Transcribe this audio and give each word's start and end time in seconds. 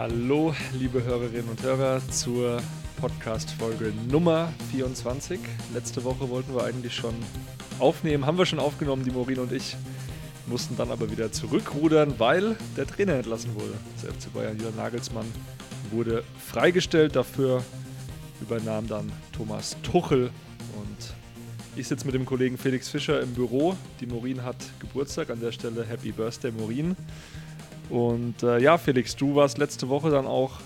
Hallo, 0.00 0.54
liebe 0.72 1.04
Hörerinnen 1.04 1.50
und 1.50 1.62
Hörer, 1.62 2.00
zur 2.08 2.62
Podcast-Folge 3.02 3.92
Nummer 4.10 4.50
24. 4.70 5.38
Letzte 5.74 6.04
Woche 6.04 6.30
wollten 6.30 6.54
wir 6.54 6.64
eigentlich 6.64 6.94
schon 6.94 7.14
aufnehmen, 7.78 8.24
haben 8.24 8.38
wir 8.38 8.46
schon 8.46 8.60
aufgenommen, 8.60 9.04
die 9.04 9.10
Morin 9.10 9.40
und 9.40 9.52
ich. 9.52 9.76
Mussten 10.46 10.74
dann 10.78 10.90
aber 10.90 11.10
wieder 11.10 11.32
zurückrudern, 11.32 12.14
weil 12.16 12.56
der 12.78 12.86
Trainer 12.86 13.12
entlassen 13.12 13.54
wurde. 13.54 13.74
Das 14.00 14.10
FC 14.10 14.32
Bayern 14.32 14.58
Jürgen 14.58 14.78
Nagelsmann 14.78 15.26
wurde 15.90 16.24
freigestellt. 16.48 17.14
Dafür 17.14 17.62
übernahm 18.40 18.88
dann 18.88 19.12
Thomas 19.32 19.76
Tuchel 19.82 20.30
und 20.78 21.14
ich 21.76 21.88
sitze 21.88 22.06
mit 22.06 22.14
dem 22.14 22.24
Kollegen 22.24 22.56
Felix 22.56 22.88
Fischer 22.88 23.20
im 23.20 23.34
Büro. 23.34 23.76
Die 24.00 24.06
Morin 24.06 24.44
hat 24.44 24.56
Geburtstag. 24.78 25.28
An 25.28 25.40
der 25.40 25.52
Stelle 25.52 25.84
Happy 25.84 26.10
Birthday, 26.10 26.52
Morin. 26.52 26.96
Und 27.90 28.42
äh, 28.42 28.58
ja, 28.60 28.78
Felix, 28.78 29.16
du 29.16 29.34
warst 29.34 29.58
letzte 29.58 29.88
Woche 29.88 30.10
dann 30.10 30.26
auch 30.26 30.60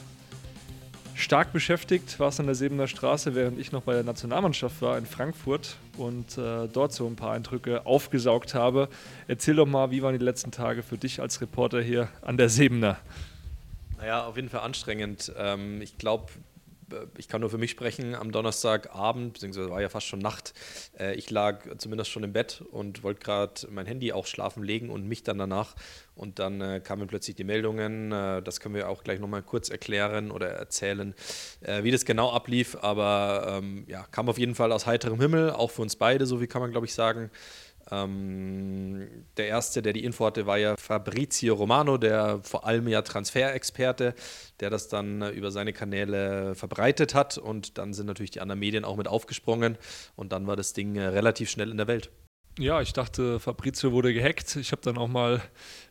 stark 1.14 1.52
beschäftigt, 1.52 2.20
warst 2.20 2.38
an 2.40 2.46
der 2.46 2.54
Sebener 2.54 2.86
Straße, 2.86 3.34
während 3.34 3.58
ich 3.58 3.72
noch 3.72 3.82
bei 3.82 3.94
der 3.94 4.02
Nationalmannschaft 4.02 4.82
war 4.82 4.98
in 4.98 5.06
Frankfurt 5.06 5.76
und 5.96 6.36
äh, 6.36 6.68
dort 6.68 6.92
so 6.92 7.06
ein 7.06 7.16
paar 7.16 7.32
Eindrücke 7.32 7.86
aufgesaugt 7.86 8.54
habe. 8.54 8.88
Erzähl 9.26 9.56
doch 9.56 9.66
mal, 9.66 9.90
wie 9.90 10.02
waren 10.02 10.18
die 10.18 10.24
letzten 10.24 10.50
Tage 10.50 10.82
für 10.82 10.98
dich 10.98 11.20
als 11.20 11.40
Reporter 11.40 11.80
hier 11.80 12.08
an 12.22 12.36
der 12.36 12.48
Sebener? 12.48 12.98
Naja, 13.96 14.26
auf 14.26 14.36
jeden 14.36 14.50
Fall 14.50 14.60
anstrengend. 14.60 15.32
Ähm, 15.38 15.80
ich 15.80 15.96
glaube, 15.96 16.26
ich 17.18 17.28
kann 17.28 17.40
nur 17.40 17.50
für 17.50 17.58
mich 17.58 17.70
sprechen, 17.70 18.14
am 18.14 18.32
Donnerstagabend, 18.32 19.34
beziehungsweise 19.34 19.70
war 19.70 19.80
ja 19.80 19.88
fast 19.88 20.06
schon 20.06 20.18
Nacht, 20.18 20.54
äh, 20.98 21.14
ich 21.14 21.30
lag 21.30 21.64
zumindest 21.78 22.10
schon 22.10 22.22
im 22.22 22.32
Bett 22.32 22.62
und 22.70 23.02
wollte 23.02 23.20
gerade 23.20 23.66
mein 23.70 23.86
Handy 23.86 24.12
auch 24.12 24.26
schlafen 24.26 24.62
legen 24.62 24.90
und 24.90 25.06
mich 25.06 25.22
dann 25.22 25.38
danach. 25.38 25.74
Und 26.16 26.38
dann 26.38 26.60
äh, 26.60 26.80
kamen 26.80 27.08
plötzlich 27.08 27.34
die 27.34 27.44
Meldungen, 27.44 28.12
äh, 28.12 28.40
das 28.42 28.60
können 28.60 28.74
wir 28.74 28.88
auch 28.88 29.02
gleich 29.02 29.18
nochmal 29.18 29.42
kurz 29.42 29.68
erklären 29.68 30.30
oder 30.30 30.48
erzählen, 30.48 31.14
äh, 31.60 31.82
wie 31.82 31.90
das 31.90 32.04
genau 32.04 32.30
ablief. 32.30 32.76
Aber 32.80 33.58
ähm, 33.58 33.84
ja, 33.88 34.04
kam 34.10 34.28
auf 34.28 34.38
jeden 34.38 34.54
Fall 34.54 34.70
aus 34.70 34.86
heiterem 34.86 35.20
Himmel, 35.20 35.50
auch 35.50 35.70
für 35.70 35.82
uns 35.82 35.96
beide, 35.96 36.26
so 36.26 36.40
wie 36.40 36.46
kann 36.46 36.62
man 36.62 36.70
glaube 36.70 36.86
ich 36.86 36.94
sagen. 36.94 37.30
Ähm, 38.02 39.08
der 39.36 39.48
erste, 39.48 39.82
der 39.82 39.92
die 39.92 40.04
Info 40.04 40.26
hatte, 40.26 40.46
war 40.46 40.58
ja 40.58 40.76
Fabrizio 40.76 41.54
Romano, 41.54 41.98
der 41.98 42.40
vor 42.42 42.66
allem 42.66 42.88
ja 42.88 43.02
Transferexperte, 43.02 44.14
der 44.60 44.70
das 44.70 44.88
dann 44.88 45.22
äh, 45.22 45.30
über 45.30 45.50
seine 45.50 45.72
Kanäle 45.72 46.54
verbreitet 46.54 47.14
hat. 47.14 47.38
Und 47.38 47.78
dann 47.78 47.92
sind 47.92 48.06
natürlich 48.06 48.30
die 48.30 48.40
anderen 48.40 48.60
Medien 48.60 48.84
auch 48.84 48.96
mit 48.96 49.08
aufgesprungen. 49.08 49.78
Und 50.16 50.32
dann 50.32 50.46
war 50.46 50.56
das 50.56 50.72
Ding 50.72 50.96
äh, 50.96 51.06
relativ 51.06 51.50
schnell 51.50 51.70
in 51.70 51.76
der 51.76 51.86
Welt. 51.86 52.10
Ja, 52.58 52.80
ich 52.80 52.92
dachte, 52.92 53.40
Fabrizio 53.40 53.90
wurde 53.90 54.14
gehackt. 54.14 54.54
Ich 54.56 54.70
habe 54.70 54.82
dann 54.82 54.96
auch 54.96 55.08
mal 55.08 55.42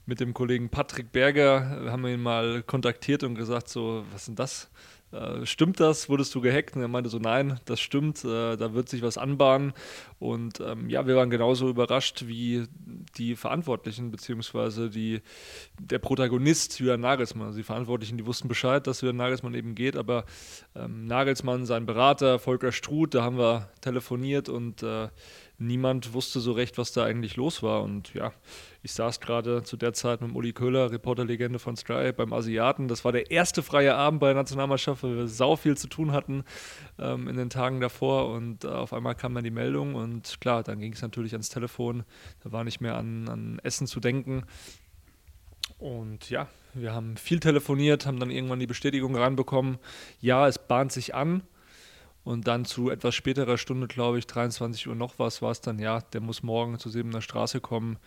mit 0.06 0.22
dem 0.22 0.34
Kollegen 0.34 0.70
Patrick 0.70 1.12
Berger, 1.12 1.92
haben 1.92 2.04
wir 2.04 2.14
ihn 2.14 2.22
mal 2.22 2.64
kontaktiert 2.64 3.24
und 3.24 3.36
gesagt, 3.36 3.68
so, 3.68 4.06
was 4.14 4.26
denn 4.26 4.36
das? 4.36 4.70
Äh, 5.14 5.46
stimmt 5.46 5.80
das? 5.80 6.10
Wurdest 6.10 6.34
du 6.34 6.42
gehackt? 6.42 6.76
Und 6.76 6.82
er 6.82 6.88
meinte 6.88 7.10
so, 7.10 7.20
nein, 7.20 7.60
das 7.66 7.80
stimmt, 7.80 8.24
äh, 8.26 8.58
da 8.58 8.74
wird 8.74 8.90
sich 8.90 9.02
was 9.02 9.18
anbahnen. 9.18 9.74
Und 10.20 10.60
ähm, 10.60 10.90
ja, 10.90 11.06
wir 11.06 11.16
waren 11.16 11.30
genauso 11.30 11.70
überrascht 11.70 12.24
wie 12.26 12.66
die 13.18 13.36
Verantwortlichen, 13.36 14.10
beziehungsweise 14.10 14.90
die, 14.90 15.22
der 15.80 16.00
Protagonist 16.00 16.80
Julian 16.80 17.02
Nagelsmann. 17.02 17.48
Also 17.48 17.58
die 17.58 17.64
Verantwortlichen, 17.64 18.18
die 18.18 18.26
wussten 18.26 18.48
Bescheid, 18.48 18.88
dass 18.88 19.02
Julian 19.02 19.18
Nagelsmann 19.18 19.54
eben 19.54 19.76
geht, 19.76 19.96
aber 19.96 20.26
ähm, 20.76 21.06
Nagelsmann, 21.06 21.66
sein 21.66 21.86
Berater, 21.86 22.40
Volker 22.40 22.72
Struth, 22.72 23.14
da 23.14 23.24
haben 23.24 23.38
wir 23.38 23.70
telefoniert 23.82 24.50
und 24.50 24.82
äh, 24.82 25.10
niemand 25.60 26.14
wusste 26.14 26.40
so 26.40 26.54
recht, 26.54 26.78
was 26.78 26.92
da 26.92 27.04
eigentlich 27.04 27.36
los 27.36 27.62
war. 27.62 27.84
Und 27.84 28.14
ja, 28.14 28.34
ich 28.84 28.92
saß 28.92 29.22
gerade 29.22 29.64
zu 29.64 29.78
der 29.78 29.94
Zeit 29.94 30.20
mit 30.20 30.36
Uli 30.36 30.52
Köhler, 30.52 30.92
Reporterlegende 30.92 31.58
von 31.58 31.78
Sky, 31.78 32.12
beim 32.12 32.34
Asiaten. 32.34 32.90
Das 32.90 33.06
war 33.06 33.14
der 33.14 33.32
erste 33.32 33.64
freie 33.64 33.96
Abend 33.96 34.20
bei 34.20 34.28
der 34.28 34.36
Nationalmannschaft, 34.36 35.04
weil 35.04 35.16
wir 35.16 35.28
sau 35.30 35.56
viel 35.56 35.78
zu 35.78 35.88
tun 35.88 36.12
hatten 36.12 36.44
ähm, 37.00 37.30
in 37.30 37.38
den 37.38 37.50
Tagen 37.50 37.80
davor. 37.80 38.28
Und 38.34 38.66
äh, 38.66 38.68
auf 38.68 38.92
einmal 38.92 39.16
kam 39.16 39.36
dann 39.36 39.46
die 39.46 39.52
Meldung 39.52 39.96
und 39.96 40.42
klar, 40.42 40.64
dann 40.64 40.80
ging 40.80 40.92
es 40.92 41.02
natürlich 41.02 41.32
ans 41.32 41.48
Telefon. 41.48 42.04
Da 42.44 42.52
war 42.52 42.66
nicht 42.66 42.82
mehr 42.82 42.98
an, 42.98 43.30
an 43.30 43.60
Essen 43.64 43.88
zu 43.88 44.02
denken. 44.02 44.44
Und 45.78 46.30
ja, 46.30 46.50
wir 46.74 46.94
haben 46.94 47.16
viel 47.16 47.40
telefoniert, 47.40 48.06
haben 48.06 48.20
dann 48.20 48.32
irgendwann 48.32 48.60
die 48.60 48.68
Bestätigung 48.68 49.16
reinbekommen. 49.16 49.78
Ja, 50.20 50.46
es 50.46 50.60
bahnt 50.60 50.92
sich 50.92 51.16
an. 51.16 51.44
Und 52.26 52.48
dann 52.48 52.66
zu 52.66 52.90
etwas 52.90 53.16
späterer 53.16 53.58
Stunde, 53.58 53.88
glaube 53.88 54.18
ich, 54.20 54.28
23 54.28 54.88
Uhr 54.88 54.96
noch 54.96 55.20
was, 55.20 55.42
war 55.42 55.52
es 55.52 55.62
dann, 55.62 55.80
ja, 55.80 56.02
der 56.02 56.22
muss 56.22 56.44
morgen 56.44 56.80
zu 56.80 56.90
Sebener 56.90 57.22
Straße 57.22 57.62
kommen. 57.62 57.98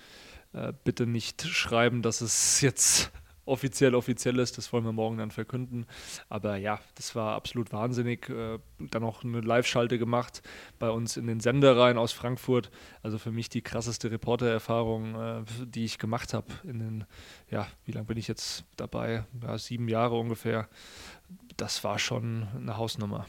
Äh, 0.57 0.73
bitte 0.85 1.07
nicht 1.07 1.43
schreiben, 1.43 2.01
dass 2.01 2.23
es 2.23 2.63
jetzt 2.63 3.13
offiziell 3.45 3.95
offiziell 3.95 4.39
ist. 4.39 4.57
Das 4.57 4.73
wollen 4.73 4.85
wir 4.85 4.93
morgen 4.93 5.19
dann 5.19 5.31
verkünden. 5.31 5.87
Aber 6.31 6.57
ja, 6.57 6.81
das 6.95 7.15
war 7.15 7.35
absolut 7.35 7.73
wahnsinnig. 7.73 8.31
Äh, 8.31 8.59
dann 8.79 9.03
noch 9.03 9.23
eine 9.23 9.41
Live-Schalte 9.41 9.99
gemacht 9.99 10.43
bei 10.79 10.89
uns 10.89 11.19
in 11.19 11.27
den 11.27 11.41
Sendereien 11.41 11.99
aus 11.99 12.13
Frankfurt. 12.13 12.71
Also 13.03 13.19
für 13.19 13.31
mich 13.31 13.51
die 13.51 13.61
krasseste 13.61 14.11
Reportererfahrung, 14.11 15.15
äh, 15.15 15.45
die 15.67 15.85
ich 15.85 15.99
gemacht 15.99 16.33
habe. 16.33 16.47
In 16.65 16.79
den, 16.79 17.05
ja, 17.51 17.67
wie 17.85 17.93
lange 17.93 18.07
bin 18.07 18.17
ich 18.17 18.27
jetzt 18.27 18.65
dabei? 18.77 19.25
Ja, 19.43 19.59
sieben 19.59 19.89
Jahre 19.89 20.19
ungefähr. 20.19 20.69
Das 21.59 21.85
war 21.85 21.99
schon 21.99 22.49
eine 22.57 22.79
Hausnummer. 22.79 23.27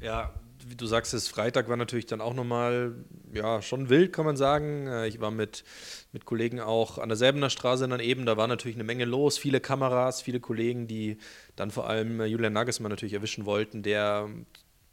Ja, 0.00 0.34
wie 0.68 0.76
du 0.76 0.86
sagst, 0.86 1.12
das 1.12 1.28
Freitag 1.28 1.68
war 1.68 1.76
natürlich 1.76 2.06
dann 2.06 2.20
auch 2.20 2.34
nochmal, 2.34 2.94
ja, 3.32 3.62
schon 3.62 3.88
wild, 3.88 4.12
kann 4.12 4.24
man 4.24 4.36
sagen. 4.36 4.86
Äh, 4.86 5.08
ich 5.08 5.20
war 5.20 5.30
mit, 5.30 5.64
mit 6.12 6.24
Kollegen 6.24 6.60
auch 6.60 6.98
an 6.98 7.08
der 7.08 7.16
Selbener 7.16 7.50
Straße 7.50 7.86
dann 7.88 8.00
eben, 8.00 8.26
da 8.26 8.36
war 8.36 8.46
natürlich 8.46 8.76
eine 8.76 8.84
Menge 8.84 9.04
los, 9.04 9.38
viele 9.38 9.60
Kameras, 9.60 10.22
viele 10.22 10.40
Kollegen, 10.40 10.86
die 10.86 11.18
dann 11.56 11.70
vor 11.70 11.88
allem 11.88 12.20
äh, 12.20 12.26
Julian 12.26 12.52
Nagelsmann 12.52 12.90
natürlich 12.90 13.14
erwischen 13.14 13.46
wollten, 13.46 13.82
der 13.82 14.28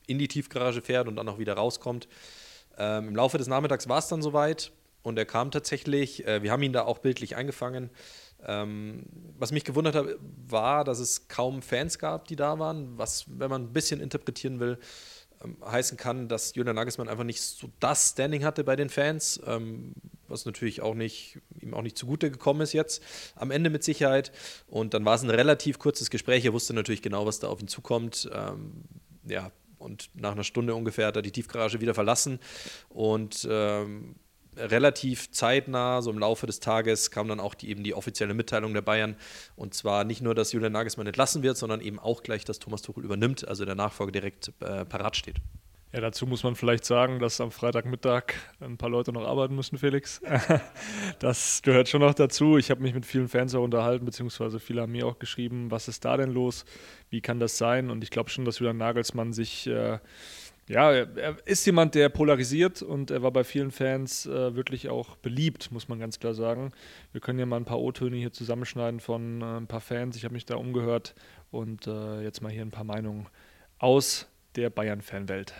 in 0.07 0.19
die 0.19 0.27
Tiefgarage 0.27 0.81
fährt 0.81 1.07
und 1.07 1.15
dann 1.15 1.29
auch 1.29 1.39
wieder 1.39 1.53
rauskommt. 1.53 2.07
Ähm, 2.77 3.09
Im 3.09 3.15
Laufe 3.15 3.37
des 3.37 3.47
Nachmittags 3.47 3.87
war 3.87 3.99
es 3.99 4.07
dann 4.07 4.21
soweit 4.21 4.71
und 5.03 5.17
er 5.17 5.25
kam 5.25 5.51
tatsächlich, 5.51 6.25
äh, 6.27 6.43
wir 6.43 6.51
haben 6.51 6.63
ihn 6.63 6.73
da 6.73 6.83
auch 6.83 6.99
bildlich 6.99 7.35
eingefangen. 7.35 7.89
Ähm, 8.45 9.03
was 9.37 9.51
mich 9.51 9.65
gewundert 9.65 9.95
hat, 9.95 10.05
war, 10.47 10.83
dass 10.83 10.99
es 10.99 11.27
kaum 11.27 11.61
Fans 11.61 11.99
gab, 11.99 12.27
die 12.27 12.37
da 12.37 12.57
waren, 12.57 12.97
was, 12.97 13.25
wenn 13.27 13.49
man 13.49 13.63
ein 13.63 13.73
bisschen 13.73 13.99
interpretieren 13.99 14.59
will, 14.59 14.79
ähm, 15.43 15.57
heißen 15.65 15.97
kann, 15.97 16.27
dass 16.27 16.55
Julian 16.55 16.75
Nagelsmann 16.75 17.09
einfach 17.09 17.23
nicht 17.23 17.41
so 17.41 17.69
das 17.79 18.11
Standing 18.11 18.43
hatte 18.43 18.63
bei 18.63 18.75
den 18.75 18.89
Fans, 18.89 19.41
ähm, 19.45 19.93
was 20.27 20.45
natürlich 20.45 20.81
auch 20.81 20.93
nicht, 20.93 21.39
ihm 21.59 21.73
auch 21.73 21.81
nicht 21.81 21.97
zugute 21.97 22.29
gekommen 22.29 22.61
ist 22.61 22.73
jetzt 22.73 23.01
am 23.35 23.51
Ende 23.51 23.69
mit 23.69 23.83
Sicherheit. 23.83 24.31
Und 24.67 24.93
dann 24.93 25.05
war 25.05 25.15
es 25.15 25.23
ein 25.23 25.29
relativ 25.29 25.79
kurzes 25.79 26.09
Gespräch. 26.09 26.45
Er 26.45 26.53
wusste 26.53 26.73
natürlich 26.73 27.01
genau, 27.01 27.25
was 27.25 27.39
da 27.39 27.47
auf 27.47 27.61
ihn 27.61 27.67
zukommt. 27.67 28.29
Ähm, 28.33 28.83
ja, 29.25 29.51
und 29.77 30.09
nach 30.13 30.33
einer 30.33 30.43
Stunde 30.43 30.75
ungefähr 30.75 31.07
hat 31.07 31.15
er 31.15 31.21
die 31.21 31.31
Tiefgarage 31.31 31.81
wieder 31.81 31.93
verlassen 31.93 32.39
und 32.89 33.47
ähm, 33.49 34.15
relativ 34.59 35.31
zeitnah, 35.31 36.01
so 36.01 36.11
im 36.11 36.19
Laufe 36.19 36.45
des 36.45 36.59
Tages, 36.59 37.11
kam 37.11 37.27
dann 37.27 37.39
auch 37.39 37.53
die, 37.53 37.69
eben 37.69 37.83
die 37.83 37.93
offizielle 37.93 38.33
Mitteilung 38.33 38.73
der 38.73 38.81
Bayern. 38.81 39.15
Und 39.55 39.73
zwar 39.73 40.03
nicht 40.03 40.21
nur, 40.21 40.35
dass 40.35 40.51
Julian 40.51 40.73
Nagelsmann 40.73 41.07
entlassen 41.07 41.43
wird, 41.43 41.57
sondern 41.57 41.81
eben 41.81 41.99
auch 41.99 42.23
gleich, 42.23 42.45
dass 42.45 42.59
Thomas 42.59 42.81
Tuchel 42.81 43.03
übernimmt, 43.03 43.47
also 43.47 43.65
der 43.65 43.75
Nachfolger 43.75 44.11
direkt 44.11 44.51
äh, 44.59 44.85
parat 44.85 45.15
steht. 45.15 45.37
Ja, 45.91 46.01
dazu 46.01 46.27
muss 46.27 46.43
man 46.43 46.55
vielleicht 46.55 46.85
sagen, 46.85 47.17
dass 47.17 47.41
am 47.41 47.49
Freitagmittag 47.49 48.35
ein 48.59 48.77
paar 48.77 48.91
Leute 48.91 49.11
noch 49.11 49.25
arbeiten 49.25 49.55
müssen, 49.55 49.77
Felix. 49.79 50.21
Das 51.19 51.61
gehört 51.63 51.89
schon 51.89 52.01
noch 52.01 52.13
dazu. 52.13 52.57
Ich 52.57 52.69
habe 52.69 52.81
mich 52.81 52.93
mit 52.93 53.05
vielen 53.05 53.27
Fans 53.27 53.55
auch 53.55 53.63
unterhalten, 53.63 54.05
beziehungsweise 54.05 54.59
viele 54.59 54.81
haben 54.81 54.91
mir 54.91 55.07
auch 55.07 55.17
geschrieben, 55.17 55.71
was 55.71 55.87
ist 55.87 56.05
da 56.05 56.15
denn 56.15 56.31
los? 56.31 56.63
Wie 57.09 57.21
kann 57.21 57.39
das 57.39 57.57
sein? 57.57 57.89
Und 57.89 58.03
ich 58.03 58.11
glaube 58.11 58.29
schon, 58.29 58.45
dass 58.45 58.59
Julian 58.59 58.77
Nagelsmann 58.77 59.33
sich 59.33 59.65
äh, 59.65 59.97
ja, 60.69 60.91
er 60.91 61.35
ist 61.45 61.65
jemand, 61.65 61.95
der 61.95 62.09
polarisiert 62.09 62.83
und 62.83 63.09
er 63.09 63.23
war 63.23 63.31
bei 63.31 63.43
vielen 63.43 63.71
Fans 63.71 64.27
äh, 64.27 64.55
wirklich 64.55 64.87
auch 64.87 65.15
beliebt, 65.15 65.71
muss 65.71 65.89
man 65.89 65.99
ganz 65.99 66.19
klar 66.19 66.35
sagen. 66.35 66.71
Wir 67.11 67.21
können 67.21 67.39
ja 67.39 67.47
mal 67.47 67.57
ein 67.57 67.65
paar 67.65 67.79
O-Töne 67.79 68.15
hier 68.17 68.31
zusammenschneiden 68.31 68.99
von 68.99 69.41
äh, 69.41 69.45
ein 69.57 69.65
paar 69.65 69.81
Fans. 69.81 70.15
Ich 70.15 70.25
habe 70.25 70.35
mich 70.35 70.45
da 70.45 70.57
umgehört 70.57 71.15
und 71.49 71.87
äh, 71.87 72.21
jetzt 72.21 72.43
mal 72.43 72.51
hier 72.51 72.61
ein 72.61 72.69
paar 72.69 72.83
Meinungen 72.83 73.25
aus 73.79 74.27
der 74.55 74.69
Bayern-Fanwelt. 74.69 75.55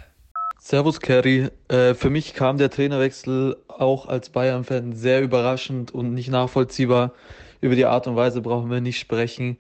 Servus 0.60 1.00
Kerry. 1.00 1.50
Äh, 1.70 1.96
für 1.96 2.12
mich 2.12 2.36
kam 2.36 2.60
der 2.60 2.70
Trainerwechsel 2.70 3.58
auch 3.68 4.06
als 4.06 4.30
Bayern-Fan 4.30 4.94
sehr 4.94 5.24
überraschend 5.24 5.92
und 5.92 6.14
nicht 6.14 6.30
nachvollziehbar. 6.30 7.14
Über 7.62 7.76
die 7.76 7.86
Art 7.86 8.06
und 8.06 8.16
Weise 8.16 8.42
brauchen 8.42 8.70
wir 8.70 8.80
nicht 8.80 9.00
sprechen. 9.00 9.58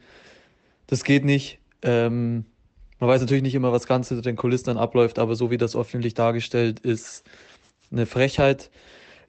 Das 0.85 1.03
geht 1.03 1.25
nicht. 1.25 1.57
Ähm, 1.81 2.45
man 2.99 3.09
weiß 3.09 3.21
natürlich 3.21 3.43
nicht 3.43 3.55
immer, 3.55 3.71
was 3.71 3.87
ganz 3.87 4.09
hinter 4.09 4.21
den 4.21 4.35
Kulissen 4.35 4.65
dann 4.65 4.77
abläuft, 4.77 5.19
aber 5.19 5.35
so 5.35 5.51
wie 5.51 5.57
das 5.57 5.75
öffentlich 5.75 6.13
dargestellt 6.13 6.79
ist, 6.81 7.23
eine 7.91 8.05
Frechheit. 8.05 8.69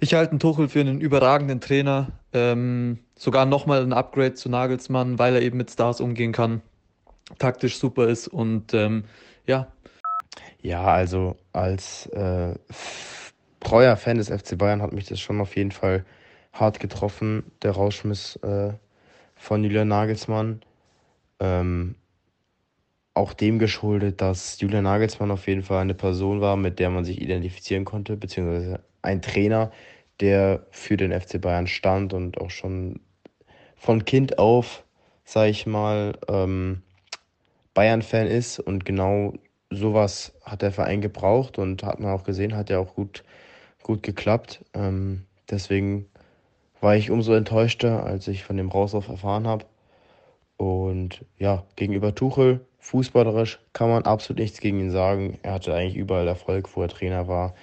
Ich 0.00 0.14
halte 0.14 0.32
einen 0.32 0.40
Tuchel 0.40 0.68
für 0.68 0.80
einen 0.80 1.00
überragenden 1.00 1.60
Trainer, 1.60 2.08
ähm, 2.32 2.98
sogar 3.16 3.46
nochmal 3.46 3.82
ein 3.82 3.92
Upgrade 3.92 4.34
zu 4.34 4.48
Nagelsmann, 4.48 5.18
weil 5.18 5.34
er 5.34 5.42
eben 5.42 5.56
mit 5.56 5.70
Stars 5.70 6.00
umgehen 6.00 6.32
kann, 6.32 6.62
taktisch 7.38 7.78
super 7.78 8.08
ist 8.08 8.28
und 8.28 8.74
ähm, 8.74 9.04
ja. 9.46 9.68
Ja, 10.62 10.84
also 10.84 11.36
als 11.52 12.06
äh, 12.06 12.54
treuer 13.60 13.96
Fan 13.96 14.16
des 14.16 14.28
FC 14.28 14.58
Bayern 14.58 14.82
hat 14.82 14.92
mich 14.92 15.06
das 15.06 15.20
schon 15.20 15.40
auf 15.40 15.56
jeden 15.56 15.72
Fall 15.72 16.04
hart 16.52 16.80
getroffen, 16.80 17.44
der 17.62 17.72
Rauschmiss 17.72 18.36
äh, 18.36 18.72
von 19.36 19.64
Julian 19.64 19.88
Nagelsmann. 19.88 20.62
Ähm, 21.38 21.94
auch 23.20 23.34
dem 23.34 23.58
geschuldet, 23.58 24.22
dass 24.22 24.58
Julian 24.60 24.84
Nagelsmann 24.84 25.30
auf 25.30 25.46
jeden 25.46 25.62
Fall 25.62 25.82
eine 25.82 25.94
Person 25.94 26.40
war, 26.40 26.56
mit 26.56 26.78
der 26.78 26.88
man 26.88 27.04
sich 27.04 27.20
identifizieren 27.20 27.84
konnte, 27.84 28.16
beziehungsweise 28.16 28.80
ein 29.02 29.20
Trainer, 29.20 29.70
der 30.20 30.66
für 30.70 30.96
den 30.96 31.12
FC 31.12 31.38
Bayern 31.38 31.66
stand 31.66 32.14
und 32.14 32.40
auch 32.40 32.50
schon 32.50 33.00
von 33.76 34.06
Kind 34.06 34.38
auf, 34.38 34.84
sage 35.24 35.50
ich 35.50 35.66
mal, 35.66 36.18
ähm, 36.28 36.80
Bayern-Fan 37.74 38.26
ist. 38.26 38.58
Und 38.58 38.86
genau 38.86 39.34
sowas 39.70 40.32
hat 40.42 40.62
der 40.62 40.72
Verein 40.72 41.02
gebraucht 41.02 41.58
und 41.58 41.82
hat 41.82 42.00
man 42.00 42.12
auch 42.12 42.24
gesehen, 42.24 42.56
hat 42.56 42.70
ja 42.70 42.78
auch 42.78 42.94
gut, 42.94 43.22
gut 43.82 44.02
geklappt. 44.02 44.64
Ähm, 44.72 45.26
deswegen 45.50 46.06
war 46.80 46.96
ich 46.96 47.10
umso 47.10 47.34
enttäuschter, 47.34 48.02
als 48.04 48.28
ich 48.28 48.44
von 48.44 48.56
dem 48.56 48.70
Rauswurf 48.70 49.08
erfahren 49.08 49.46
habe. 49.46 49.66
Und 50.56 51.24
ja, 51.38 51.64
gegenüber 51.76 52.14
Tuchel, 52.14 52.60
fußballerisch 52.80 53.60
kann 53.72 53.88
man 53.88 54.04
absolut 54.04 54.40
nichts 54.40 54.60
gegen 54.60 54.80
ihn 54.80 54.90
sagen. 54.90 55.38
Er 55.42 55.52
hatte 55.54 55.74
eigentlich 55.74 55.96
überall 55.96 56.26
Erfolg, 56.26 56.74
wo 56.76 56.82
er 56.82 56.88
Trainer 56.88 57.28
war. 57.28 57.54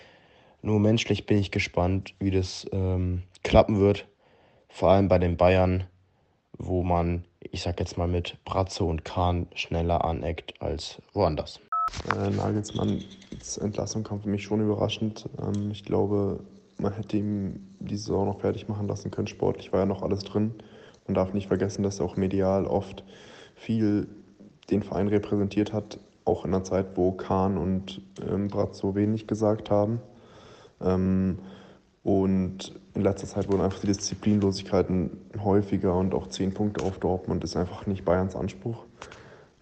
Nur 0.61 0.79
menschlich 0.79 1.25
bin 1.25 1.37
ich 1.37 1.51
gespannt, 1.51 2.13
wie 2.19 2.31
das 2.31 2.65
ähm, 2.71 3.23
klappen 3.43 3.79
wird. 3.79 4.07
Vor 4.69 4.91
allem 4.91 5.07
bei 5.07 5.19
den 5.19 5.37
Bayern, 5.37 5.85
wo 6.57 6.83
man, 6.83 7.25
ich 7.39 7.61
sag 7.61 7.79
jetzt 7.79 7.97
mal, 7.97 8.07
mit 8.07 8.37
Bratze 8.45 8.83
und 8.83 9.05
Kahn 9.05 9.47
schneller 9.53 10.05
aneckt 10.05 10.61
als 10.61 11.01
woanders. 11.13 11.59
Äh, 12.15 12.29
Nagelsmanns 12.29 13.57
Entlassung 13.57 14.03
kam 14.03 14.21
für 14.21 14.29
mich 14.29 14.43
schon 14.43 14.61
überraschend. 14.61 15.29
Ähm, 15.41 15.71
ich 15.71 15.83
glaube, 15.83 16.41
man 16.77 16.93
hätte 16.93 17.17
ihm 17.17 17.75
die 17.79 17.95
Saison 17.95 18.27
noch 18.27 18.41
fertig 18.41 18.67
machen 18.67 18.87
lassen 18.87 19.09
können. 19.11 19.27
Sportlich 19.27 19.71
war 19.71 19.81
ja 19.81 19.85
noch 19.85 20.03
alles 20.03 20.23
drin. 20.23 20.53
Man 21.07 21.15
darf 21.15 21.33
nicht 21.33 21.47
vergessen, 21.47 21.83
dass 21.83 21.99
er 21.99 22.05
auch 22.05 22.17
medial 22.17 22.65
oft 22.65 23.03
viel 23.55 24.07
den 24.69 24.83
Verein 24.83 25.07
repräsentiert 25.07 25.73
hat, 25.73 25.99
auch 26.25 26.45
in 26.45 26.53
einer 26.53 26.63
Zeit, 26.63 26.87
wo 26.95 27.11
Kahn 27.11 27.57
und 27.57 28.01
ähm, 28.27 28.47
Brazzo 28.49 28.95
wenig 28.95 29.27
gesagt 29.27 29.69
haben. 29.71 30.01
Ähm, 30.81 31.39
und 32.03 32.73
in 32.93 33.01
letzter 33.01 33.27
Zeit 33.27 33.51
wurden 33.51 33.61
einfach 33.61 33.79
die 33.79 33.87
Disziplinlosigkeiten 33.87 35.11
häufiger 35.43 35.95
und 35.95 36.13
auch 36.13 36.27
zehn 36.27 36.53
Punkte 36.53 36.85
auf 36.85 36.99
Dortmund 36.99 37.43
ist 37.43 37.57
einfach 37.57 37.85
nicht 37.85 38.05
Bayerns 38.05 38.35
Anspruch. 38.35 38.85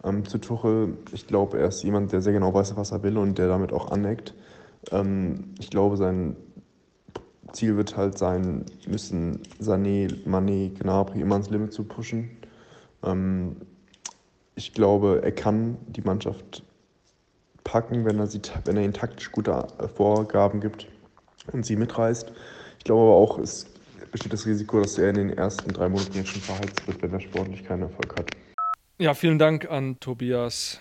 Ähm, 0.03 0.25
zu 0.25 0.37
Tuchel, 0.37 0.97
ich 1.11 1.27
glaube, 1.27 1.59
er 1.59 1.67
ist 1.67 1.83
jemand, 1.83 2.11
der 2.11 2.21
sehr 2.21 2.33
genau 2.33 2.53
weiß, 2.53 2.75
was 2.77 2.91
er 2.91 3.03
will 3.03 3.17
und 3.17 3.37
der 3.37 3.47
damit 3.47 3.73
auch 3.73 3.91
aneckt. 3.91 4.35
Ähm, 4.91 5.55
ich 5.59 5.69
glaube, 5.69 5.97
sein 5.97 6.35
Ziel 7.51 7.77
wird 7.77 7.97
halt 7.97 8.17
sein 8.17 8.65
müssen, 8.87 9.41
Sané, 9.59 10.13
Mané, 10.27 10.69
Gnabry 10.77 11.21
immer 11.21 11.35
ans 11.35 11.49
Limit 11.49 11.73
zu 11.73 11.83
pushen. 11.83 12.29
Ähm, 13.03 13.57
ich 14.55 14.73
glaube, 14.73 15.21
er 15.23 15.31
kann 15.31 15.77
die 15.87 16.01
Mannschaft 16.01 16.63
packen, 17.63 18.05
wenn 18.05 18.19
er, 18.19 18.27
sie, 18.27 18.41
wenn 18.63 18.77
er 18.77 18.83
ihnen 18.83 18.93
taktisch 18.93 19.31
gute 19.31 19.67
Vorgaben 19.95 20.61
gibt 20.61 20.87
und 21.51 21.65
sie 21.65 21.75
mitreißt. 21.75 22.31
Ich 22.77 22.83
glaube 22.83 23.01
aber 23.01 23.15
auch, 23.15 23.39
es 23.39 23.65
besteht 24.11 24.33
das 24.33 24.45
Risiko, 24.45 24.79
dass 24.79 24.97
er 24.97 25.09
in 25.09 25.15
den 25.15 25.29
ersten 25.37 25.73
drei 25.73 25.89
Monaten 25.89 26.25
schon 26.25 26.41
verheizt 26.41 26.87
wird, 26.87 27.01
wenn 27.01 27.11
er 27.11 27.19
sportlich 27.19 27.65
keinen 27.65 27.83
Erfolg 27.83 28.15
hat. 28.17 28.31
Ja, 28.97 29.13
vielen 29.13 29.39
Dank 29.39 29.69
an 29.69 29.99
Tobias, 29.99 30.79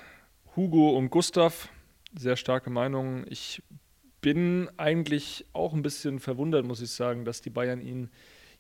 Hugo 0.55 0.97
und 0.97 1.11
Gustav. 1.11 1.69
Sehr 2.17 2.37
starke 2.37 2.71
Meinungen. 2.71 3.27
Ich 3.29 3.61
bin 4.21 4.71
eigentlich 4.77 5.47
auch 5.53 5.73
ein 5.73 5.83
bisschen 5.83 6.21
verwundert, 6.21 6.65
muss 6.65 6.81
ich 6.81 6.93
sagen, 6.93 7.25
dass 7.25 7.41
die 7.41 7.51
Bayern 7.51 7.81
ihn 7.81 8.11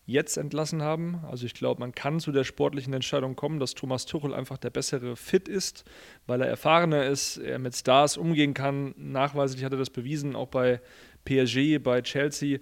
jetzt 0.07 0.37
entlassen 0.37 0.83
haben. 0.83 1.21
Also 1.31 1.47
ich 1.47 1.55
glaube, 1.55 1.81
man 1.81 1.93
kann 1.93 2.21
zu 2.21 2.33
der 2.33 2.45
sportlichen 2.45 2.93
Entscheidung 2.93 3.37
kommen, 3.37 3.59
dass 3.59 3.75
Thomas 3.75 4.07
Tuchel 4.07 4.35
einfach 4.35 4.59
der 4.59 4.71
bessere 4.71 5.17
Fit 5.17 5.49
ist, 5.49 5.85
weil 6.27 6.43
er 6.43 6.49
erfahrener 6.49 7.07
ist, 7.07 7.39
er 7.39 7.59
mit 7.59 7.75
Stars 7.75 8.17
umgehen 8.17 8.55
kann. 8.55 8.95
Nachweislich 8.97 9.65
hat 9.65 9.73
er 9.73 9.79
das 9.79 9.91
bewiesen, 9.91 10.37
auch 10.37 10.49
bei 10.49 10.81
PSG, 11.25 11.83
bei 11.83 12.03
Chelsea. 12.03 12.59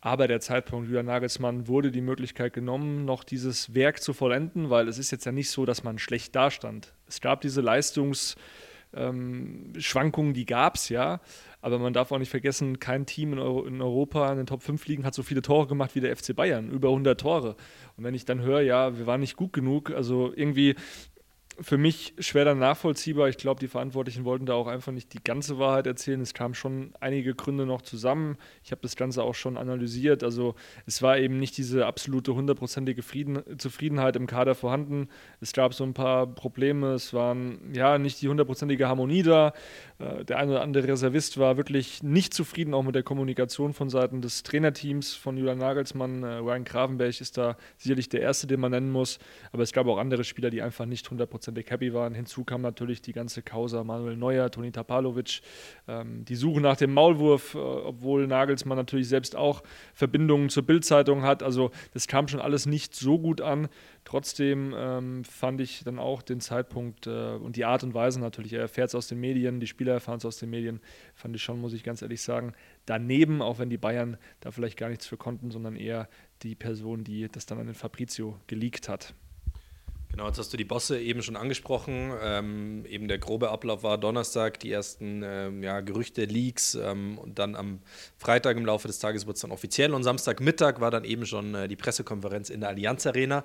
Aber 0.00 0.28
der 0.28 0.40
Zeitpunkt, 0.40 0.86
Julian 0.86 1.06
Nagelsmann, 1.06 1.66
wurde 1.66 1.90
die 1.90 2.00
Möglichkeit 2.00 2.52
genommen, 2.52 3.04
noch 3.04 3.24
dieses 3.24 3.74
Werk 3.74 4.00
zu 4.00 4.12
vollenden, 4.12 4.70
weil 4.70 4.88
es 4.88 4.96
ist 4.96 5.10
jetzt 5.10 5.26
ja 5.26 5.32
nicht 5.32 5.50
so, 5.50 5.66
dass 5.66 5.82
man 5.82 5.98
schlecht 5.98 6.36
dastand. 6.36 6.94
Es 7.08 7.20
gab 7.20 7.40
diese 7.40 7.60
Leistungsschwankungen, 7.60 10.30
ähm, 10.30 10.34
die 10.34 10.46
gab 10.46 10.76
es 10.76 10.88
ja. 10.88 11.20
Aber 11.60 11.78
man 11.78 11.92
darf 11.92 12.12
auch 12.12 12.18
nicht 12.18 12.30
vergessen, 12.30 12.78
kein 12.78 13.04
Team 13.04 13.32
in, 13.32 13.38
Euro, 13.38 13.64
in, 13.64 13.82
Europa 13.82 14.30
in 14.30 14.36
den 14.36 14.46
Top 14.46 14.62
5 14.62 14.86
liegen 14.86 15.04
hat 15.04 15.14
so 15.14 15.22
viele 15.22 15.42
Tore 15.42 15.66
gemacht 15.66 15.94
wie 15.94 16.00
der 16.00 16.16
FC 16.16 16.34
Bayern. 16.34 16.70
Über 16.70 16.88
100 16.88 17.20
Tore. 17.20 17.56
Und 17.96 18.04
wenn 18.04 18.14
ich 18.14 18.24
dann 18.24 18.40
höre, 18.40 18.60
ja, 18.60 18.96
wir 18.96 19.06
waren 19.06 19.20
nicht 19.20 19.36
gut 19.36 19.52
genug, 19.52 19.90
also 19.90 20.32
irgendwie 20.34 20.76
für 21.60 21.76
mich 21.76 22.14
schwer 22.18 22.44
dann 22.44 22.58
nachvollziehbar. 22.58 23.28
Ich 23.28 23.36
glaube, 23.36 23.58
die 23.58 23.66
Verantwortlichen 23.66 24.24
wollten 24.24 24.46
da 24.46 24.54
auch 24.54 24.68
einfach 24.68 24.92
nicht 24.92 25.12
die 25.12 25.22
ganze 25.22 25.58
Wahrheit 25.58 25.86
erzählen. 25.86 26.20
Es 26.20 26.32
kamen 26.32 26.54
schon 26.54 26.92
einige 27.00 27.34
Gründe 27.34 27.66
noch 27.66 27.82
zusammen. 27.82 28.36
Ich 28.62 28.70
habe 28.70 28.80
das 28.82 28.94
Ganze 28.94 29.24
auch 29.24 29.34
schon 29.34 29.56
analysiert. 29.56 30.22
Also 30.22 30.54
es 30.86 31.02
war 31.02 31.18
eben 31.18 31.38
nicht 31.38 31.56
diese 31.56 31.86
absolute 31.86 32.34
hundertprozentige 32.34 33.02
Zufriedenheit 33.02 34.14
im 34.14 34.26
Kader 34.26 34.54
vorhanden. 34.54 35.08
Es 35.40 35.52
gab 35.52 35.74
so 35.74 35.82
ein 35.82 35.94
paar 35.94 36.26
Probleme. 36.28 36.92
Es 36.92 37.12
waren 37.12 37.74
ja 37.74 37.98
nicht 37.98 38.22
die 38.22 38.28
hundertprozentige 38.28 38.86
Harmonie 38.86 39.24
da. 39.24 39.52
Äh, 39.98 40.24
der 40.24 40.38
eine 40.38 40.52
oder 40.52 40.62
andere 40.62 40.86
Reservist 40.86 41.38
war 41.38 41.56
wirklich 41.56 42.04
nicht 42.04 42.34
zufrieden, 42.34 42.72
auch 42.72 42.84
mit 42.84 42.94
der 42.94 43.02
Kommunikation 43.02 43.72
von 43.72 43.90
Seiten 43.90 44.20
des 44.20 44.44
Trainerteams 44.44 45.14
von 45.14 45.36
Julian 45.36 45.58
Nagelsmann. 45.58 46.22
Äh, 46.22 46.34
Ryan 46.36 46.64
Gravenberg 46.64 47.20
ist 47.20 47.36
da 47.36 47.56
sicherlich 47.78 48.08
der 48.08 48.20
Erste, 48.20 48.46
den 48.46 48.60
man 48.60 48.70
nennen 48.70 48.92
muss. 48.92 49.18
Aber 49.50 49.64
es 49.64 49.72
gab 49.72 49.88
auch 49.88 49.98
andere 49.98 50.22
Spieler, 50.22 50.50
die 50.50 50.62
einfach 50.62 50.86
nicht 50.86 51.10
hundertprozentig 51.10 51.47
happy 51.56 51.92
waren. 51.92 52.14
Hinzu 52.14 52.44
kam 52.44 52.62
natürlich 52.62 53.02
die 53.02 53.12
ganze 53.12 53.42
Causa 53.42 53.84
Manuel 53.84 54.16
Neuer, 54.16 54.50
Toni 54.50 54.72
Tapalovic, 54.72 55.40
ähm, 55.86 56.24
die 56.24 56.34
Suche 56.34 56.60
nach 56.60 56.76
dem 56.76 56.94
Maulwurf, 56.94 57.54
äh, 57.54 57.58
obwohl 57.58 58.26
Nagelsmann 58.26 58.78
natürlich 58.78 59.08
selbst 59.08 59.36
auch 59.36 59.62
Verbindungen 59.94 60.48
zur 60.48 60.64
Bildzeitung 60.64 61.22
hat. 61.22 61.42
Also 61.42 61.70
das 61.94 62.06
kam 62.06 62.28
schon 62.28 62.40
alles 62.40 62.66
nicht 62.66 62.94
so 62.94 63.18
gut 63.18 63.40
an. 63.40 63.68
Trotzdem 64.04 64.74
ähm, 64.76 65.24
fand 65.24 65.60
ich 65.60 65.84
dann 65.84 65.98
auch 65.98 66.22
den 66.22 66.40
Zeitpunkt 66.40 67.06
äh, 67.06 67.34
und 67.34 67.56
die 67.56 67.64
Art 67.64 67.84
und 67.84 67.92
Weise 67.92 68.20
natürlich, 68.20 68.54
er 68.54 68.60
erfährt 68.60 68.88
es 68.88 68.94
aus 68.94 69.08
den 69.08 69.20
Medien, 69.20 69.60
die 69.60 69.66
Spieler 69.66 69.92
erfahren 69.92 70.18
es 70.18 70.24
aus 70.24 70.38
den 70.38 70.48
Medien, 70.50 70.80
fand 71.14 71.36
ich 71.36 71.42
schon, 71.42 71.60
muss 71.60 71.74
ich 71.74 71.84
ganz 71.84 72.00
ehrlich 72.00 72.22
sagen, 72.22 72.54
daneben, 72.86 73.42
auch 73.42 73.58
wenn 73.58 73.68
die 73.68 73.76
Bayern 73.76 74.16
da 74.40 74.50
vielleicht 74.50 74.78
gar 74.78 74.88
nichts 74.88 75.06
für 75.06 75.18
konnten, 75.18 75.50
sondern 75.50 75.76
eher 75.76 76.08
die 76.42 76.54
Person, 76.54 77.04
die 77.04 77.28
das 77.28 77.46
dann 77.46 77.58
an 77.58 77.66
den 77.66 77.74
Fabrizio 77.74 78.40
geleakt 78.46 78.88
hat. 78.88 79.14
Genau, 80.18 80.26
jetzt 80.26 80.38
hast 80.40 80.52
du 80.52 80.56
die 80.56 80.64
Bosse 80.64 81.00
eben 81.00 81.22
schon 81.22 81.36
angesprochen. 81.36 82.12
Ähm, 82.20 82.84
eben 82.86 83.06
der 83.06 83.18
grobe 83.18 83.50
Ablauf 83.50 83.84
war 83.84 83.98
Donnerstag, 83.98 84.58
die 84.58 84.72
ersten 84.72 85.22
ähm, 85.24 85.62
ja, 85.62 85.78
Gerüchte, 85.78 86.24
Leaks 86.24 86.74
ähm, 86.74 87.18
und 87.18 87.38
dann 87.38 87.54
am 87.54 87.78
Freitag 88.16 88.56
im 88.56 88.66
Laufe 88.66 88.88
des 88.88 88.98
Tages 88.98 89.28
wurde 89.28 89.34
es 89.34 89.42
dann 89.42 89.52
offiziell 89.52 89.94
und 89.94 90.02
Samstagmittag 90.02 90.80
war 90.80 90.90
dann 90.90 91.04
eben 91.04 91.24
schon 91.24 91.54
äh, 91.54 91.68
die 91.68 91.76
Pressekonferenz 91.76 92.50
in 92.50 92.58
der 92.58 92.70
Allianz 92.70 93.06
Arena. 93.06 93.44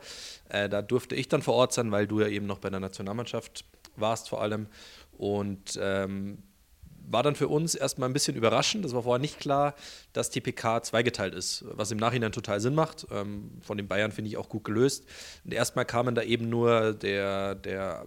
Äh, 0.50 0.68
da 0.68 0.82
durfte 0.82 1.14
ich 1.14 1.28
dann 1.28 1.44
vor 1.44 1.54
Ort 1.54 1.74
sein, 1.74 1.92
weil 1.92 2.08
du 2.08 2.22
ja 2.22 2.28
eben 2.28 2.48
noch 2.48 2.58
bei 2.58 2.72
der 2.72 2.80
Nationalmannschaft 2.80 3.66
warst 3.96 4.30
vor 4.30 4.42
allem. 4.42 4.66
Und 5.16 5.80
ähm, 5.80 6.40
war 7.08 7.24
dann 7.24 7.36
für 7.36 7.48
uns 7.48 7.76
erstmal 7.76 8.10
ein 8.10 8.14
bisschen 8.14 8.36
überraschend. 8.36 8.86
Das 8.86 8.94
war 8.94 9.04
vorher 9.04 9.22
nicht 9.22 9.40
klar, 9.40 9.76
dass 10.14 10.30
die 10.30 10.42
PK 10.42 10.84
zweigeteilt 10.84 11.34
ist, 11.34 11.66
was 11.68 11.92
im 11.92 11.98
Nachhinein 11.98 12.32
total 12.32 12.60
Sinn 12.60 12.76
macht. 12.76 13.08
Ähm, 13.12 13.52
von 13.62 13.78
den 13.78 13.88
Bayern 13.88 14.12
finde 14.12 14.30
ich 14.30 14.38
auch 14.38 14.50
gut 14.50 14.64
gelöst. 14.64 15.06
Und 15.44 15.54
erstmal 15.54 15.86
kamen 15.86 16.16
da 16.16 16.22
eben 16.24 16.50
nur 16.50 16.94
der, 16.94 17.56
der 17.56 18.06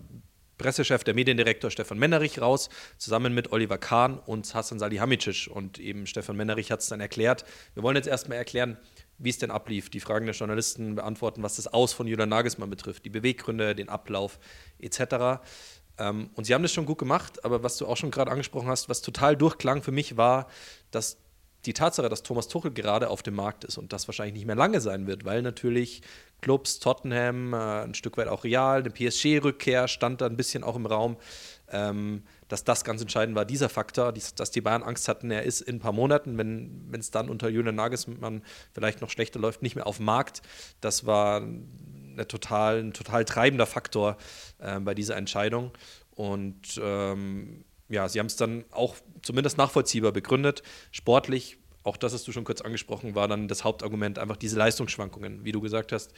Pressechef, 0.58 1.04
der 1.04 1.14
Mediendirektor 1.14 1.70
Stefan 1.70 1.98
Mennerich 1.98 2.40
raus, 2.40 2.70
zusammen 2.96 3.34
mit 3.34 3.52
Oliver 3.52 3.78
Kahn 3.78 4.18
und 4.18 4.54
Hassan 4.54 4.78
Salihamidzic. 4.78 5.48
Und 5.52 5.78
eben 5.78 6.06
Stefan 6.06 6.36
Mennerich 6.36 6.70
hat 6.70 6.80
es 6.80 6.88
dann 6.88 7.00
erklärt. 7.00 7.44
Wir 7.74 7.82
wollen 7.82 7.96
jetzt 7.96 8.08
erstmal 8.08 8.38
erklären, 8.38 8.78
wie 9.18 9.30
es 9.30 9.38
denn 9.38 9.50
ablief, 9.50 9.90
die 9.90 10.00
Fragen 10.00 10.26
der 10.26 10.34
Journalisten 10.34 10.94
beantworten, 10.94 11.42
was 11.42 11.56
das 11.56 11.66
Aus 11.66 11.92
von 11.92 12.06
Julian 12.06 12.28
Nagelsmann 12.28 12.70
betrifft, 12.70 13.04
die 13.04 13.10
Beweggründe, 13.10 13.74
den 13.74 13.88
Ablauf 13.88 14.38
etc. 14.78 15.42
Ähm, 15.98 16.30
und 16.34 16.44
sie 16.44 16.54
haben 16.54 16.62
das 16.62 16.72
schon 16.72 16.86
gut 16.86 16.98
gemacht, 16.98 17.44
aber 17.44 17.62
was 17.62 17.76
du 17.76 17.86
auch 17.86 17.96
schon 17.96 18.10
gerade 18.10 18.30
angesprochen 18.30 18.68
hast, 18.68 18.88
was 18.88 19.02
total 19.02 19.36
durchklang 19.36 19.82
für 19.82 19.92
mich 19.92 20.16
war, 20.16 20.48
dass 20.90 21.18
die 21.66 21.72
Tatsache, 21.72 22.08
dass 22.08 22.22
Thomas 22.22 22.48
Tuchel 22.48 22.70
gerade 22.70 23.10
auf 23.10 23.22
dem 23.22 23.34
Markt 23.34 23.64
ist 23.64 23.76
und 23.76 23.92
das 23.92 24.06
wahrscheinlich 24.06 24.34
nicht 24.34 24.46
mehr 24.46 24.56
lange 24.56 24.80
sein 24.80 25.06
wird, 25.06 25.24
weil 25.24 25.42
natürlich 25.42 26.02
Clubs, 26.40 26.78
Tottenham, 26.78 27.52
äh, 27.52 27.56
ein 27.56 27.94
Stück 27.94 28.16
weit 28.16 28.28
auch 28.28 28.44
Real, 28.44 28.80
eine 28.80 28.90
PSG-Rückkehr 28.90 29.88
stand 29.88 30.20
da 30.20 30.26
ein 30.26 30.36
bisschen 30.36 30.62
auch 30.62 30.76
im 30.76 30.86
Raum, 30.86 31.16
ähm, 31.70 32.22
dass 32.48 32.62
das 32.62 32.84
ganz 32.84 33.00
entscheidend 33.00 33.34
war, 33.34 33.44
dieser 33.44 33.68
Faktor, 33.68 34.12
dass 34.12 34.50
die 34.52 34.60
Bayern 34.60 34.84
Angst 34.84 35.08
hatten, 35.08 35.30
er 35.30 35.42
ist 35.42 35.60
in 35.60 35.76
ein 35.76 35.80
paar 35.80 35.92
Monaten, 35.92 36.38
wenn 36.38 37.00
es 37.00 37.10
dann 37.10 37.28
unter 37.28 37.48
Julian 37.48 37.74
Nagelsmann 37.74 38.42
vielleicht 38.72 39.00
noch 39.00 39.10
schlechter 39.10 39.40
läuft, 39.40 39.62
nicht 39.62 39.74
mehr 39.74 39.86
auf 39.86 39.96
dem 39.96 40.06
Markt. 40.06 40.42
Das 40.80 41.06
war 41.06 41.42
eine 42.16 42.26
total, 42.26 42.80
ein 42.80 42.92
total 42.92 43.24
treibender 43.24 43.66
Faktor 43.66 44.16
äh, 44.58 44.80
bei 44.80 44.94
dieser 44.94 45.16
Entscheidung. 45.16 45.72
Und 46.14 46.80
ähm, 46.82 47.64
ja, 47.88 48.08
sie 48.08 48.18
haben 48.18 48.26
es 48.26 48.36
dann 48.36 48.64
auch 48.70 48.96
zumindest 49.22 49.58
nachvollziehbar 49.58 50.12
begründet. 50.12 50.62
Sportlich, 50.90 51.58
auch 51.82 51.96
das 51.96 52.12
hast 52.12 52.26
du 52.26 52.32
schon 52.32 52.44
kurz 52.44 52.62
angesprochen, 52.62 53.14
war 53.14 53.28
dann 53.28 53.48
das 53.48 53.62
Hauptargument 53.62 54.18
einfach 54.18 54.36
diese 54.36 54.58
Leistungsschwankungen. 54.58 55.44
Wie 55.44 55.52
du 55.52 55.60
gesagt 55.60 55.92
hast, 55.92 56.12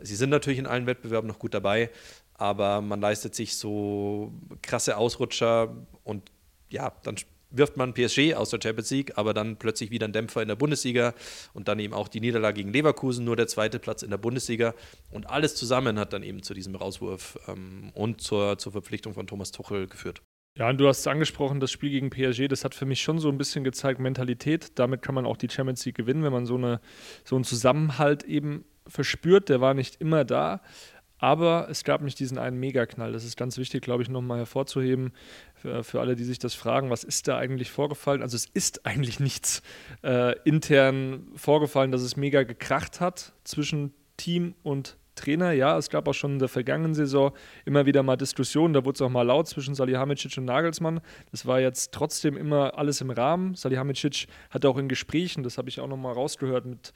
sie 0.00 0.14
sind 0.14 0.30
natürlich 0.30 0.58
in 0.58 0.66
allen 0.66 0.86
Wettbewerben 0.86 1.26
noch 1.26 1.38
gut 1.38 1.54
dabei, 1.54 1.90
aber 2.34 2.80
man 2.80 3.00
leistet 3.00 3.34
sich 3.34 3.56
so 3.56 4.32
krasse 4.62 4.96
Ausrutscher 4.96 5.74
und 6.04 6.30
ja, 6.70 6.92
dann 7.02 7.16
wirft 7.50 7.76
man 7.76 7.94
PSG 7.94 8.34
aus 8.34 8.50
der 8.50 8.60
Champions 8.62 8.90
League, 8.90 9.16
aber 9.16 9.34
dann 9.34 9.56
plötzlich 9.56 9.90
wieder 9.90 10.06
ein 10.06 10.12
Dämpfer 10.12 10.42
in 10.42 10.48
der 10.48 10.56
Bundesliga 10.56 11.14
und 11.54 11.68
dann 11.68 11.78
eben 11.78 11.94
auch 11.94 12.08
die 12.08 12.20
Niederlage 12.20 12.56
gegen 12.56 12.72
Leverkusen, 12.72 13.24
nur 13.24 13.36
der 13.36 13.46
zweite 13.46 13.78
Platz 13.78 14.02
in 14.02 14.10
der 14.10 14.18
Bundesliga. 14.18 14.74
Und 15.10 15.30
alles 15.30 15.54
zusammen 15.54 15.98
hat 15.98 16.12
dann 16.12 16.22
eben 16.22 16.42
zu 16.42 16.54
diesem 16.54 16.74
Rauswurf 16.74 17.38
ähm, 17.48 17.90
und 17.94 18.20
zur, 18.20 18.58
zur 18.58 18.72
Verpflichtung 18.72 19.14
von 19.14 19.26
Thomas 19.26 19.52
Tuchel 19.52 19.86
geführt. 19.86 20.22
Ja, 20.58 20.68
und 20.68 20.78
du 20.78 20.88
hast 20.88 21.06
angesprochen, 21.06 21.60
das 21.60 21.70
Spiel 21.70 21.90
gegen 21.90 22.10
PSG, 22.10 22.48
das 22.48 22.64
hat 22.64 22.74
für 22.74 22.84
mich 22.84 23.00
schon 23.00 23.20
so 23.20 23.28
ein 23.28 23.38
bisschen 23.38 23.62
gezeigt, 23.62 24.00
Mentalität. 24.00 24.72
Damit 24.74 25.02
kann 25.02 25.14
man 25.14 25.24
auch 25.24 25.36
die 25.36 25.48
Champions 25.48 25.84
League 25.86 25.94
gewinnen, 25.94 26.24
wenn 26.24 26.32
man 26.32 26.46
so, 26.46 26.56
eine, 26.56 26.80
so 27.24 27.36
einen 27.36 27.44
Zusammenhalt 27.44 28.24
eben 28.24 28.64
verspürt. 28.88 29.50
Der 29.50 29.60
war 29.60 29.74
nicht 29.74 30.00
immer 30.00 30.24
da. 30.24 30.60
Aber 31.18 31.68
es 31.68 31.84
gab 31.84 32.02
nicht 32.02 32.18
diesen 32.18 32.38
einen 32.38 32.58
Megaknall. 32.58 33.12
Das 33.12 33.24
ist 33.24 33.36
ganz 33.36 33.58
wichtig, 33.58 33.82
glaube 33.82 34.02
ich, 34.02 34.08
nochmal 34.08 34.38
hervorzuheben 34.38 35.12
für, 35.60 35.84
für, 35.84 36.00
alle, 36.00 36.16
die 36.16 36.24
sich 36.24 36.38
das 36.38 36.54
fragen, 36.54 36.90
was 36.90 37.04
ist 37.04 37.28
da 37.28 37.36
eigentlich 37.36 37.70
vorgefallen? 37.70 38.22
Also 38.22 38.36
es 38.36 38.46
ist 38.46 38.86
eigentlich 38.86 39.20
nichts 39.20 39.62
äh, 40.02 40.38
intern 40.42 41.26
vorgefallen, 41.34 41.92
dass 41.92 42.02
es 42.02 42.16
mega 42.16 42.42
gekracht 42.42 43.00
hat 43.00 43.32
zwischen 43.44 43.92
Team 44.16 44.54
und 44.62 44.96
Trainer. 45.18 45.52
Ja, 45.52 45.76
es 45.76 45.90
gab 45.90 46.08
auch 46.08 46.14
schon 46.14 46.34
in 46.34 46.38
der 46.38 46.48
vergangenen 46.48 46.94
Saison 46.94 47.32
immer 47.64 47.86
wieder 47.86 48.02
mal 48.02 48.16
Diskussionen. 48.16 48.72
Da 48.72 48.84
wurde 48.84 48.96
es 48.96 49.02
auch 49.02 49.10
mal 49.10 49.22
laut 49.22 49.48
zwischen 49.48 49.74
Salihamidzic 49.74 50.38
und 50.38 50.44
Nagelsmann. 50.44 51.00
Das 51.30 51.44
war 51.44 51.60
jetzt 51.60 51.92
trotzdem 51.92 52.36
immer 52.36 52.78
alles 52.78 53.00
im 53.00 53.10
Rahmen. 53.10 53.54
Salihamidzic 53.54 54.26
hat 54.50 54.64
auch 54.64 54.78
in 54.78 54.88
Gesprächen, 54.88 55.42
das 55.42 55.58
habe 55.58 55.68
ich 55.68 55.80
auch 55.80 55.88
nochmal 55.88 56.14
rausgehört, 56.14 56.66
mit 56.66 56.92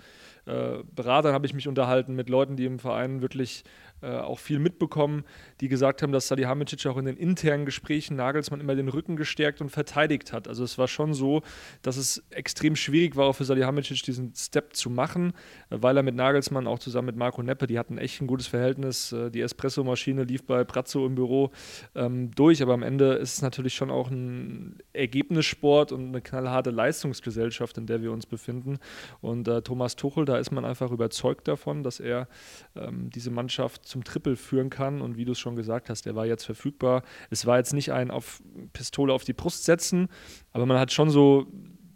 äh, 0.47 0.79
Beratern 0.95 1.35
habe 1.35 1.47
ich 1.47 1.55
mich 1.55 1.69
unterhalten, 1.69 2.15
mit 2.15 2.29
Leuten, 2.29 2.57
die 2.57 2.65
im 2.65 2.79
Verein 2.79 3.23
wirklich 3.23 3.65
äh, 4.03 4.19
auch 4.19 4.41
viel 4.41 4.59
mitbekommen, 4.59 5.25
die 5.61 5.69
gesagt 5.69 6.03
haben, 6.03 6.13
dass 6.13 6.27
Salihamidzic 6.29 6.87
auch 6.87 6.97
in 6.97 7.05
den 7.05 7.17
internen 7.17 7.65
Gesprächen 7.65 8.17
Nagelsmann 8.17 8.61
immer 8.61 8.75
den 8.75 8.89
Rücken 8.89 9.17
gestärkt 9.17 9.61
und 9.61 9.71
verteidigt 9.71 10.33
hat. 10.33 10.49
Also 10.49 10.65
es 10.65 10.77
war 10.77 10.89
schon 10.89 11.15
so, 11.15 11.43
dass 11.83 11.97
es 11.97 12.25
extrem 12.31 12.75
schwierig 12.75 13.15
war, 13.15 13.27
auch 13.27 13.35
für 13.35 13.45
Salihamidzic 13.45 14.03
diesen 14.03 14.35
Step 14.35 14.75
zu 14.75 14.91
machen, 14.91 15.35
äh, 15.71 15.79
weil 15.81 15.97
er 15.97 16.03
mit 16.03 16.17
Nagelsmann 16.17 16.67
auch 16.67 16.81
zusammen 16.81 17.07
mit 17.07 17.17
Marco 17.17 17.43
Neppe, 17.43 17.67
die 17.67 17.79
hatten 17.79 17.97
echt 17.97 18.21
ein 18.21 18.27
gutes 18.27 18.49
Verhältnis. 18.49 19.13
Äh, 19.13 19.31
die 19.31 19.41
Espresso-Maschine 19.41 20.25
lief 20.25 20.45
bei 20.45 20.65
Brazzo 20.65 21.07
im 21.07 21.15
Büro 21.15 21.53
ähm, 21.95 22.33
durch, 22.33 22.61
aber 22.61 22.75
am 22.75 22.83
Ende 22.83 23.15
ist 23.15 23.35
es 23.35 23.43
natürlich 23.43 23.75
schon 23.75 23.91
auch 23.91 24.11
ein 24.11 24.79
Ergebnissport 24.93 25.93
und 25.93 26.09
eine 26.09 26.21
knallharte 26.21 26.71
Leistungsgesellschaft, 26.71 27.79
in 27.79 27.87
der 27.87 28.03
wir 28.03 28.11
uns 28.11 28.27
befinden. 28.27 28.79
Und 29.21 29.49
Thomas 29.65 29.97
Tuchel, 29.97 30.25
da 30.25 30.39
ist 30.39 30.51
man 30.51 30.65
einfach 30.65 30.91
überzeugt 30.91 31.49
davon, 31.49 31.83
dass 31.83 32.01
er 32.01 32.29
ähm, 32.75 33.11
diese 33.11 33.31
Mannschaft 33.31 33.87
zum 33.93 34.05
Triple 34.05 34.37
führen 34.37 34.71
kann. 34.71 35.01
Und 35.01 35.17
wie 35.17 35.25
du 35.25 35.33
es 35.33 35.39
schon 35.39 35.55
gesagt 35.55 35.89
hast, 35.89 36.07
der 36.07 36.17
war 36.17 36.27
jetzt 36.27 36.45
verfügbar. 36.45 37.03
Es 37.31 37.47
war 37.47 37.59
jetzt 37.59 37.73
nicht 37.73 37.93
ein 37.93 38.11
auf 38.11 38.43
Pistole 38.73 39.13
auf 39.13 39.25
die 39.25 39.33
Brust 39.33 39.65
setzen, 39.65 40.09
aber 40.53 40.67
man 40.67 40.79
hat 40.79 40.93
schon 40.93 41.11
so 41.11 41.47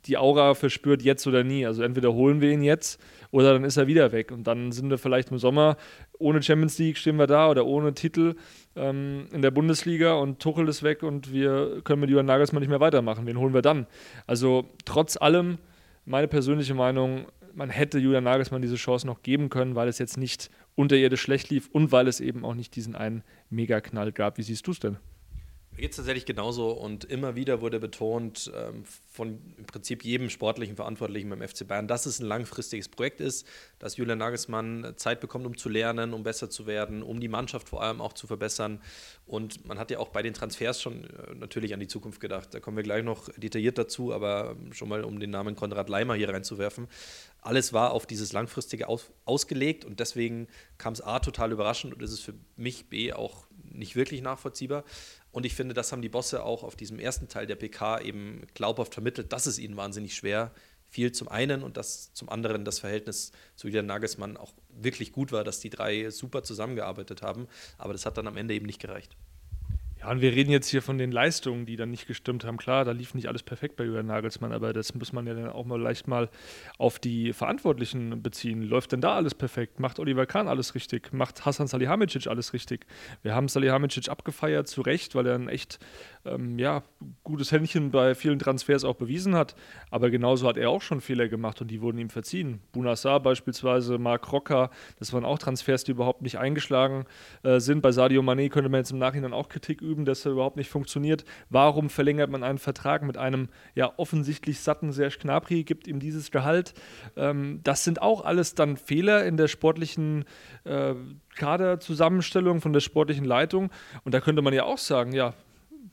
die 0.07 0.17
Aura 0.17 0.55
verspürt, 0.55 1.03
jetzt 1.03 1.27
oder 1.27 1.43
nie. 1.43 1.67
Also 1.67 1.83
entweder 1.83 2.13
holen 2.13 2.41
wir 2.41 2.53
ihn 2.53 2.63
jetzt 2.63 3.01
oder 3.31 3.55
dann 3.55 3.65
ist 3.65 3.77
er 3.77 3.87
wieder 3.87 4.13
weg. 4.13 4.31
Und 4.31 4.47
dann 4.47 4.73
sind 4.73 4.89
wir 4.89 4.99
vielleicht 4.99 5.31
im 5.31 5.39
Sommer 5.39 5.77
ohne 6.19 6.43
Champions 6.43 6.79
League 6.79 6.97
stehen 6.97 7.17
wir 7.17 7.27
da 7.27 7.51
oder 7.51 7.67
ohne 7.67 7.93
Titel 7.95 8.37
ähm, 8.77 9.27
in 9.33 9.43
der 9.43 9.51
Bundesliga 9.51 10.15
und 10.15 10.41
Tuchel 10.41 10.69
ist 10.69 10.83
weg 10.83 11.03
und 11.03 11.33
wir 11.33 11.83
können 11.83 12.01
mit 12.01 12.11
Johann 12.11 12.27
Nagelsmann 12.27 12.61
nicht 12.61 12.71
mehr 12.71 12.81
weitermachen. 12.81 13.27
Wen 13.27 13.39
holen 13.39 13.55
wir 13.55 13.63
dann? 13.63 13.87
Also 14.27 14.69
trotz 14.85 15.17
allem, 15.17 15.59
meine 16.05 16.29
persönliche 16.29 16.75
Meinung, 16.75 17.27
man 17.55 17.71
hätte 17.71 17.99
Julian 17.99 18.25
Nagelsmann 18.25 18.63
diese 18.63 18.77
Chance 18.77 19.07
noch 19.07 19.23
geben 19.23 19.49
können, 19.49 19.75
weil 19.75 19.89
es 19.89 19.99
jetzt 19.99 20.19
nicht 20.19 20.51
unterirdisch 20.77 21.23
schlecht 21.23 21.51
lief 21.51 21.69
und 21.73 21.91
weil 21.91 22.07
es 22.07 22.21
eben 22.21 22.45
auch 22.45 22.55
nicht 22.55 22.77
diesen 22.77 22.95
einen 22.95 23.25
Megaknall 23.51 24.13
gab. 24.13 24.39
Wie 24.39 24.43
siehst 24.43 24.67
du 24.67 24.71
es 24.71 24.79
denn? 24.79 24.99
Geht 25.77 25.91
es 25.91 25.97
tatsächlich 25.97 26.25
genauso 26.25 26.71
und 26.71 27.05
immer 27.05 27.37
wieder 27.37 27.61
wurde 27.61 27.79
betont 27.79 28.51
ähm, 28.57 28.85
von 29.11 29.39
im 29.59 29.67
Prinzip 29.67 30.05
jedem 30.05 30.31
sportlichen 30.31 30.75
Verantwortlichen 30.75 31.29
beim 31.29 31.47
FC 31.47 31.69
Bayern, 31.69 31.87
dass 31.87 32.07
es 32.07 32.19
ein 32.19 32.27
langfristiges 32.27 32.89
Projekt 32.89 33.21
ist, 33.21 33.47
dass 33.79 33.99
Julian 33.99 34.17
Nagelsmann 34.17 34.95
Zeit 34.97 35.21
bekommt, 35.21 35.45
um 35.45 35.55
zu 35.55 35.69
lernen, 35.69 36.15
um 36.15 36.23
besser 36.23 36.49
zu 36.49 36.67
werden, 36.67 37.03
um 37.03 37.21
die 37.21 37.29
Mannschaft 37.29 37.69
vor 37.69 37.83
allem 37.83 38.01
auch 38.01 38.15
zu 38.15 38.27
verbessern. 38.27 38.81
Und 39.27 39.67
man 39.67 39.79
hat 39.79 39.91
ja 39.91 39.99
auch 39.99 40.09
bei 40.09 40.23
den 40.23 40.33
Transfers 40.33 40.81
schon 40.81 41.05
äh, 41.05 41.35
natürlich 41.35 41.75
an 41.75 41.81
die 41.81 41.89
Zukunft 41.89 42.21
gedacht. 42.21 42.55
Da 42.55 42.61
kommen 42.61 42.79
wir 42.79 42.85
gleich 42.85 43.05
noch 43.05 43.29
detailliert 43.37 43.77
dazu, 43.77 44.15
aber 44.15 44.57
schon 44.73 44.89
mal 44.89 45.05
um 45.05 45.21
den 45.21 45.31
Namen 45.31 45.57
Konrad 45.57 45.91
Leimer 45.91 46.15
hier 46.15 46.31
reinzuwerfen. 46.31 46.89
Alles 47.43 47.75
war 47.75 47.93
auf 47.93 48.07
dieses 48.07 48.33
Langfristige 48.33 48.89
aus, 48.89 49.11
ausgelegt 49.27 49.85
und 49.85 50.01
deswegen 50.01 50.49
kam 50.79 50.95
es 50.95 51.03
A 51.03 51.19
total 51.19 51.53
überraschend 51.53 51.93
und 51.93 52.03
ist 52.03 52.13
es 52.13 52.21
für 52.21 52.35
mich 52.57 52.89
B 52.89 53.13
auch 53.13 53.47
nicht 53.73 53.95
wirklich 53.95 54.23
nachvollziehbar. 54.23 54.85
Und 55.37 55.45
ich 55.45 55.55
finde, 55.55 55.75
das 55.75 55.93
haben 55.93 56.01
die 56.01 56.09
Bosse 56.09 56.43
auch 56.43 56.63
auf 56.63 56.77
diesem 56.77 56.99
ersten 56.99 57.29
Teil 57.29 57.47
der 57.47 57.57
PK 57.57 58.01
eben 58.01 58.47
glaubhaft 58.55 58.95
vermittelt, 58.95 59.35
dass 59.35 59.45
es 59.45 59.59
ihnen 59.59 59.77
wahnsinnig 59.77 60.15
schwer 60.15 60.51
fiel 60.89 61.13
zum 61.13 61.29
einen 61.29 61.63
und 61.63 61.77
dass 61.77 62.15
zum 62.15 62.31
anderen 62.31 62.65
das 62.65 62.79
Verhältnis 62.79 63.33
zu 63.55 63.67
Julian 63.67 63.85
Nagelsmann 63.85 64.39
auch 64.39 64.55
wirklich 64.71 65.13
gut 65.13 65.33
war, 65.33 65.45
dass 65.45 65.61
die 65.61 65.69
drei 65.69 66.09
super 66.09 66.43
zusammengearbeitet 66.43 67.21
haben. 67.21 67.49
Aber 67.77 67.93
das 67.93 68.07
hat 68.07 68.17
dann 68.17 68.29
am 68.29 68.39
Ende 68.39 68.55
eben 68.55 68.65
nicht 68.65 68.81
gereicht. 68.81 69.15
Ja, 70.07 70.13
und 70.13 70.21
wir 70.21 70.33
reden 70.33 70.53
jetzt 70.53 70.69
hier 70.69 70.83
von 70.83 70.99
den 70.99 71.11
Leistungen, 71.11 71.67
die 71.67 71.75
dann 71.75 71.91
nicht 71.91 72.07
gestimmt 72.07 72.45
haben. 72.45 72.59
Klar, 72.59 72.85
da 72.85 72.93
lief 72.93 73.15
nicht 73.15 73.27
alles 73.27 73.43
perfekt 73.43 73.75
bei 73.75 73.83
Julian 73.83 74.07
Nagelsmann, 74.07 74.53
aber 74.53 74.73
das 74.73 74.95
muss 74.95 75.13
man 75.13 75.27
ja 75.27 75.35
dann 75.35 75.49
auch 75.49 75.65
mal 75.65 75.81
leicht 75.81 76.07
mal 76.07 76.29
auf 76.79 77.01
die 77.01 77.33
Verantwortlichen 77.33 78.23
beziehen. 78.23 78.63
Läuft 78.63 78.93
denn 78.93 79.01
da 79.01 79.17
alles 79.17 79.35
perfekt? 79.35 79.81
Macht 79.81 79.99
Oliver 79.99 80.25
Kahn 80.25 80.47
alles 80.47 80.77
richtig? 80.77 81.13
Macht 81.13 81.45
Hassan 81.45 81.67
Salihamidzic 81.67 82.29
alles 82.29 82.53
richtig? 82.53 82.87
Wir 83.23 83.35
haben 83.35 83.49
Salihamidzic 83.49 84.09
abgefeiert, 84.09 84.69
zu 84.69 84.83
Recht, 84.83 85.17
weil 85.17 85.27
er 85.27 85.35
ein 85.35 85.49
echt 85.49 85.81
ähm, 86.25 86.59
ja, 86.59 86.83
gutes 87.25 87.51
Händchen 87.53 87.91
bei 87.91 88.15
vielen 88.15 88.39
Transfers 88.39 88.85
auch 88.85 88.97
bewiesen 88.97 89.35
hat. 89.35 89.57
Aber 89.91 90.11
genauso 90.11 90.47
hat 90.47 90.57
er 90.57 90.71
auch 90.71 90.83
schon 90.83 91.01
Fehler 91.01 91.29
gemacht 91.29 91.61
und 91.61 91.69
die 91.69 91.81
wurden 91.81 91.99
ihm 91.99 92.11
verziehen. 92.11 92.61
Bunassar 92.73 93.21
beispielsweise, 93.21 93.99
Marc 93.99 94.31
Rocker, 94.33 94.71
das 94.99 95.13
waren 95.13 95.25
auch 95.25 95.39
Transfers, 95.39 95.85
die 95.85 95.93
überhaupt 95.93 96.23
nicht 96.23 96.39
eingeschlagen 96.39 97.07
äh, 97.43 97.59
sind. 97.59 97.81
Bei 97.81 97.91
Sadio 97.93 98.23
Mané 98.23 98.51
könnte 98.51 98.69
man 98.69 98.81
jetzt 98.81 98.93
im 98.93 98.99
Nachhinein 98.99 99.33
auch 99.33 99.49
Kritik 99.49 99.81
üben, 99.81 99.96
dass 100.05 100.25
er 100.25 100.33
überhaupt 100.33 100.57
nicht 100.57 100.71
funktioniert. 100.71 101.25
Warum 101.51 101.91
verlängert 101.91 102.31
man 102.31 102.43
einen 102.43 102.59
Vertrag 102.59 103.03
mit 103.03 103.17
einem 103.17 103.49
ja 103.75 103.93
offensichtlich 103.97 104.61
satten 104.61 104.93
Serge 104.93 105.19
Gnabry, 105.21 105.65
gibt 105.65 105.87
ihm 105.87 106.01
dieses 106.01 106.31
Gehalt? 106.31 106.75
Ähm, 107.17 107.61
das 107.65 107.85
sind 107.85 108.03
auch 108.03 108.25
alles 108.25 108.55
dann 108.55 108.77
Fehler 108.77 109.25
in 109.25 109.37
der 109.37 109.49
sportlichen 109.49 110.25
äh, 110.65 110.95
Kaderzusammenstellung 111.37 112.61
von 112.61 112.73
der 112.73 112.81
sportlichen 112.81 113.25
Leitung. 113.25 113.71
Und 114.05 114.13
da 114.13 114.21
könnte 114.21 114.43
man 114.43 114.55
ja 114.55 114.65
auch 114.65 114.79
sagen, 114.79 115.13
ja, 115.13 115.35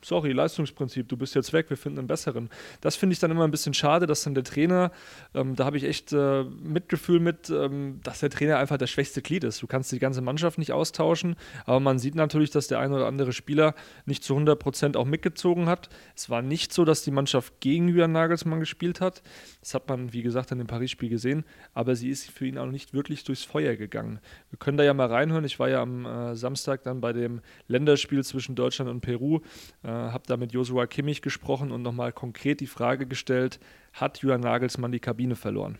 sorry, 0.04 0.32
Leistungsprinzip, 0.32 1.08
du 1.08 1.16
bist 1.16 1.34
jetzt 1.34 1.52
weg, 1.52 1.70
wir 1.70 1.76
finden 1.76 2.00
einen 2.00 2.08
besseren. 2.08 2.50
Das 2.80 2.96
finde 2.96 3.14
ich 3.14 3.18
dann 3.18 3.30
immer 3.30 3.44
ein 3.44 3.50
bisschen 3.50 3.74
schade, 3.74 4.06
dass 4.06 4.22
dann 4.22 4.34
der 4.34 4.44
Trainer, 4.44 4.92
ähm, 5.34 5.56
da 5.56 5.64
habe 5.64 5.76
ich 5.76 5.84
echt 5.84 6.12
äh, 6.12 6.44
Mitgefühl 6.44 7.20
mit, 7.20 7.50
ähm, 7.50 8.00
dass 8.02 8.20
der 8.20 8.30
Trainer 8.30 8.58
einfach 8.58 8.76
das 8.76 8.90
schwächste 8.90 9.22
Glied 9.22 9.44
ist. 9.44 9.62
Du 9.62 9.66
kannst 9.66 9.90
die 9.92 9.98
ganze 9.98 10.20
Mannschaft 10.20 10.58
nicht 10.58 10.72
austauschen, 10.72 11.36
aber 11.64 11.80
man 11.80 11.98
sieht 11.98 12.14
natürlich, 12.14 12.50
dass 12.50 12.68
der 12.68 12.80
ein 12.80 12.92
oder 12.92 13.06
andere 13.06 13.32
Spieler 13.32 13.74
nicht 14.04 14.22
zu 14.22 14.34
100 14.34 14.58
Prozent 14.58 14.96
auch 14.96 15.06
mitgezogen 15.06 15.66
hat. 15.66 15.88
Es 16.14 16.28
war 16.28 16.42
nicht 16.42 16.72
so, 16.72 16.84
dass 16.84 17.02
die 17.02 17.10
Mannschaft 17.10 17.60
gegen 17.60 17.88
Julian 17.88 18.12
Nagelsmann 18.12 18.60
gespielt 18.60 19.00
hat. 19.00 19.22
Das 19.60 19.74
hat 19.74 19.88
man, 19.88 20.12
wie 20.12 20.22
gesagt, 20.22 20.52
in 20.52 20.58
dem 20.58 20.66
Paris-Spiel 20.66 21.08
gesehen, 21.08 21.44
aber 21.72 21.96
sie 21.96 22.10
ist 22.10 22.30
für 22.30 22.46
ihn 22.46 22.58
auch 22.58 22.66
nicht 22.66 22.92
wirklich 22.92 23.24
durchs 23.24 23.44
Feuer 23.44 23.76
gegangen. 23.76 24.20
Wir 24.50 24.58
können 24.58 24.76
da 24.76 24.84
ja 24.84 24.92
mal 24.92 25.06
reinhören. 25.06 25.44
Ich 25.44 25.58
war 25.58 25.68
ja 25.68 25.80
am 25.80 26.04
äh, 26.04 26.36
Samstag 26.36 26.82
dann 26.82 27.00
bei 27.00 27.12
dem 27.12 27.40
Länderspiel 27.68 28.22
zwischen 28.22 28.54
Deutschland 28.54 28.90
und 28.90 29.00
Peru. 29.00 29.40
Äh, 29.82 29.93
habe 30.12 30.24
da 30.26 30.36
mit 30.36 30.52
Joshua 30.52 30.86
Kimmich 30.86 31.22
gesprochen 31.22 31.72
und 31.72 31.82
nochmal 31.82 32.12
konkret 32.12 32.60
die 32.60 32.66
Frage 32.66 33.06
gestellt, 33.06 33.58
hat 33.92 34.18
Julian 34.18 34.40
Nagelsmann 34.40 34.92
die 34.92 35.00
Kabine 35.00 35.36
verloren? 35.36 35.78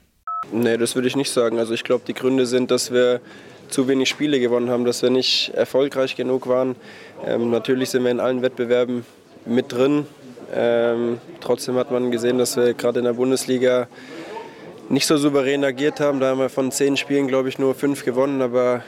Nee, 0.52 0.76
das 0.76 0.94
würde 0.94 1.09
ich 1.09 1.16
nicht 1.16 1.30
sagen. 1.30 1.59
Also 1.59 1.75
ich 1.75 1.85
glaube, 1.85 2.04
die 2.06 2.14
Gründe 2.14 2.47
sind, 2.47 2.71
dass 2.71 2.92
wir 2.92 3.21
zu 3.68 3.88
wenig 3.88 4.09
Spiele 4.09 4.38
gewonnen 4.40 4.71
haben, 4.71 4.85
dass 4.85 5.02
wir 5.02 5.11
nicht 5.11 5.50
erfolgreich 5.54 6.16
genug 6.16 6.47
waren. 6.47 6.76
Ähm, 7.26 7.50
natürlich 7.50 7.90
sind 7.90 8.04
wir 8.04 8.11
in 8.11 8.21
allen 8.21 8.42
Wettbewerben 8.42 9.04
mit 9.47 9.73
drin. 9.73 10.06
Ähm, 10.54 11.18
trotzdem 11.40 11.76
hat 11.76 11.90
man 11.90 12.11
gesehen, 12.11 12.38
dass 12.38 12.56
wir 12.56 12.75
gerade 12.75 12.99
in 12.99 13.04
der 13.04 13.14
Bundesliga 13.14 13.88
nicht 14.88 15.06
so 15.06 15.16
souverän 15.16 15.64
agiert 15.64 16.00
haben. 16.00 16.21
Da 16.21 16.28
haben 16.28 16.38
wir 16.38 16.50
von 16.50 16.71
zehn 16.71 16.97
Spielen, 16.97 17.26
glaube 17.26 17.49
ich, 17.49 17.59
nur 17.59 17.75
fünf 17.75 18.04
gewonnen. 18.04 18.42
Aber 18.42 18.83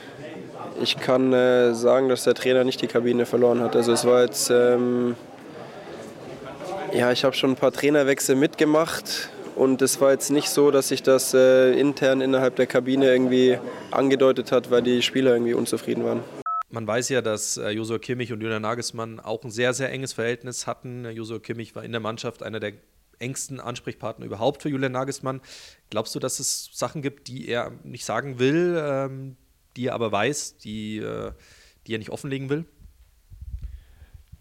ich 0.81 0.97
kann 0.97 1.33
äh, 1.33 1.73
sagen, 1.73 2.09
dass 2.09 2.23
der 2.23 2.33
Trainer 2.33 2.63
nicht 2.63 2.81
die 2.81 2.87
Kabine 2.87 3.25
verloren 3.25 3.61
hat. 3.61 3.75
Also 3.75 3.91
es 3.91 4.05
war 4.05 4.23
jetzt, 4.23 4.49
ähm, 4.49 5.15
ja, 6.93 7.11
ich 7.11 7.23
habe 7.23 7.35
schon 7.35 7.51
ein 7.51 7.55
paar 7.55 7.71
Trainerwechsel 7.71 8.35
mitgemacht 8.35 9.29
und 9.55 9.81
es 9.81 9.99
war 10.01 10.11
jetzt 10.11 10.29
nicht 10.29 10.49
so, 10.49 10.71
dass 10.71 10.89
sich 10.89 11.03
das 11.03 11.33
äh, 11.33 11.71
intern 11.79 12.21
innerhalb 12.21 12.55
der 12.55 12.67
Kabine 12.67 13.11
irgendwie 13.11 13.57
angedeutet 13.91 14.51
hat, 14.51 14.69
weil 14.71 14.81
die 14.83 15.01
Spieler 15.01 15.33
irgendwie 15.33 15.53
unzufrieden 15.53 16.03
waren. 16.03 16.21
Man 16.69 16.85
weiß 16.85 17.09
ja, 17.09 17.21
dass 17.21 17.57
äh, 17.57 17.69
Josua 17.69 17.97
Kimmich 17.97 18.33
und 18.33 18.41
Julian 18.41 18.61
Nagelsmann 18.61 19.19
auch 19.19 19.43
ein 19.43 19.51
sehr, 19.51 19.73
sehr 19.73 19.91
enges 19.91 20.13
Verhältnis 20.13 20.67
hatten. 20.67 21.05
Josua 21.09 21.39
Kimmich 21.39 21.75
war 21.75 21.83
in 21.83 21.91
der 21.91 22.01
Mannschaft 22.01 22.43
einer 22.43 22.59
der 22.59 22.73
engsten 23.19 23.59
Ansprechpartner 23.59 24.25
überhaupt 24.25 24.61
für 24.61 24.69
Julian 24.69 24.91
Nagelsmann. 24.91 25.41
Glaubst 25.89 26.13
du, 26.13 26.19
dass 26.19 26.39
es 26.39 26.69
Sachen 26.73 27.01
gibt, 27.01 27.29
die 27.29 27.47
er 27.47 27.71
nicht 27.83 28.05
sagen 28.05 28.37
will, 28.37 28.77
ähm, 28.79 29.37
die 29.77 29.87
er 29.87 29.93
aber 29.93 30.11
weiß, 30.11 30.57
die, 30.57 30.97
äh, 30.97 31.31
die 31.85 31.95
er 31.95 31.99
nicht 31.99 32.09
offenlegen 32.09 32.49
will? 32.49 32.65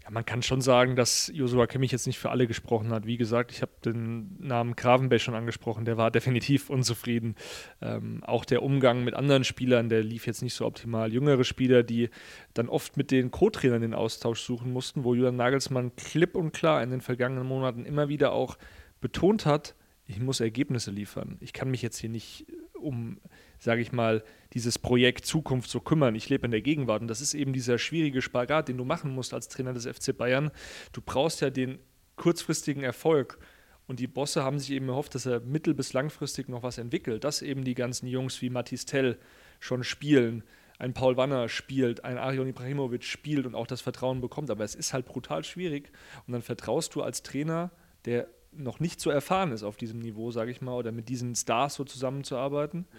Ja, 0.07 0.11
man 0.11 0.25
kann 0.25 0.43
schon 0.43 0.61
sagen, 0.61 0.95
dass 0.95 1.31
Joshua 1.35 1.66
Kimmich 1.66 1.90
jetzt 1.90 2.07
nicht 2.07 2.19
für 2.19 2.31
alle 2.31 2.47
gesprochen 2.47 2.90
hat. 2.90 3.07
Wie 3.07 3.16
gesagt, 3.16 3.50
ich 3.50 3.61
habe 3.61 3.73
den 3.85 4.37
Namen 4.38 4.76
Gravenberg 4.76 5.21
schon 5.21 5.35
angesprochen, 5.35 5.85
der 5.85 5.97
war 5.97 6.11
definitiv 6.12 6.71
unzufrieden. 6.71 7.35
Ähm, 7.83 8.23
auch 8.25 8.45
der 8.45 8.62
Umgang 8.62 9.05
mit 9.05 9.14
anderen 9.14 9.45
Spielern, 9.45 9.88
der 9.88 10.02
lief 10.02 10.26
jetzt 10.26 10.43
nicht 10.43 10.55
so 10.55 10.64
optimal. 10.64 11.12
Jüngere 11.12 11.45
Spieler, 11.45 11.83
die 11.83 12.09
dann 12.55 12.69
oft 12.69 12.97
mit 12.97 13.11
den 13.11 13.31
Co-Trainern 13.31 13.83
den 13.83 13.95
Austausch 13.95 14.40
suchen 14.40 14.73
mussten, 14.73 15.05
wo 15.05 15.14
Julian 15.14 15.37
Nagelsmann 15.37 15.95
klipp 15.97 16.37
und 16.37 16.52
klar 16.52 16.83
in 16.83 16.90
den 16.90 17.00
vergangenen 17.00 17.47
Monaten 17.47 17.85
immer 17.85 18.09
wieder 18.09 18.33
auch 18.33 18.57
betont 19.00 19.45
hat, 19.45 19.75
ich 20.07 20.21
muss 20.21 20.38
Ergebnisse 20.38 20.93
liefern. 20.93 21.37
Ich 21.40 21.52
kann 21.52 21.71
mich 21.71 21.83
jetzt 21.83 21.99
hier 21.99 22.11
nicht 22.11 22.47
um 22.81 23.19
sage 23.58 23.80
ich 23.80 23.92
mal, 23.92 24.22
dieses 24.52 24.78
Projekt 24.78 25.26
Zukunft 25.26 25.70
so 25.70 25.80
kümmern. 25.80 26.14
Ich 26.14 26.28
lebe 26.28 26.46
in 26.46 26.50
der 26.50 26.62
Gegenwart 26.62 27.02
und 27.02 27.08
das 27.08 27.20
ist 27.20 27.34
eben 27.34 27.52
dieser 27.52 27.78
schwierige 27.78 28.22
Spagat, 28.22 28.68
den 28.68 28.78
du 28.78 28.84
machen 28.84 29.12
musst 29.12 29.34
als 29.34 29.48
Trainer 29.48 29.72
des 29.72 29.86
FC 29.86 30.16
Bayern. 30.16 30.50
Du 30.92 31.00
brauchst 31.00 31.40
ja 31.40 31.50
den 31.50 31.78
kurzfristigen 32.16 32.82
Erfolg. 32.82 33.38
Und 33.86 34.00
die 34.00 34.08
Bosse 34.08 34.42
haben 34.42 34.58
sich 34.58 34.72
eben 34.72 34.88
erhofft, 34.88 35.14
dass 35.14 35.26
er 35.26 35.40
mittel- 35.40 35.75
bis 35.75 35.92
langfristig 35.92 36.48
noch 36.48 36.64
was 36.64 36.78
entwickelt, 36.78 37.22
dass 37.22 37.40
eben 37.40 37.62
die 37.62 37.75
ganzen 37.75 38.08
Jungs 38.08 38.42
wie 38.42 38.50
Matis 38.50 38.84
Tell 38.84 39.16
schon 39.60 39.84
spielen, 39.84 40.42
ein 40.78 40.92
Paul 40.92 41.16
Wanner 41.16 41.48
spielt, 41.48 42.04
ein 42.04 42.18
Arion 42.18 42.48
Ibrahimovic 42.48 43.04
spielt 43.04 43.46
und 43.46 43.54
auch 43.54 43.66
das 43.66 43.80
Vertrauen 43.80 44.20
bekommt. 44.20 44.50
Aber 44.50 44.64
es 44.64 44.75
ist 44.75 44.92
halt 44.92 45.06
brutal 45.06 45.44
schwierig. 45.44 45.92
Und 46.26 46.32
dann 46.32 46.42
vertraust 46.42 46.94
du 46.94 47.02
als 47.02 47.22
Trainer, 47.22 47.70
der 48.06 48.26
noch 48.52 48.80
nicht 48.80 49.00
so 49.00 49.10
erfahren 49.10 49.52
ist 49.52 49.62
auf 49.62 49.76
diesem 49.76 50.00
Niveau, 50.00 50.32
sage 50.32 50.50
ich 50.50 50.60
mal, 50.60 50.75
oder 50.75 50.90
mit 50.90 51.08
diesen 51.08 51.34
Stars 51.34 51.75
so 51.75 51.84
zusammenzuarbeiten. 51.84 52.86
Ja 52.90 52.98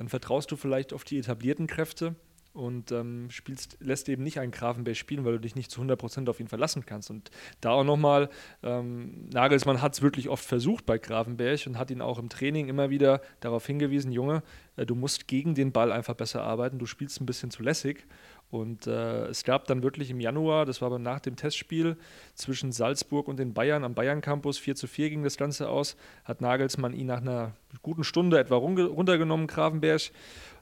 dann 0.00 0.08
vertraust 0.08 0.50
du 0.50 0.56
vielleicht 0.56 0.94
auf 0.94 1.04
die 1.04 1.18
etablierten 1.18 1.66
Kräfte 1.66 2.16
und 2.54 2.90
ähm, 2.90 3.28
spielst, 3.30 3.76
lässt 3.80 4.08
eben 4.08 4.22
nicht 4.22 4.40
einen 4.40 4.50
Grafenberg 4.50 4.96
spielen, 4.96 5.26
weil 5.26 5.34
du 5.34 5.40
dich 5.40 5.56
nicht 5.56 5.70
zu 5.70 5.82
100% 5.82 6.26
auf 6.30 6.40
ihn 6.40 6.48
verlassen 6.48 6.86
kannst. 6.86 7.10
Und 7.10 7.30
da 7.60 7.72
auch 7.72 7.84
nochmal, 7.84 8.30
ähm, 8.62 9.28
Nagelsmann 9.28 9.82
hat 9.82 9.92
es 9.92 10.00
wirklich 10.00 10.30
oft 10.30 10.42
versucht 10.42 10.86
bei 10.86 10.96
Grafenberg 10.96 11.66
und 11.66 11.78
hat 11.78 11.90
ihn 11.90 12.00
auch 12.00 12.18
im 12.18 12.30
Training 12.30 12.70
immer 12.70 12.88
wieder 12.88 13.20
darauf 13.40 13.66
hingewiesen, 13.66 14.10
Junge, 14.10 14.42
äh, 14.76 14.86
du 14.86 14.94
musst 14.94 15.28
gegen 15.28 15.54
den 15.54 15.70
Ball 15.70 15.92
einfach 15.92 16.14
besser 16.14 16.44
arbeiten, 16.44 16.78
du 16.78 16.86
spielst 16.86 17.20
ein 17.20 17.26
bisschen 17.26 17.50
zu 17.50 17.62
lässig. 17.62 18.06
Und 18.50 18.88
äh, 18.88 19.26
es 19.26 19.44
gab 19.44 19.66
dann 19.66 19.82
wirklich 19.82 20.10
im 20.10 20.18
Januar, 20.18 20.66
das 20.66 20.80
war 20.80 20.86
aber 20.86 20.98
nach 20.98 21.20
dem 21.20 21.36
Testspiel 21.36 21.96
zwischen 22.34 22.72
Salzburg 22.72 23.28
und 23.28 23.38
den 23.38 23.54
Bayern 23.54 23.84
am 23.84 23.94
Bayern 23.94 24.20
Campus, 24.20 24.58
4 24.58 24.74
zu 24.74 24.88
4 24.88 25.10
ging 25.10 25.22
das 25.22 25.36
Ganze 25.36 25.68
aus, 25.68 25.96
hat 26.24 26.40
Nagelsmann 26.40 26.92
ihn 26.92 27.06
nach 27.06 27.20
einer 27.20 27.52
guten 27.82 28.02
Stunde 28.02 28.38
etwa 28.38 28.56
runtergenommen, 28.56 29.46
Gravenberg. 29.46 30.10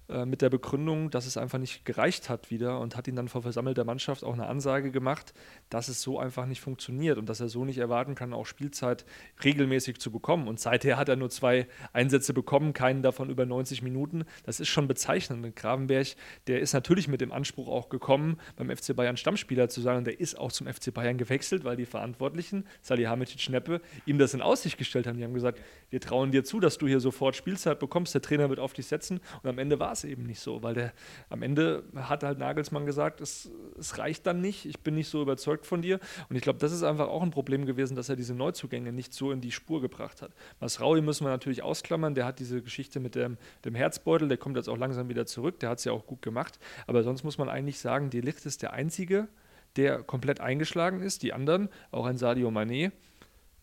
Äh, 0.08 0.24
mit 0.24 0.40
der 0.40 0.48
Begründung, 0.48 1.10
dass 1.10 1.26
es 1.26 1.36
einfach 1.36 1.58
nicht 1.58 1.84
gereicht 1.84 2.30
hat 2.30 2.50
wieder 2.50 2.80
und 2.80 2.96
hat 2.96 3.06
ihn 3.08 3.16
dann 3.16 3.28
vor 3.28 3.42
versammelter 3.42 3.84
Mannschaft 3.84 4.24
auch 4.24 4.32
eine 4.32 4.46
Ansage 4.46 4.90
gemacht, 4.90 5.34
dass 5.68 5.88
es 5.88 6.00
so 6.00 6.18
einfach 6.18 6.46
nicht 6.46 6.62
funktioniert 6.62 7.18
und 7.18 7.28
dass 7.28 7.40
er 7.40 7.50
so 7.50 7.66
nicht 7.66 7.76
erwarten 7.76 8.14
kann, 8.14 8.32
auch 8.32 8.46
Spielzeit 8.46 9.04
regelmäßig 9.44 9.98
zu 9.98 10.10
bekommen. 10.10 10.48
Und 10.48 10.60
seither 10.60 10.96
hat 10.96 11.10
er 11.10 11.16
nur 11.16 11.28
zwei 11.28 11.66
Einsätze 11.92 12.32
bekommen, 12.32 12.72
keinen 12.72 13.02
davon 13.02 13.28
über 13.28 13.44
90 13.44 13.82
Minuten. 13.82 14.24
Das 14.44 14.60
ist 14.60 14.68
schon 14.68 14.88
bezeichnend. 14.88 15.44
Und 15.44 15.54
Gravenberg, 15.54 16.06
der 16.46 16.60
ist 16.60 16.72
natürlich 16.72 17.06
mit 17.06 17.20
dem 17.20 17.30
Anspruch 17.30 17.68
auch 17.68 17.90
gekommen, 17.90 18.38
beim 18.56 18.74
FC 18.74 18.96
Bayern 18.96 19.18
Stammspieler 19.18 19.68
zu 19.68 19.82
sein 19.82 19.98
und 19.98 20.06
der 20.06 20.18
ist 20.18 20.38
auch 20.38 20.52
zum 20.52 20.66
FC 20.66 20.94
Bayern 20.94 21.18
gewechselt, 21.18 21.64
weil 21.64 21.76
die 21.76 21.84
Verantwortlichen, 21.84 22.64
Salihamidzic 22.80 23.40
Schneppe, 23.40 23.82
ihm 24.06 24.18
das 24.18 24.32
in 24.32 24.40
Aussicht 24.40 24.78
gestellt 24.78 25.06
haben. 25.06 25.18
Die 25.18 25.24
haben 25.24 25.34
gesagt, 25.34 25.60
wir 25.90 26.00
trauen 26.00 26.30
dir 26.30 26.44
zu, 26.44 26.60
dass 26.60 26.78
du 26.78 26.86
hier 26.86 27.00
sofort 27.00 27.36
Spielzeit 27.36 27.78
bekommst, 27.78 28.14
der 28.14 28.22
Trainer 28.22 28.48
wird 28.48 28.58
auf 28.58 28.72
dich 28.72 28.86
setzen 28.86 29.20
und 29.42 29.50
am 29.50 29.58
Ende 29.58 29.78
war 29.78 29.92
es 29.92 29.98
eben 30.04 30.25
nicht 30.25 30.41
so, 30.41 30.63
weil 30.63 30.75
der 30.75 30.93
am 31.28 31.43
Ende 31.43 31.84
hat 31.95 32.23
halt 32.23 32.39
Nagelsmann 32.39 32.87
gesagt, 32.87 33.21
es, 33.21 33.50
es 33.78 33.99
reicht 33.99 34.26
dann 34.26 34.41
nicht, 34.41 34.67
ich 34.67 34.80
bin 34.80 34.95
nicht 34.95 35.08
so 35.08 35.23
überzeugt 35.23 35.67
von 35.67 35.82
dir. 35.82 36.00
Und 36.28 36.37
ich 36.37 36.43
glaube, 36.43 36.58
das 36.58 36.73
ist 36.73 36.82
einfach 36.82 37.08
auch 37.08 37.23
ein 37.23 37.30
Problem 37.30 37.67
gewesen, 37.67 37.95
dass 37.97 38.08
er 38.08 38.17
diese 38.17 38.34
Neuzugänge 38.34 38.93
nicht 38.93 39.13
so 39.13 39.32
in 39.32 39.41
die 39.41 39.52
Spur 39.52 39.80
gebracht 39.80 40.23
hat. 40.23 40.32
Masraui 40.61 41.00
müssen 41.00 41.25
wir 41.25 41.30
natürlich 41.30 41.63
ausklammern, 41.63 42.15
der 42.15 42.25
hat 42.26 42.39
diese 42.39 42.63
Geschichte 42.63 43.00
mit 43.00 43.15
dem, 43.15 43.37
dem 43.65 43.75
Herzbeutel, 43.75 44.28
der 44.28 44.39
kommt 44.39 44.56
jetzt 44.56 44.69
auch 44.69 44.76
langsam 44.78 45.08
wieder 45.08 45.26
zurück, 45.26 45.61
der 45.61 45.71
hat 45.71 45.78
es 45.78 45.84
ja 45.84 45.93
auch 45.93 46.06
gut 46.06 46.23
gemacht, 46.23 46.58
aber 46.87 47.02
sonst 47.02 47.25
muss 47.25 47.39
man 47.39 47.49
eigentlich 47.49 47.78
sagen, 47.78 48.11
Delicht 48.11 48.47
ist 48.47 48.63
der 48.63 48.73
Einzige, 48.73 49.28
der 49.76 50.02
komplett 50.02 50.41
eingeschlagen 50.41 51.02
ist, 51.02 51.23
die 51.23 51.32
anderen, 51.32 51.69
auch 51.91 52.06
ein 52.06 52.19
Sadio 52.19 52.49
Mané, 52.49 52.93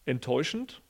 enttäuschend, 0.06 0.82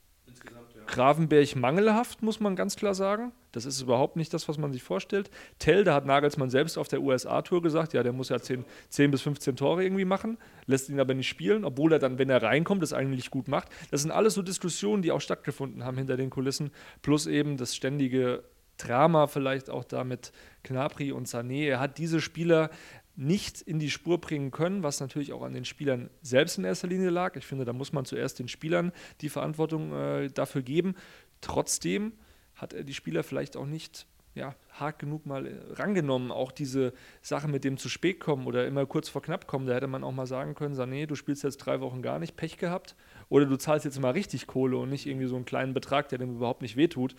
Gravenberg 0.87 1.55
mangelhaft, 1.55 2.21
muss 2.21 2.39
man 2.39 2.55
ganz 2.55 2.75
klar 2.75 2.93
sagen. 2.93 3.31
Das 3.51 3.65
ist 3.65 3.81
überhaupt 3.81 4.17
nicht 4.17 4.33
das, 4.33 4.47
was 4.47 4.57
man 4.57 4.71
sich 4.71 4.83
vorstellt. 4.83 5.31
Tell, 5.59 5.83
da 5.83 5.93
hat 5.95 6.05
Nagelsmann 6.05 6.49
selbst 6.49 6.77
auf 6.77 6.87
der 6.87 7.01
USA-Tour 7.01 7.61
gesagt, 7.61 7.93
ja, 7.93 8.03
der 8.03 8.13
muss 8.13 8.29
ja 8.29 8.39
10, 8.39 8.65
10, 8.89 9.11
bis 9.11 9.21
15 9.21 9.55
Tore 9.55 9.83
irgendwie 9.83 10.05
machen, 10.05 10.37
lässt 10.65 10.89
ihn 10.89 10.99
aber 10.99 11.13
nicht 11.13 11.27
spielen, 11.27 11.65
obwohl 11.65 11.93
er 11.93 11.99
dann, 11.99 12.17
wenn 12.17 12.29
er 12.29 12.43
reinkommt, 12.43 12.81
das 12.83 12.93
eigentlich 12.93 13.31
gut 13.31 13.47
macht. 13.47 13.69
Das 13.91 14.01
sind 14.01 14.11
alles 14.11 14.33
so 14.33 14.41
Diskussionen, 14.41 15.01
die 15.01 15.11
auch 15.11 15.21
stattgefunden 15.21 15.85
haben 15.85 15.97
hinter 15.97 16.17
den 16.17 16.29
Kulissen, 16.29 16.71
plus 17.01 17.27
eben 17.27 17.57
das 17.57 17.75
ständige 17.75 18.43
Drama 18.77 19.27
vielleicht 19.27 19.69
auch 19.69 19.85
da 19.85 20.03
mit 20.03 20.33
Knapri 20.63 21.11
und 21.11 21.27
Sané. 21.27 21.67
Er 21.67 21.79
hat 21.79 21.97
diese 21.97 22.19
Spieler 22.19 22.69
nicht 23.15 23.61
in 23.61 23.79
die 23.79 23.89
Spur 23.89 24.19
bringen 24.19 24.51
können, 24.51 24.83
was 24.83 24.99
natürlich 24.99 25.33
auch 25.33 25.43
an 25.43 25.53
den 25.53 25.65
Spielern 25.65 26.09
selbst 26.21 26.57
in 26.57 26.63
erster 26.63 26.87
Linie 26.87 27.09
lag. 27.09 27.35
Ich 27.35 27.45
finde, 27.45 27.65
da 27.65 27.73
muss 27.73 27.93
man 27.93 28.05
zuerst 28.05 28.39
den 28.39 28.47
Spielern 28.47 28.91
die 29.21 29.29
Verantwortung 29.29 29.93
äh, 29.93 30.29
dafür 30.29 30.61
geben. 30.61 30.95
Trotzdem 31.41 32.13
hat 32.55 32.73
er 32.73 32.83
die 32.83 32.93
Spieler 32.93 33.23
vielleicht 33.23 33.57
auch 33.57 33.65
nicht 33.65 34.07
ja, 34.35 34.53
hart 34.71 34.99
genug 34.99 35.25
mal 35.25 35.47
äh, 35.47 35.55
rangenommen. 35.73 36.31
Auch 36.31 36.51
diese 36.51 36.93
Sache 37.21 37.47
mit 37.47 37.63
dem 37.63 37.77
zu 37.77 37.89
spät 37.89 38.19
kommen 38.19 38.45
oder 38.47 38.67
immer 38.67 38.85
kurz 38.85 39.09
vor 39.09 39.21
knapp 39.21 39.47
kommen, 39.47 39.65
da 39.65 39.73
hätte 39.73 39.87
man 39.87 40.03
auch 40.03 40.11
mal 40.11 40.27
sagen 40.27 40.55
können, 40.55 40.75
Sané, 40.75 41.07
du 41.07 41.15
spielst 41.15 41.43
jetzt 41.43 41.57
drei 41.57 41.79
Wochen 41.79 42.01
gar 42.01 42.19
nicht, 42.19 42.35
Pech 42.35 42.57
gehabt. 42.57 42.95
Oder 43.29 43.45
du 43.45 43.57
zahlst 43.57 43.85
jetzt 43.85 43.99
mal 43.99 44.11
richtig 44.11 44.47
Kohle 44.47 44.77
und 44.77 44.89
nicht 44.89 45.05
irgendwie 45.05 45.27
so 45.27 45.35
einen 45.35 45.45
kleinen 45.45 45.73
Betrag, 45.73 46.09
der 46.09 46.17
dem 46.17 46.35
überhaupt 46.35 46.61
nicht 46.61 46.75
wehtut. 46.75 47.15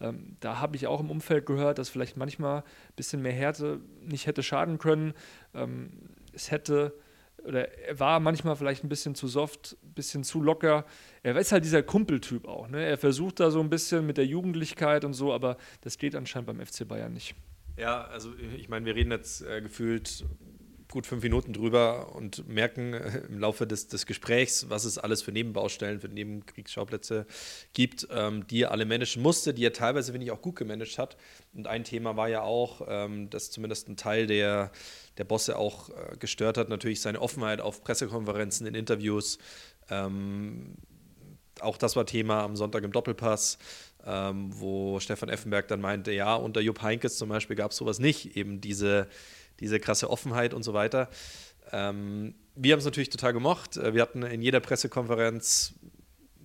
Ähm, 0.00 0.36
da 0.40 0.60
habe 0.60 0.76
ich 0.76 0.86
auch 0.86 1.00
im 1.00 1.10
Umfeld 1.10 1.46
gehört, 1.46 1.78
dass 1.78 1.88
vielleicht 1.88 2.16
manchmal 2.16 2.58
ein 2.60 2.94
bisschen 2.96 3.22
mehr 3.22 3.32
Härte 3.32 3.80
nicht 4.02 4.26
hätte 4.26 4.42
schaden 4.42 4.78
können. 4.78 5.14
Ähm, 5.54 5.90
es 6.32 6.50
hätte 6.50 6.94
oder 7.44 7.72
er 7.72 7.98
war 7.98 8.20
manchmal 8.20 8.56
vielleicht 8.56 8.84
ein 8.84 8.88
bisschen 8.88 9.14
zu 9.14 9.26
soft, 9.26 9.76
ein 9.82 9.94
bisschen 9.94 10.24
zu 10.24 10.42
locker. 10.42 10.84
Er 11.22 11.36
ist 11.36 11.52
halt 11.52 11.64
dieser 11.64 11.82
Kumpeltyp 11.82 12.46
auch. 12.46 12.68
Ne? 12.68 12.84
Er 12.84 12.98
versucht 12.98 13.40
da 13.40 13.50
so 13.50 13.60
ein 13.60 13.70
bisschen 13.70 14.06
mit 14.06 14.16
der 14.16 14.26
Jugendlichkeit 14.26 15.04
und 15.04 15.14
so, 15.14 15.32
aber 15.32 15.56
das 15.80 15.98
geht 15.98 16.14
anscheinend 16.14 16.46
beim 16.46 16.64
FC 16.64 16.86
Bayern 16.86 17.12
nicht. 17.12 17.34
Ja, 17.76 18.04
also 18.04 18.32
ich 18.56 18.68
meine, 18.68 18.84
wir 18.84 18.94
reden 18.94 19.10
jetzt 19.10 19.42
äh, 19.42 19.62
gefühlt 19.62 20.24
gut 20.90 21.06
fünf 21.06 21.22
Minuten 21.22 21.52
drüber 21.52 22.14
und 22.14 22.46
merken 22.48 22.92
äh, 22.94 23.18
im 23.28 23.38
Laufe 23.38 23.66
des, 23.66 23.88
des 23.88 24.06
Gesprächs, 24.06 24.68
was 24.68 24.84
es 24.84 24.98
alles 24.98 25.22
für 25.22 25.32
Nebenbaustellen, 25.32 26.00
für 26.00 26.08
Nebenkriegsschauplätze 26.08 27.26
gibt, 27.72 28.08
ähm, 28.10 28.46
die 28.48 28.62
er 28.62 28.72
alle 28.72 28.84
managen 28.84 29.22
musste, 29.22 29.54
die 29.54 29.64
er 29.64 29.72
teilweise, 29.72 30.12
finde 30.12 30.26
ich, 30.26 30.32
auch 30.32 30.42
gut 30.42 30.56
gemanagt 30.56 30.98
hat. 30.98 31.16
Und 31.54 31.66
ein 31.66 31.84
Thema 31.84 32.16
war 32.16 32.28
ja 32.28 32.42
auch, 32.42 32.82
ähm, 32.88 33.30
dass 33.30 33.50
zumindest 33.50 33.88
ein 33.88 33.96
Teil 33.96 34.26
der, 34.26 34.72
der 35.16 35.24
Bosse 35.24 35.56
auch 35.56 35.90
äh, 35.90 36.16
gestört 36.18 36.58
hat, 36.58 36.68
natürlich 36.68 37.00
seine 37.00 37.20
Offenheit 37.20 37.60
auf 37.60 37.82
Pressekonferenzen, 37.82 38.66
in 38.66 38.74
Interviews. 38.74 39.38
Ähm, 39.88 40.74
auch 41.60 41.76
das 41.76 41.96
war 41.96 42.06
Thema 42.06 42.42
am 42.42 42.56
Sonntag 42.56 42.84
im 42.84 42.92
Doppelpass. 42.92 43.58
Ähm, 44.06 44.48
wo 44.58 44.98
Stefan 44.98 45.28
Effenberg 45.28 45.68
dann 45.68 45.82
meinte, 45.82 46.10
ja, 46.10 46.34
unter 46.34 46.62
Jupp 46.62 46.80
Heinkes 46.80 47.18
zum 47.18 47.28
Beispiel 47.28 47.54
gab 47.54 47.72
es 47.72 47.76
sowas 47.76 47.98
nicht, 47.98 48.34
eben 48.34 48.62
diese, 48.62 49.08
diese 49.60 49.78
krasse 49.80 50.10
Offenheit 50.10 50.54
und 50.54 50.62
so 50.62 50.74
weiter. 50.74 51.08
Ähm, 51.72 52.34
wir 52.54 52.72
haben 52.72 52.80
es 52.80 52.84
natürlich 52.84 53.10
total 53.10 53.32
gemocht. 53.32 53.76
Äh, 53.76 53.94
wir 53.94 54.02
hatten 54.02 54.22
in 54.22 54.42
jeder 54.42 54.60
Pressekonferenz 54.60 55.74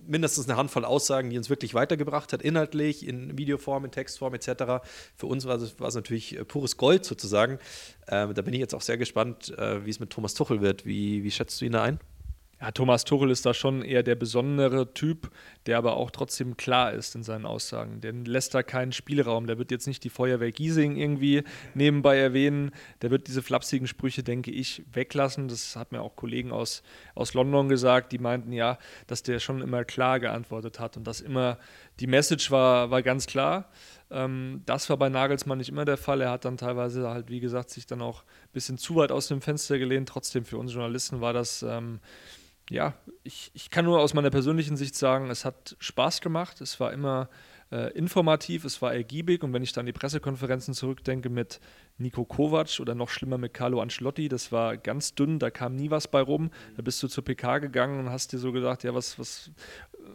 mindestens 0.06 0.48
eine 0.48 0.56
Handvoll 0.56 0.84
Aussagen, 0.84 1.30
die 1.30 1.38
uns 1.38 1.50
wirklich 1.50 1.74
weitergebracht 1.74 2.32
hat, 2.32 2.42
inhaltlich, 2.42 3.06
in 3.06 3.36
Videoform, 3.36 3.86
in 3.86 3.90
Textform 3.90 4.34
etc. 4.34 4.84
Für 5.16 5.26
uns 5.26 5.46
war 5.46 5.56
es, 5.56 5.78
war 5.80 5.88
es 5.88 5.94
natürlich 5.94 6.36
äh, 6.36 6.44
pures 6.44 6.76
Gold 6.76 7.04
sozusagen. 7.04 7.58
Ähm, 8.08 8.34
da 8.34 8.42
bin 8.42 8.54
ich 8.54 8.60
jetzt 8.60 8.74
auch 8.74 8.82
sehr 8.82 8.98
gespannt, 8.98 9.56
äh, 9.58 9.84
wie 9.84 9.90
es 9.90 10.00
mit 10.00 10.10
Thomas 10.10 10.34
Tuchel 10.34 10.60
wird. 10.60 10.86
Wie, 10.86 11.24
wie 11.24 11.30
schätzt 11.30 11.60
du 11.60 11.64
ihn 11.64 11.72
da 11.72 11.82
ein? 11.82 12.00
Ja, 12.58 12.70
Thomas 12.70 13.04
Tuchel 13.04 13.30
ist 13.30 13.44
da 13.44 13.52
schon 13.52 13.82
eher 13.82 14.02
der 14.02 14.14
besondere 14.14 14.94
Typ, 14.94 15.30
der 15.66 15.76
aber 15.76 15.98
auch 15.98 16.10
trotzdem 16.10 16.56
klar 16.56 16.94
ist 16.94 17.14
in 17.14 17.22
seinen 17.22 17.44
Aussagen. 17.44 18.00
Der 18.00 18.14
lässt 18.14 18.54
da 18.54 18.62
keinen 18.62 18.92
Spielraum. 18.92 19.46
Der 19.46 19.58
wird 19.58 19.70
jetzt 19.70 19.86
nicht 19.86 20.02
die 20.04 20.08
Feuerwehr 20.08 20.52
Giesing 20.52 20.96
irgendwie 20.96 21.44
nebenbei 21.74 22.16
erwähnen. 22.16 22.70
Der 23.02 23.10
wird 23.10 23.28
diese 23.28 23.42
flapsigen 23.42 23.86
Sprüche, 23.86 24.22
denke 24.22 24.50
ich, 24.50 24.82
weglassen. 24.90 25.48
Das 25.48 25.76
hat 25.76 25.92
mir 25.92 26.00
auch 26.00 26.16
Kollegen 26.16 26.50
aus, 26.50 26.82
aus 27.14 27.34
London 27.34 27.68
gesagt, 27.68 28.12
die 28.12 28.18
meinten 28.18 28.52
ja, 28.52 28.78
dass 29.06 29.22
der 29.22 29.38
schon 29.38 29.60
immer 29.60 29.84
klar 29.84 30.18
geantwortet 30.18 30.80
hat 30.80 30.96
und 30.96 31.06
dass 31.06 31.20
immer 31.20 31.58
die 32.00 32.06
Message 32.06 32.50
war, 32.50 32.90
war 32.90 33.02
ganz 33.02 33.26
klar. 33.26 33.68
Ähm, 34.10 34.62
das 34.64 34.88
war 34.88 34.96
bei 34.96 35.10
Nagelsmann 35.10 35.58
nicht 35.58 35.68
immer 35.68 35.84
der 35.84 35.98
Fall. 35.98 36.22
Er 36.22 36.30
hat 36.30 36.46
dann 36.46 36.56
teilweise 36.56 37.10
halt, 37.10 37.28
wie 37.28 37.40
gesagt, 37.40 37.68
sich 37.68 37.86
dann 37.86 38.00
auch 38.00 38.22
ein 38.22 38.52
bisschen 38.54 38.78
zu 38.78 38.96
weit 38.96 39.12
aus 39.12 39.28
dem 39.28 39.42
Fenster 39.42 39.78
gelehnt. 39.78 40.08
Trotzdem 40.08 40.46
für 40.46 40.56
uns 40.56 40.72
Journalisten 40.72 41.20
war 41.20 41.34
das. 41.34 41.62
Ähm, 41.62 42.00
ja, 42.70 42.94
ich, 43.22 43.50
ich 43.54 43.70
kann 43.70 43.84
nur 43.84 44.00
aus 44.00 44.14
meiner 44.14 44.30
persönlichen 44.30 44.76
Sicht 44.76 44.94
sagen, 44.94 45.30
es 45.30 45.44
hat 45.44 45.76
Spaß 45.78 46.20
gemacht. 46.20 46.60
Es 46.60 46.80
war 46.80 46.92
immer 46.92 47.28
äh, 47.70 47.92
informativ, 47.92 48.64
es 48.64 48.80
war 48.82 48.94
ergiebig 48.94 49.42
und 49.42 49.52
wenn 49.52 49.62
ich 49.62 49.72
dann 49.72 49.86
die 49.86 49.92
Pressekonferenzen 49.92 50.74
zurückdenke 50.74 51.28
mit 51.28 51.60
Nico 51.98 52.24
Kovac 52.24 52.78
oder 52.80 52.94
noch 52.94 53.08
schlimmer 53.08 53.38
mit 53.38 53.54
Carlo 53.54 53.80
Ancelotti, 53.80 54.28
das 54.28 54.52
war 54.52 54.76
ganz 54.76 55.14
dünn, 55.14 55.38
da 55.38 55.50
kam 55.50 55.74
nie 55.76 55.90
was 55.90 56.08
bei 56.08 56.20
rum. 56.20 56.50
Da 56.76 56.82
bist 56.82 57.02
du 57.02 57.08
zur 57.08 57.24
PK 57.24 57.58
gegangen 57.58 57.98
und 58.00 58.10
hast 58.10 58.32
dir 58.32 58.38
so 58.38 58.52
gedacht, 58.52 58.84
ja, 58.84 58.94
was, 58.94 59.18
was, 59.18 59.50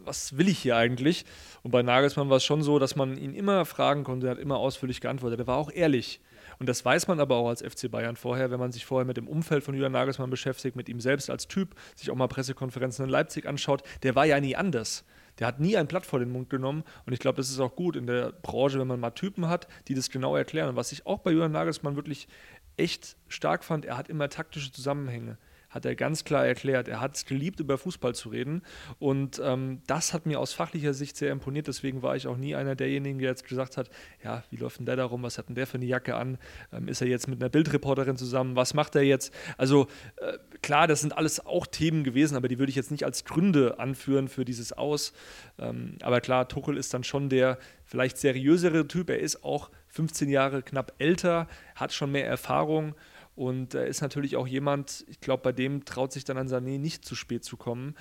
was 0.04 0.36
will 0.36 0.48
ich 0.48 0.58
hier 0.58 0.76
eigentlich? 0.76 1.24
Und 1.62 1.70
bei 1.70 1.82
Nagelsmann 1.82 2.30
war 2.30 2.36
es 2.38 2.44
schon 2.44 2.62
so, 2.62 2.78
dass 2.78 2.96
man 2.96 3.16
ihn 3.16 3.34
immer 3.34 3.64
fragen 3.64 4.04
konnte, 4.04 4.28
er 4.28 4.32
hat 4.32 4.38
immer 4.38 4.56
ausführlich 4.56 5.00
geantwortet. 5.00 5.40
Er 5.40 5.46
war 5.46 5.56
auch 5.56 5.70
ehrlich. 5.70 6.20
Und 6.62 6.68
das 6.68 6.84
weiß 6.84 7.08
man 7.08 7.18
aber 7.18 7.34
auch 7.34 7.48
als 7.48 7.60
FC 7.60 7.90
Bayern 7.90 8.14
vorher, 8.14 8.52
wenn 8.52 8.60
man 8.60 8.70
sich 8.70 8.86
vorher 8.86 9.04
mit 9.04 9.16
dem 9.16 9.26
Umfeld 9.26 9.64
von 9.64 9.74
Julian 9.74 9.90
Nagelsmann 9.90 10.30
beschäftigt, 10.30 10.76
mit 10.76 10.88
ihm 10.88 11.00
selbst 11.00 11.28
als 11.28 11.48
Typ, 11.48 11.74
sich 11.96 12.08
auch 12.08 12.14
mal 12.14 12.28
Pressekonferenzen 12.28 13.04
in 13.04 13.10
Leipzig 13.10 13.46
anschaut. 13.46 13.82
Der 14.04 14.14
war 14.14 14.26
ja 14.26 14.38
nie 14.38 14.54
anders. 14.54 15.04
Der 15.40 15.48
hat 15.48 15.58
nie 15.58 15.76
ein 15.76 15.88
Blatt 15.88 16.06
vor 16.06 16.20
den 16.20 16.30
Mund 16.30 16.50
genommen. 16.50 16.84
Und 17.04 17.14
ich 17.14 17.18
glaube, 17.18 17.38
das 17.38 17.50
ist 17.50 17.58
auch 17.58 17.74
gut 17.74 17.96
in 17.96 18.06
der 18.06 18.30
Branche, 18.30 18.78
wenn 18.78 18.86
man 18.86 19.00
mal 19.00 19.10
Typen 19.10 19.48
hat, 19.48 19.66
die 19.88 19.94
das 19.94 20.08
genau 20.08 20.36
erklären. 20.36 20.68
Und 20.68 20.76
was 20.76 20.92
ich 20.92 21.04
auch 21.04 21.18
bei 21.18 21.32
Julian 21.32 21.50
Nagelsmann 21.50 21.96
wirklich 21.96 22.28
echt 22.76 23.16
stark 23.26 23.64
fand, 23.64 23.84
er 23.84 23.96
hat 23.96 24.08
immer 24.08 24.28
taktische 24.28 24.70
Zusammenhänge 24.70 25.38
hat 25.72 25.86
er 25.86 25.96
ganz 25.96 26.24
klar 26.24 26.46
erklärt. 26.46 26.86
Er 26.86 27.00
hat 27.00 27.16
es 27.16 27.24
geliebt, 27.24 27.58
über 27.58 27.78
Fußball 27.78 28.14
zu 28.14 28.28
reden. 28.28 28.62
Und 28.98 29.40
ähm, 29.42 29.80
das 29.86 30.12
hat 30.12 30.26
mir 30.26 30.38
aus 30.38 30.52
fachlicher 30.52 30.92
Sicht 30.92 31.16
sehr 31.16 31.32
imponiert. 31.32 31.66
Deswegen 31.66 32.02
war 32.02 32.14
ich 32.14 32.26
auch 32.26 32.36
nie 32.36 32.54
einer 32.54 32.76
derjenigen, 32.76 33.18
der 33.18 33.30
jetzt 33.30 33.48
gesagt 33.48 33.78
hat, 33.78 33.88
ja, 34.22 34.44
wie 34.50 34.56
läuft 34.56 34.78
denn 34.78 34.86
der 34.86 34.96
da 34.96 35.06
rum? 35.06 35.22
Was 35.22 35.38
hat 35.38 35.48
denn 35.48 35.54
der 35.54 35.66
für 35.66 35.78
eine 35.78 35.86
Jacke 35.86 36.14
an? 36.14 36.36
Ähm, 36.72 36.88
ist 36.88 37.00
er 37.00 37.08
jetzt 37.08 37.26
mit 37.26 37.40
einer 37.40 37.48
Bildreporterin 37.48 38.18
zusammen? 38.18 38.54
Was 38.54 38.74
macht 38.74 38.94
er 38.94 39.02
jetzt? 39.02 39.34
Also 39.56 39.88
äh, 40.16 40.36
klar, 40.60 40.86
das 40.86 41.00
sind 41.00 41.16
alles 41.16 41.44
auch 41.44 41.66
Themen 41.66 42.04
gewesen, 42.04 42.36
aber 42.36 42.48
die 42.48 42.58
würde 42.58 42.70
ich 42.70 42.76
jetzt 42.76 42.90
nicht 42.90 43.04
als 43.04 43.24
Gründe 43.24 43.78
anführen 43.78 44.28
für 44.28 44.44
dieses 44.44 44.74
Aus. 44.74 45.14
Ähm, 45.58 45.96
aber 46.02 46.20
klar, 46.20 46.48
Tuchel 46.48 46.76
ist 46.76 46.92
dann 46.92 47.02
schon 47.02 47.30
der 47.30 47.58
vielleicht 47.86 48.18
seriösere 48.18 48.86
Typ. 48.86 49.08
Er 49.08 49.20
ist 49.20 49.42
auch 49.42 49.70
15 49.88 50.28
Jahre 50.28 50.62
knapp 50.62 50.92
älter, 50.98 51.48
hat 51.74 51.92
schon 51.92 52.12
mehr 52.12 52.26
Erfahrung. 52.26 52.94
Und 53.34 53.74
er 53.74 53.86
ist 53.86 54.02
natürlich 54.02 54.36
auch 54.36 54.46
jemand, 54.46 55.04
ich 55.08 55.20
glaube, 55.20 55.42
bei 55.42 55.52
dem 55.52 55.84
traut 55.84 56.12
sich 56.12 56.24
dann 56.24 56.36
an 56.36 56.48
Sané 56.48 56.78
nicht 56.78 57.04
zu 57.04 57.14
spät 57.14 57.44
zu 57.44 57.56
kommen. 57.56 57.94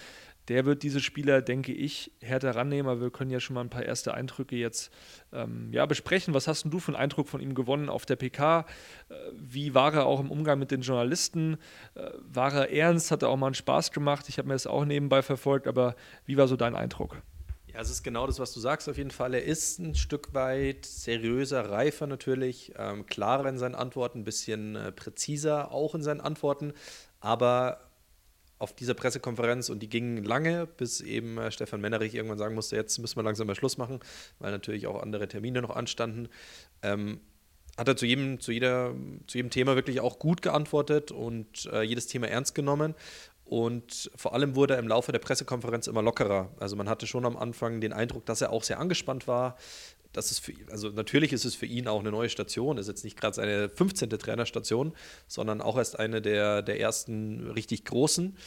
Der 0.47 0.65
wird 0.65 0.83
diese 0.83 0.99
Spieler, 0.99 1.41
denke 1.41 1.71
ich, 1.71 2.11
härter 2.19 2.55
rannehmen, 2.55 2.91
aber 2.91 3.01
wir 3.01 3.11
können 3.11 3.31
ja 3.31 3.39
schon 3.39 3.53
mal 3.53 3.61
ein 3.61 3.69
paar 3.69 3.85
erste 3.85 4.13
Eindrücke 4.13 4.55
jetzt 4.55 4.91
ähm, 5.31 5.69
ja, 5.71 5.85
besprechen. 5.85 6.33
Was 6.33 6.47
hast 6.47 6.65
du 6.65 6.79
für 6.79 6.89
einen 6.89 7.01
Eindruck 7.01 7.29
von 7.29 7.39
ihm 7.39 7.53
gewonnen 7.53 7.89
auf 7.89 8.05
der 8.05 8.15
PK? 8.17 8.65
Äh, 9.07 9.13
wie 9.33 9.73
war 9.73 9.93
er 9.93 10.05
auch 10.05 10.19
im 10.19 10.31
Umgang 10.31 10.59
mit 10.59 10.71
den 10.71 10.81
Journalisten? 10.81 11.57
Äh, 11.93 12.09
war 12.17 12.53
er 12.53 12.71
ernst? 12.71 13.11
Hat 13.11 13.21
er 13.21 13.29
auch 13.29 13.37
mal 13.37 13.47
einen 13.47 13.55
Spaß 13.55 13.91
gemacht? 13.91 14.27
Ich 14.27 14.39
habe 14.39 14.47
mir 14.47 14.55
das 14.55 14.67
auch 14.67 14.83
nebenbei 14.83 15.21
verfolgt, 15.21 15.67
aber 15.67 15.95
wie 16.25 16.37
war 16.37 16.47
so 16.47 16.57
dein 16.57 16.75
Eindruck? 16.75 17.21
Ja, 17.73 17.79
es 17.79 17.89
ist 17.89 18.03
genau 18.03 18.27
das, 18.27 18.39
was 18.39 18.53
du 18.53 18.59
sagst, 18.59 18.89
auf 18.89 18.97
jeden 18.97 19.11
Fall. 19.11 19.33
Er 19.33 19.43
ist 19.43 19.79
ein 19.79 19.95
Stück 19.95 20.33
weit 20.33 20.85
seriöser, 20.85 21.69
reifer 21.69 22.05
natürlich, 22.05 22.73
ähm, 22.77 23.05
klarer 23.05 23.47
in 23.47 23.57
seinen 23.57 23.75
Antworten, 23.75 24.19
ein 24.19 24.23
bisschen 24.25 24.75
äh, 24.75 24.91
präziser 24.91 25.71
auch 25.71 25.95
in 25.95 26.03
seinen 26.03 26.19
Antworten. 26.19 26.73
Aber 27.21 27.79
auf 28.59 28.73
dieser 28.73 28.93
Pressekonferenz 28.93 29.69
und 29.69 29.79
die 29.79 29.89
ging 29.89 30.21
lange, 30.23 30.67
bis 30.67 30.99
eben 30.99 31.37
äh, 31.37 31.49
Stefan 31.51 31.79
Mennerich 31.79 32.13
irgendwann 32.13 32.37
sagen 32.37 32.55
musste, 32.55 32.75
jetzt 32.75 32.97
müssen 32.99 33.15
wir 33.15 33.23
langsam 33.23 33.47
mal 33.47 33.55
Schluss 33.55 33.77
machen, 33.77 34.01
weil 34.39 34.51
natürlich 34.51 34.85
auch 34.85 35.01
andere 35.01 35.27
Termine 35.29 35.61
noch 35.61 35.75
anstanden. 35.75 36.27
Ähm, 36.81 37.21
hat 37.77 37.87
er 37.87 37.95
zu 37.95 38.05
jedem, 38.05 38.39
zu, 38.39 38.51
jeder, 38.51 38.93
zu 39.27 39.37
jedem 39.37 39.49
Thema 39.49 39.75
wirklich 39.75 40.01
auch 40.01 40.19
gut 40.19 40.41
geantwortet 40.41 41.11
und 41.11 41.67
äh, 41.71 41.81
jedes 41.83 42.07
Thema 42.07 42.27
ernst 42.27 42.53
genommen. 42.53 42.95
Und 43.51 44.09
vor 44.15 44.33
allem 44.33 44.55
wurde 44.55 44.75
er 44.75 44.79
im 44.79 44.87
Laufe 44.87 45.11
der 45.11 45.19
Pressekonferenz 45.19 45.87
immer 45.87 46.01
lockerer. 46.01 46.51
Also 46.61 46.77
man 46.77 46.87
hatte 46.87 47.05
schon 47.05 47.25
am 47.25 47.35
Anfang 47.35 47.81
den 47.81 47.91
Eindruck, 47.91 48.25
dass 48.25 48.39
er 48.39 48.53
auch 48.53 48.63
sehr 48.63 48.79
angespannt 48.79 49.27
war. 49.27 49.57
Das 50.13 50.31
ist 50.31 50.39
für, 50.39 50.53
also 50.69 50.87
natürlich 50.87 51.33
ist 51.33 51.43
es 51.43 51.53
für 51.53 51.65
ihn 51.65 51.89
auch 51.89 51.99
eine 51.99 52.11
neue 52.11 52.29
Station. 52.29 52.77
Es 52.77 52.83
ist 52.87 52.93
jetzt 52.93 53.03
nicht 53.03 53.19
gerade 53.19 53.35
seine 53.35 53.67
15. 53.67 54.09
Trainerstation, 54.09 54.93
sondern 55.27 55.59
auch 55.59 55.77
erst 55.77 55.99
eine 55.99 56.21
der, 56.21 56.61
der 56.61 56.79
ersten 56.79 57.51
richtig 57.51 57.83
großen. 57.83 58.37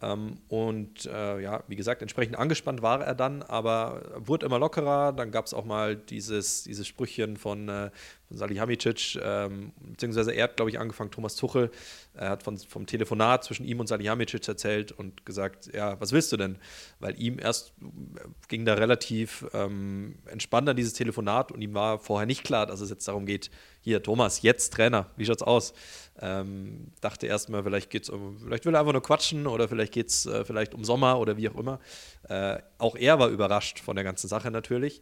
Ähm, 0.00 0.38
und 0.48 1.06
äh, 1.06 1.40
ja, 1.40 1.64
wie 1.66 1.76
gesagt, 1.76 2.02
entsprechend 2.02 2.38
angespannt 2.38 2.82
war 2.82 3.04
er 3.04 3.14
dann, 3.14 3.42
aber 3.42 4.02
wurde 4.16 4.46
immer 4.46 4.58
lockerer. 4.58 5.12
Dann 5.12 5.30
gab 5.30 5.46
es 5.46 5.54
auch 5.54 5.64
mal 5.64 5.96
dieses, 5.96 6.62
dieses 6.62 6.86
Sprüchchen 6.86 7.36
von, 7.36 7.68
äh, 7.68 7.90
von 8.28 8.36
Salihamidzic, 8.36 9.18
ähm, 9.22 9.72
beziehungsweise 9.80 10.32
er 10.32 10.44
hat, 10.44 10.56
glaube 10.56 10.70
ich, 10.70 10.78
angefangen, 10.78 11.10
Thomas 11.10 11.34
Tuchel, 11.34 11.70
er 12.14 12.30
hat 12.30 12.42
von, 12.42 12.58
vom 12.58 12.86
Telefonat 12.86 13.44
zwischen 13.44 13.64
ihm 13.64 13.80
und 13.80 13.86
Salihamidzic 13.88 14.46
erzählt 14.46 14.92
und 14.92 15.26
gesagt, 15.26 15.70
ja, 15.74 16.00
was 16.00 16.12
willst 16.12 16.30
du 16.32 16.36
denn? 16.36 16.58
Weil 17.00 17.20
ihm 17.20 17.38
erst 17.38 17.72
äh, 17.80 18.20
ging 18.48 18.64
da 18.64 18.74
relativ 18.74 19.46
ähm, 19.52 20.16
entspannt 20.26 20.68
an 20.68 20.76
dieses 20.76 20.92
Telefonat 20.92 21.50
und 21.50 21.60
ihm 21.60 21.74
war 21.74 21.98
vorher 21.98 22.26
nicht 22.26 22.44
klar, 22.44 22.66
dass 22.66 22.80
es 22.80 22.90
jetzt 22.90 23.08
darum 23.08 23.26
geht, 23.26 23.50
hier, 23.88 24.02
Thomas, 24.02 24.42
jetzt 24.42 24.74
Trainer, 24.74 25.06
wie 25.16 25.24
schaut's 25.24 25.42
aus? 25.42 25.72
Ähm, 26.20 26.88
dachte 27.00 27.26
erstmal, 27.26 27.62
vielleicht 27.62 27.88
geht's 27.88 28.10
um, 28.10 28.38
vielleicht 28.38 28.66
will 28.66 28.74
er 28.74 28.80
einfach 28.80 28.92
nur 28.92 29.02
quatschen 29.02 29.46
oder 29.46 29.66
vielleicht 29.66 29.94
geht 29.94 30.08
es 30.08 30.26
äh, 30.26 30.44
vielleicht 30.44 30.74
um 30.74 30.84
Sommer 30.84 31.18
oder 31.18 31.38
wie 31.38 31.48
auch 31.48 31.54
immer. 31.54 31.80
Äh, 32.28 32.58
auch 32.76 32.96
er 32.96 33.18
war 33.18 33.28
überrascht 33.28 33.80
von 33.80 33.96
der 33.96 34.04
ganzen 34.04 34.28
Sache 34.28 34.50
natürlich. 34.50 35.00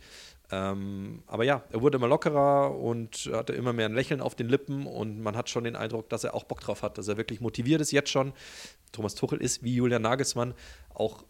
Ähm, 0.53 1.25
aber 1.27 1.42
ja, 1.42 1.64
er 1.72 1.83
wurde 1.83 1.99
immer 1.99 2.07
lockerer 2.07 2.79
und 2.79 3.29
hatte 3.33 3.55
immer 3.55 3.72
mehr 3.72 3.87
ein 3.87 3.94
Lächeln 3.94 4.20
auf 4.20 4.37
den 4.37 4.49
Lippen 4.49 4.87
und 4.87 5.20
man 5.20 5.37
hat 5.37 5.51
schon 5.51 5.64
den 5.64 5.75
Eindruck, 5.75 6.09
dass 6.09 6.22
er 6.22 6.35
auch 6.35 6.44
Bock 6.44 6.61
drauf 6.61 6.83
hat, 6.83 6.96
dass 6.96 7.09
er 7.09 7.16
wirklich 7.16 7.40
motiviert 7.40 7.81
ist 7.81 7.90
jetzt 7.90 8.11
schon. 8.11 8.33
Thomas 8.92 9.16
Tuchel 9.16 9.40
ist 9.40 9.64
wie 9.64 9.75
Julian 9.75 10.03
Nagelsmann 10.03 10.55
auch 10.94 11.25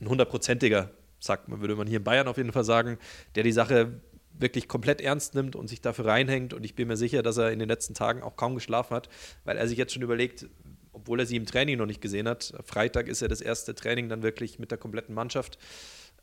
ein 0.00 0.08
hundertprozentiger, 0.08 0.88
sagt 1.20 1.48
man, 1.48 1.60
würde 1.60 1.76
man 1.76 1.86
hier 1.86 1.98
in 1.98 2.04
Bayern 2.04 2.26
auf 2.26 2.38
jeden 2.38 2.52
Fall 2.52 2.64
sagen, 2.64 2.96
der 3.34 3.42
die 3.42 3.52
Sache 3.52 4.00
wirklich 4.42 4.68
komplett 4.68 5.00
ernst 5.00 5.34
nimmt 5.34 5.56
und 5.56 5.68
sich 5.68 5.80
dafür 5.80 6.06
reinhängt. 6.06 6.52
Und 6.52 6.64
ich 6.64 6.74
bin 6.74 6.88
mir 6.88 6.96
sicher, 6.96 7.22
dass 7.22 7.38
er 7.38 7.50
in 7.52 7.58
den 7.58 7.68
letzten 7.68 7.94
Tagen 7.94 8.22
auch 8.22 8.36
kaum 8.36 8.54
geschlafen 8.54 8.94
hat, 8.94 9.08
weil 9.44 9.56
er 9.56 9.66
sich 9.66 9.78
jetzt 9.78 9.94
schon 9.94 10.02
überlegt, 10.02 10.46
obwohl 10.92 11.20
er 11.20 11.26
sie 11.26 11.36
im 11.36 11.46
Training 11.46 11.78
noch 11.78 11.86
nicht 11.86 12.00
gesehen 12.00 12.28
hat. 12.28 12.52
Freitag 12.64 13.08
ist 13.08 13.22
ja 13.22 13.28
das 13.28 13.40
erste 13.40 13.74
Training 13.74 14.08
dann 14.08 14.22
wirklich 14.22 14.58
mit 14.58 14.70
der 14.70 14.78
kompletten 14.78 15.14
Mannschaft. 15.14 15.58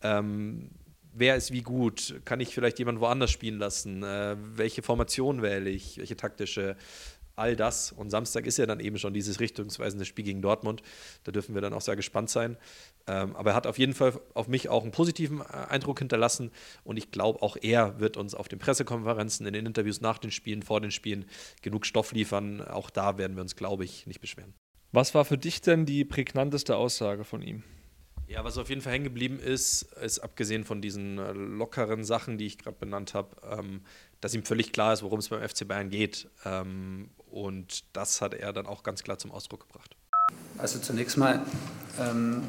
Ähm, 0.01 0.69
wer 1.13 1.35
ist 1.35 1.51
wie 1.51 1.61
gut? 1.61 2.21
Kann 2.25 2.39
ich 2.39 2.53
vielleicht 2.53 2.79
jemanden 2.79 3.01
woanders 3.01 3.31
spielen 3.31 3.57
lassen? 3.57 4.03
Äh, 4.03 4.35
welche 4.39 4.81
Formation 4.81 5.41
wähle 5.41 5.69
ich? 5.69 5.97
Welche 5.97 6.15
taktische? 6.15 6.75
All 7.39 7.55
das. 7.55 7.91
Und 7.91 8.09
Samstag 8.09 8.45
ist 8.45 8.57
ja 8.57 8.65
dann 8.65 8.79
eben 8.79 8.97
schon 8.97 9.13
dieses 9.13 9.39
richtungsweisende 9.39 10.05
Spiel 10.05 10.25
gegen 10.25 10.41
Dortmund. 10.41 10.81
Da 11.23 11.31
dürfen 11.31 11.55
wir 11.55 11.61
dann 11.61 11.73
auch 11.73 11.81
sehr 11.81 11.95
gespannt 11.95 12.29
sein. 12.29 12.57
Ähm, 13.07 13.35
aber 13.35 13.51
er 13.51 13.55
hat 13.55 13.65
auf 13.65 13.79
jeden 13.79 13.93
Fall 13.93 14.19
auf 14.33 14.47
mich 14.47 14.69
auch 14.69 14.83
einen 14.83 14.91
positiven 14.91 15.41
äh, 15.41 15.43
Eindruck 15.69 15.99
hinterlassen. 15.99 16.51
Und 16.83 16.97
ich 16.97 17.11
glaube, 17.11 17.41
auch 17.41 17.57
er 17.59 17.99
wird 17.99 18.17
uns 18.17 18.35
auf 18.35 18.47
den 18.47 18.59
Pressekonferenzen, 18.59 19.47
in 19.47 19.53
den 19.53 19.65
Interviews 19.65 20.01
nach 20.01 20.17
den 20.17 20.31
Spielen, 20.31 20.61
vor 20.61 20.81
den 20.81 20.91
Spielen 20.91 21.25
genug 21.61 21.85
Stoff 21.85 22.11
liefern. 22.11 22.61
Auch 22.61 22.89
da 22.89 23.17
werden 23.17 23.35
wir 23.35 23.41
uns, 23.41 23.55
glaube 23.55 23.85
ich, 23.85 24.05
nicht 24.05 24.21
beschweren. 24.21 24.53
Was 24.91 25.15
war 25.15 25.23
für 25.25 25.37
dich 25.37 25.61
denn 25.61 25.85
die 25.85 26.03
prägnanteste 26.03 26.75
Aussage 26.75 27.23
von 27.23 27.41
ihm? 27.41 27.63
Ja, 28.29 28.43
was 28.43 28.59
auf 28.59 28.69
jeden 28.69 28.81
Fall 28.81 28.93
hängen 28.93 29.05
geblieben 29.05 29.39
ist, 29.39 29.81
ist 30.03 30.19
abgesehen 30.19 30.63
von 30.63 30.83
diesen 30.83 31.17
äh, 31.17 31.31
lockeren 31.31 32.03
Sachen, 32.03 32.37
die 32.37 32.45
ich 32.45 32.59
gerade 32.59 32.77
benannt 32.77 33.15
habe, 33.15 33.35
ähm, 33.43 33.81
dass 34.21 34.33
ihm 34.33 34.43
völlig 34.43 34.73
klar 34.73 34.93
ist, 34.93 35.03
worum 35.03 35.19
es 35.19 35.29
beim 35.29 35.47
FC 35.47 35.67
Bayern 35.67 35.89
geht. 35.89 36.29
Ähm, 36.45 37.09
und 37.31 37.83
das 37.93 38.21
hat 38.21 38.33
er 38.33 38.53
dann 38.53 38.65
auch 38.65 38.83
ganz 38.83 39.03
klar 39.03 39.17
zum 39.17 39.31
Ausdruck 39.31 39.67
gebracht. 39.67 39.95
Also 40.57 40.79
zunächst 40.79 41.17
mal 41.17 41.41
ähm, 41.99 42.43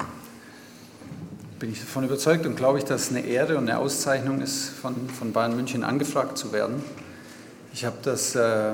bin 1.59 1.71
ich 1.71 1.79
davon 1.79 2.03
überzeugt 2.03 2.45
und 2.45 2.55
glaube 2.55 2.79
ich, 2.79 2.85
dass 2.85 3.03
es 3.03 3.09
eine 3.09 3.21
Ehre 3.21 3.57
und 3.57 3.69
eine 3.69 3.77
Auszeichnung 3.77 4.41
ist, 4.41 4.69
von, 4.69 5.09
von 5.09 5.31
Bayern 5.31 5.55
München 5.55 5.83
angefragt 5.83 6.37
zu 6.37 6.51
werden. 6.51 6.83
Ich 7.73 7.85
habe 7.85 7.97
das 8.01 8.35
äh, 8.35 8.73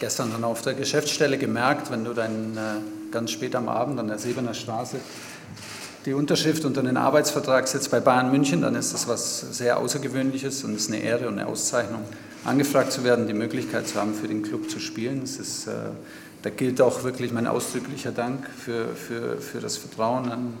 gestern 0.00 0.32
dann 0.32 0.44
auf 0.44 0.62
der 0.62 0.74
Geschäftsstelle 0.74 1.38
gemerkt, 1.38 1.90
wenn 1.90 2.04
du 2.04 2.12
dann 2.12 2.56
äh, 2.56 3.10
ganz 3.12 3.30
spät 3.30 3.54
am 3.54 3.68
Abend 3.68 4.00
an 4.00 4.08
der 4.08 4.18
Sebener 4.18 4.52
Straße 4.52 4.98
die 6.04 6.14
Unterschrift 6.14 6.64
unter 6.64 6.82
den 6.82 6.96
Arbeitsvertrag 6.96 7.68
setzt 7.68 7.90
bei 7.90 8.00
Bayern 8.00 8.30
München, 8.30 8.62
dann 8.62 8.74
ist 8.74 8.92
das 8.92 9.06
was 9.06 9.40
sehr 9.56 9.78
Außergewöhnliches 9.78 10.64
und 10.64 10.74
es 10.74 10.82
ist 10.82 10.88
eine 10.92 11.02
Ehre 11.02 11.28
und 11.28 11.38
eine 11.38 11.46
Auszeichnung, 11.46 12.02
angefragt 12.44 12.92
zu 12.92 13.04
werden, 13.04 13.28
die 13.28 13.34
Möglichkeit 13.34 13.86
zu 13.86 14.00
haben, 14.00 14.14
für 14.14 14.26
den 14.26 14.42
Club 14.42 14.68
zu 14.68 14.80
spielen. 14.80 15.22
Es 15.22 15.38
ist, 15.38 15.68
äh, 15.68 15.72
da 16.42 16.50
gilt 16.50 16.80
auch 16.80 17.04
wirklich 17.04 17.32
mein 17.32 17.46
ausdrücklicher 17.46 18.10
Dank 18.10 18.48
für, 18.50 18.88
für, 18.96 19.38
für 19.38 19.60
das 19.60 19.76
Vertrauen 19.76 20.30
an, 20.30 20.54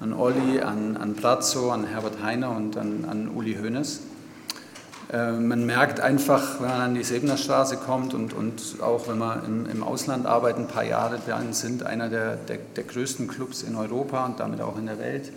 an 0.00 0.12
Olli, 0.12 0.60
an, 0.60 0.96
an 0.96 1.14
Brazzo, 1.14 1.72
an 1.72 1.84
Herbert 1.86 2.22
Heiner 2.22 2.50
und 2.50 2.76
an, 2.76 3.04
an 3.08 3.28
Uli 3.28 3.56
Hoeneß. 3.60 4.00
Äh, 5.12 5.32
man 5.32 5.66
merkt 5.66 6.00
einfach, 6.00 6.60
wenn 6.60 6.68
man 6.68 6.80
an 6.80 6.94
die 6.94 7.04
Sebener 7.04 7.36
Straße 7.36 7.76
kommt 7.76 8.14
und, 8.14 8.32
und 8.32 8.76
auch 8.80 9.08
wenn 9.08 9.18
man 9.18 9.44
im, 9.44 9.66
im 9.66 9.82
Ausland 9.82 10.26
arbeitet, 10.26 10.60
ein 10.60 10.68
paar 10.68 10.84
Jahre 10.84 11.18
dann 11.26 11.52
sind, 11.52 11.84
einer 11.84 12.08
der, 12.08 12.36
der, 12.36 12.58
der, 12.76 12.84
größten 12.84 13.28
Clubs 13.28 13.62
in 13.62 13.76
Europa 13.76 14.24
und 14.24 14.40
damit 14.40 14.60
auch 14.60 14.78
in 14.78 14.86
der 14.86 14.98
Welt, 14.98 15.30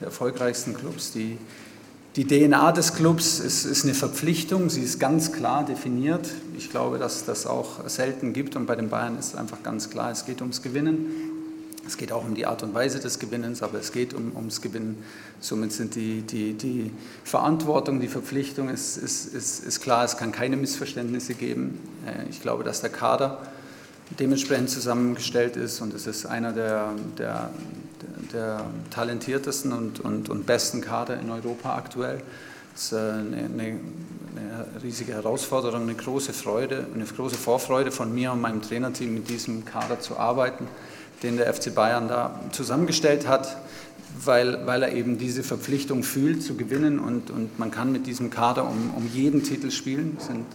der 0.00 0.06
erfolgreichsten 0.06 0.74
Clubs. 0.74 1.12
Die, 1.12 1.36
die 2.16 2.26
DNA 2.26 2.72
des 2.72 2.94
Clubs 2.94 3.38
ist, 3.38 3.64
ist 3.64 3.84
eine 3.84 3.94
Verpflichtung, 3.94 4.70
sie 4.70 4.82
ist 4.82 4.98
ganz 4.98 5.32
klar 5.32 5.64
definiert. 5.64 6.28
Ich 6.56 6.70
glaube, 6.70 6.98
dass 6.98 7.24
das 7.24 7.46
auch 7.46 7.88
selten 7.88 8.32
gibt 8.32 8.56
und 8.56 8.66
bei 8.66 8.74
den 8.74 8.88
Bayern 8.88 9.18
ist 9.18 9.36
einfach 9.36 9.62
ganz 9.62 9.90
klar, 9.90 10.10
es 10.10 10.24
geht 10.24 10.40
ums 10.40 10.62
Gewinnen. 10.62 11.29
Es 11.90 11.96
geht 11.96 12.12
auch 12.12 12.24
um 12.24 12.36
die 12.36 12.46
Art 12.46 12.62
und 12.62 12.72
Weise 12.72 13.00
des 13.00 13.18
Gewinnens, 13.18 13.64
aber 13.64 13.80
es 13.80 13.90
geht 13.90 14.14
um, 14.14 14.36
ums 14.36 14.62
Gewinnen. 14.62 15.02
Somit 15.40 15.72
sind 15.72 15.96
die, 15.96 16.22
die, 16.22 16.52
die 16.52 16.92
Verantwortung, 17.24 17.98
die 17.98 18.06
Verpflichtung 18.06 18.68
ist, 18.68 18.96
ist, 18.96 19.34
ist, 19.34 19.64
ist 19.64 19.80
klar, 19.80 20.04
es 20.04 20.16
kann 20.16 20.30
keine 20.30 20.56
Missverständnisse 20.56 21.34
geben. 21.34 21.80
Äh, 22.06 22.30
ich 22.30 22.42
glaube, 22.42 22.62
dass 22.62 22.80
der 22.80 22.90
Kader 22.90 23.42
dementsprechend 24.20 24.70
zusammengestellt 24.70 25.56
ist 25.56 25.80
und 25.80 25.92
es 25.92 26.06
ist 26.06 26.26
einer 26.26 26.52
der, 26.52 26.92
der, 27.18 27.50
der 28.32 28.64
talentiertesten 28.90 29.72
und, 29.72 29.98
und, 29.98 30.28
und 30.28 30.46
besten 30.46 30.82
Kader 30.82 31.18
in 31.18 31.28
Europa 31.28 31.74
aktuell. 31.74 32.22
Es 32.76 32.84
ist 32.84 32.92
äh, 32.92 32.98
eine, 32.98 33.48
eine, 33.48 33.80
riesige 34.80 35.14
Herausforderung, 35.14 35.82
eine 35.82 35.94
große 35.94 36.32
Freude, 36.32 36.86
eine 36.94 37.04
große 37.04 37.34
Vorfreude 37.34 37.90
von 37.90 38.14
mir 38.14 38.30
und 38.30 38.40
meinem 38.40 38.62
Trainerteam 38.62 39.12
mit 39.12 39.28
diesem 39.28 39.64
Kader 39.64 39.98
zu 39.98 40.16
arbeiten, 40.16 40.68
den 41.22 41.36
der 41.36 41.52
FC 41.52 41.74
Bayern 41.74 42.08
da 42.08 42.40
zusammengestellt 42.52 43.28
hat, 43.28 43.56
weil, 44.24 44.66
weil 44.66 44.82
er 44.82 44.92
eben 44.92 45.18
diese 45.18 45.42
Verpflichtung 45.42 46.02
fühlt 46.02 46.42
zu 46.42 46.56
gewinnen 46.56 46.98
und, 46.98 47.30
und 47.30 47.58
man 47.58 47.70
kann 47.70 47.92
mit 47.92 48.06
diesem 48.06 48.30
Kader 48.30 48.68
um, 48.68 48.92
um 48.96 49.08
jeden 49.12 49.42
Titel 49.42 49.70
spielen. 49.70 50.16
Sind 50.18 50.46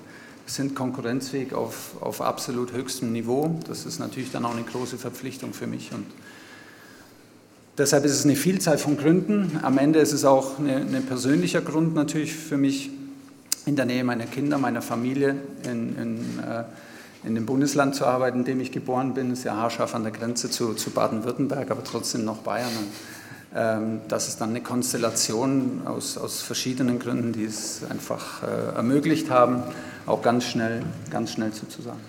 sind 0.46 0.76
konkurrenzfähig 0.76 1.54
auf, 1.54 2.02
auf 2.02 2.22
absolut 2.22 2.74
höchstem 2.74 3.12
Niveau. 3.12 3.60
Das 3.68 3.86
ist 3.86 4.00
natürlich 4.00 4.32
dann 4.32 4.46
auch 4.46 4.54
eine 4.54 4.64
große 4.64 4.98
Verpflichtung 4.98 5.54
für 5.54 5.68
mich. 5.68 5.92
Und 5.92 6.06
deshalb 7.78 8.06
ist 8.06 8.14
es 8.14 8.26
eine 8.26 8.36
Vielzahl 8.36 8.78
von 8.78 8.98
Gründen. 8.98 9.60
Am 9.64 9.78
Ende 9.78 10.00
ist 10.00 10.12
es 10.12 10.24
auch 10.24 10.60
ein 10.60 11.04
persönlicher 11.08 11.62
Grund 11.62 11.96
natürlich 11.96 12.34
für 12.34 12.58
mich, 12.58 12.92
in 13.66 13.76
der 13.76 13.86
Nähe 13.86 14.04
meiner 14.04 14.26
Kinder, 14.26 14.60
meiner 14.60 14.84
Familie, 14.84 15.38
in, 15.64 15.98
in, 15.98 16.40
äh, 16.40 16.66
in 17.26 17.36
dem 17.36 17.46
Bundesland 17.46 17.96
zu 17.96 18.06
arbeiten, 18.06 18.40
in 18.40 18.46
dem 18.46 18.60
ich 18.62 18.72
geboren 18.72 19.14
bin. 19.14 19.32
Ist 19.32 19.44
ja 19.44 19.56
haarscharf 19.56 19.96
an 19.96 20.04
der 20.04 20.12
Grenze 20.12 20.50
zu, 20.50 20.74
zu 20.74 20.92
Baden-Württemberg, 20.92 21.72
aber 21.72 21.84
trotzdem 21.84 22.26
noch 22.26 22.38
Bayern. 22.40 22.72
Ähm, 23.56 24.02
das 24.08 24.28
ist 24.28 24.42
dann 24.42 24.50
eine 24.50 24.62
Konstellation 24.62 25.82
aus, 25.86 26.18
aus 26.18 26.42
verschiedenen 26.42 27.00
Gründen, 27.00 27.34
die 27.34 27.46
es 27.46 27.82
einfach 27.90 28.44
äh, 28.44 28.76
ermöglicht 28.76 29.30
haben 29.30 29.64
auch 30.06 30.22
ganz 30.22 30.46
schnell, 30.46 30.84
ganz 31.10 31.34
schnell 31.34 31.52
zuzusagen. 31.52 32.00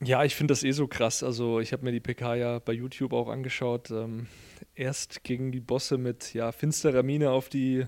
Ja, 0.00 0.24
ich 0.24 0.36
finde 0.36 0.52
das 0.52 0.62
eh 0.62 0.70
so 0.70 0.86
krass. 0.86 1.22
Also 1.22 1.60
ich 1.60 1.72
habe 1.72 1.84
mir 1.84 1.92
die 1.92 2.00
PK 2.00 2.36
ja 2.36 2.58
bei 2.60 2.72
YouTube 2.72 3.12
auch 3.12 3.28
angeschaut. 3.28 3.90
Ähm, 3.90 4.26
erst 4.74 5.24
gegen 5.24 5.50
die 5.50 5.60
Bosse 5.60 5.98
mit 5.98 6.34
ja, 6.34 6.52
finsterer 6.52 7.02
Miene 7.02 7.30
auf 7.30 7.48
die, 7.48 7.86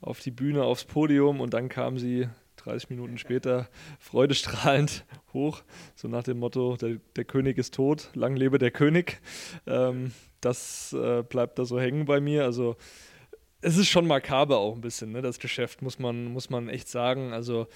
auf 0.00 0.20
die 0.20 0.30
Bühne, 0.30 0.64
aufs 0.64 0.84
Podium 0.84 1.40
und 1.40 1.52
dann 1.52 1.68
kam 1.68 1.98
sie 1.98 2.28
30 2.62 2.90
Minuten 2.90 3.18
später 3.18 3.68
freudestrahlend 3.98 5.04
hoch, 5.32 5.62
so 5.94 6.08
nach 6.08 6.22
dem 6.22 6.38
Motto, 6.38 6.76
der, 6.76 6.96
der 7.16 7.24
König 7.24 7.58
ist 7.58 7.74
tot, 7.74 8.10
lang 8.14 8.36
lebe 8.36 8.58
der 8.58 8.70
König. 8.70 9.20
Ähm, 9.66 10.12
das 10.40 10.92
äh, 10.92 11.22
bleibt 11.22 11.58
da 11.58 11.64
so 11.64 11.80
hängen 11.80 12.06
bei 12.06 12.20
mir. 12.20 12.44
Also 12.44 12.76
es 13.60 13.76
ist 13.76 13.88
schon 13.88 14.06
makaber 14.06 14.58
auch 14.58 14.74
ein 14.74 14.80
bisschen, 14.80 15.12
ne, 15.12 15.22
das 15.22 15.38
Geschäft, 15.38 15.82
muss 15.82 15.98
man, 15.98 16.26
muss 16.26 16.50
man 16.50 16.68
echt 16.68 16.88
sagen. 16.88 17.32
Also 17.32 17.66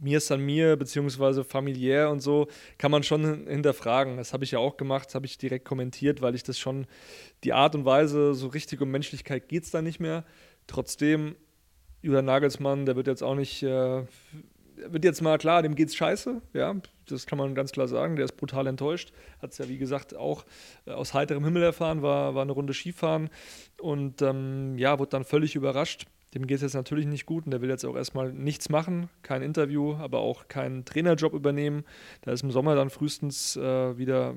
mir 0.00 0.18
ist 0.18 0.32
an 0.32 0.40
mir, 0.40 0.76
beziehungsweise 0.76 1.44
familiär 1.44 2.10
und 2.10 2.20
so, 2.20 2.48
kann 2.78 2.90
man 2.90 3.02
schon 3.02 3.46
hinterfragen. 3.46 4.16
Das 4.16 4.32
habe 4.32 4.44
ich 4.44 4.52
ja 4.52 4.58
auch 4.58 4.76
gemacht, 4.76 5.06
das 5.06 5.14
habe 5.14 5.26
ich 5.26 5.38
direkt 5.38 5.64
kommentiert, 5.64 6.22
weil 6.22 6.34
ich 6.34 6.42
das 6.42 6.58
schon, 6.58 6.86
die 7.44 7.52
Art 7.52 7.74
und 7.74 7.84
Weise, 7.84 8.34
so 8.34 8.48
richtig 8.48 8.80
um 8.80 8.90
Menschlichkeit 8.90 9.48
geht 9.48 9.64
es 9.64 9.70
da 9.70 9.82
nicht 9.82 10.00
mehr. 10.00 10.24
Trotzdem, 10.66 11.36
Julian 12.02 12.24
Nagelsmann, 12.24 12.86
der 12.86 12.96
wird 12.96 13.06
jetzt 13.06 13.22
auch 13.22 13.34
nicht, 13.34 13.62
äh, 13.62 14.02
wird 14.76 15.04
jetzt 15.04 15.20
mal 15.20 15.38
klar, 15.38 15.62
dem 15.62 15.74
geht's 15.74 15.94
scheiße, 15.94 16.40
ja, 16.54 16.74
das 17.06 17.26
kann 17.26 17.38
man 17.38 17.54
ganz 17.54 17.72
klar 17.72 17.88
sagen. 17.88 18.16
Der 18.16 18.24
ist 18.24 18.36
brutal 18.36 18.66
enttäuscht. 18.66 19.12
Hat 19.42 19.52
es 19.52 19.58
ja, 19.58 19.68
wie 19.68 19.78
gesagt, 19.78 20.16
auch 20.16 20.44
äh, 20.86 20.92
aus 20.92 21.12
heiterem 21.14 21.44
Himmel 21.44 21.62
erfahren, 21.62 22.02
war, 22.02 22.34
war 22.34 22.42
eine 22.42 22.52
Runde 22.52 22.72
Skifahren 22.72 23.30
und 23.80 24.22
ähm, 24.22 24.78
ja, 24.78 24.98
wurde 24.98 25.10
dann 25.10 25.24
völlig 25.24 25.56
überrascht 25.56 26.06
dem 26.34 26.46
geht 26.46 26.56
es 26.56 26.62
jetzt 26.62 26.74
natürlich 26.74 27.06
nicht 27.06 27.26
gut 27.26 27.44
und 27.44 27.50
der 27.50 27.60
will 27.60 27.70
jetzt 27.70 27.84
auch 27.84 27.96
erstmal 27.96 28.32
nichts 28.32 28.68
machen, 28.68 29.08
kein 29.22 29.42
Interview, 29.42 29.94
aber 29.96 30.20
auch 30.20 30.48
keinen 30.48 30.84
Trainerjob 30.84 31.34
übernehmen. 31.34 31.84
Da 32.22 32.32
ist 32.32 32.42
im 32.42 32.52
Sommer 32.52 32.76
dann 32.76 32.90
frühestens 32.90 33.56
äh, 33.56 33.98
wieder 33.98 34.34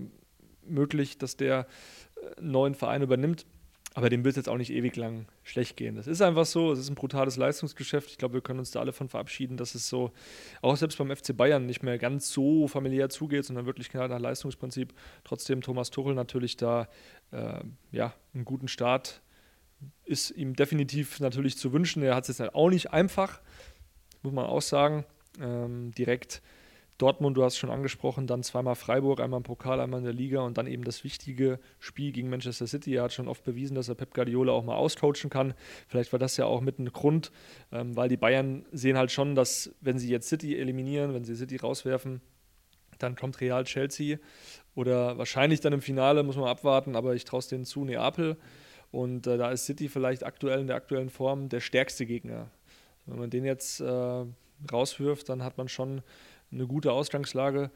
möglich, 0.65 1.17
dass 1.17 1.37
der 1.37 1.67
äh, 2.15 2.39
einen 2.39 2.51
neuen 2.51 2.75
Verein 2.75 3.03
übernimmt. 3.03 3.45
Aber 3.95 4.09
dem 4.09 4.23
wird 4.23 4.33
es 4.33 4.37
jetzt 4.37 4.49
auch 4.49 4.57
nicht 4.57 4.71
ewig 4.71 4.95
lang 4.95 5.27
schlecht 5.43 5.77
gehen. 5.77 5.95
Das 5.95 6.07
ist 6.07 6.21
einfach 6.21 6.45
so. 6.45 6.71
Es 6.71 6.79
ist 6.79 6.89
ein 6.89 6.95
brutales 6.95 7.37
Leistungsgeschäft. 7.37 8.09
Ich 8.09 8.17
glaube, 8.17 8.33
wir 8.33 8.41
können 8.41 8.59
uns 8.59 8.71
da 8.71 8.79
alle 8.79 8.91
von 8.91 9.07
verabschieden, 9.07 9.55
dass 9.55 9.75
es 9.75 9.87
so 9.87 10.11
auch 10.61 10.75
selbst 10.75 10.97
beim 10.97 11.15
FC 11.15 11.37
Bayern 11.37 11.67
nicht 11.67 11.83
mehr 11.83 11.99
ganz 11.99 12.31
so 12.31 12.67
familiär 12.67 13.09
zugeht, 13.09 13.45
sondern 13.45 13.67
wirklich 13.67 13.89
genau 13.89 14.07
nach 14.07 14.19
Leistungsprinzip. 14.19 14.93
Trotzdem 15.23 15.61
Thomas 15.61 15.91
Tuchel 15.91 16.15
natürlich 16.15 16.57
da 16.57 16.87
äh, 17.31 17.59
ja, 17.91 18.13
einen 18.33 18.45
guten 18.45 18.67
Start 18.67 19.21
ist 20.05 20.31
ihm 20.31 20.55
definitiv 20.55 21.19
natürlich 21.19 21.57
zu 21.57 21.73
wünschen. 21.73 22.03
Er 22.03 22.15
hat 22.15 22.23
es 22.23 22.29
jetzt 22.29 22.39
halt 22.39 22.55
auch 22.55 22.69
nicht 22.69 22.91
einfach, 22.91 23.41
muss 24.21 24.33
man 24.33 24.45
auch 24.45 24.61
sagen. 24.61 25.05
Ähm, 25.39 25.91
direkt 25.91 26.41
Dortmund, 26.97 27.35
du 27.37 27.43
hast 27.43 27.57
schon 27.57 27.71
angesprochen, 27.71 28.27
dann 28.27 28.43
zweimal 28.43 28.75
Freiburg, 28.75 29.19
einmal 29.19 29.39
im 29.39 29.43
Pokal, 29.43 29.79
einmal 29.79 29.99
in 29.99 30.05
der 30.05 30.13
Liga 30.13 30.41
und 30.41 30.57
dann 30.57 30.67
eben 30.67 30.83
das 30.83 31.03
wichtige 31.03 31.59
Spiel 31.79 32.11
gegen 32.11 32.29
Manchester 32.29 32.67
City. 32.67 32.95
Er 32.95 33.03
hat 33.03 33.13
schon 33.13 33.27
oft 33.27 33.43
bewiesen, 33.43 33.75
dass 33.75 33.89
er 33.89 33.95
Pep 33.95 34.13
Guardiola 34.13 34.53
auch 34.53 34.63
mal 34.63 34.75
auscoachen 34.75 35.29
kann. 35.29 35.53
Vielleicht 35.87 36.11
war 36.11 36.19
das 36.19 36.37
ja 36.37 36.45
auch 36.45 36.61
mit 36.61 36.79
ein 36.79 36.91
Grund, 36.91 37.31
ähm, 37.71 37.95
weil 37.95 38.09
die 38.09 38.17
Bayern 38.17 38.65
sehen 38.71 38.97
halt 38.97 39.11
schon, 39.11 39.35
dass 39.35 39.73
wenn 39.81 39.97
sie 39.97 40.09
jetzt 40.09 40.29
City 40.29 40.57
eliminieren, 40.57 41.13
wenn 41.13 41.23
sie 41.23 41.35
City 41.35 41.57
rauswerfen, 41.57 42.21
dann 42.99 43.15
kommt 43.15 43.41
Real 43.41 43.63
Chelsea 43.63 44.17
oder 44.75 45.17
wahrscheinlich 45.17 45.59
dann 45.61 45.73
im 45.73 45.81
Finale, 45.81 46.23
muss 46.23 46.37
man 46.37 46.47
abwarten, 46.47 46.95
aber 46.95 47.15
ich 47.15 47.25
traue 47.25 47.39
es 47.39 47.47
denen 47.47 47.65
zu, 47.65 47.85
Neapel. 47.85 48.37
Und 48.91 49.25
äh, 49.25 49.37
da 49.37 49.51
ist 49.51 49.65
City 49.65 49.89
vielleicht 49.89 50.23
aktuell 50.23 50.59
in 50.59 50.67
der 50.67 50.75
aktuellen 50.75 51.09
Form 51.09 51.49
der 51.49 51.59
stärkste 51.59 52.05
Gegner. 52.05 52.51
Wenn 53.07 53.17
man 53.17 53.29
den 53.29 53.43
jetzt 53.43 53.81
äh, 53.81 54.25
rauswirft, 54.71 55.29
dann 55.29 55.43
hat 55.43 55.57
man 55.57 55.67
schon 55.67 56.03
eine 56.53 56.67
gute 56.67 56.91
Ausgangslage. 56.91 57.71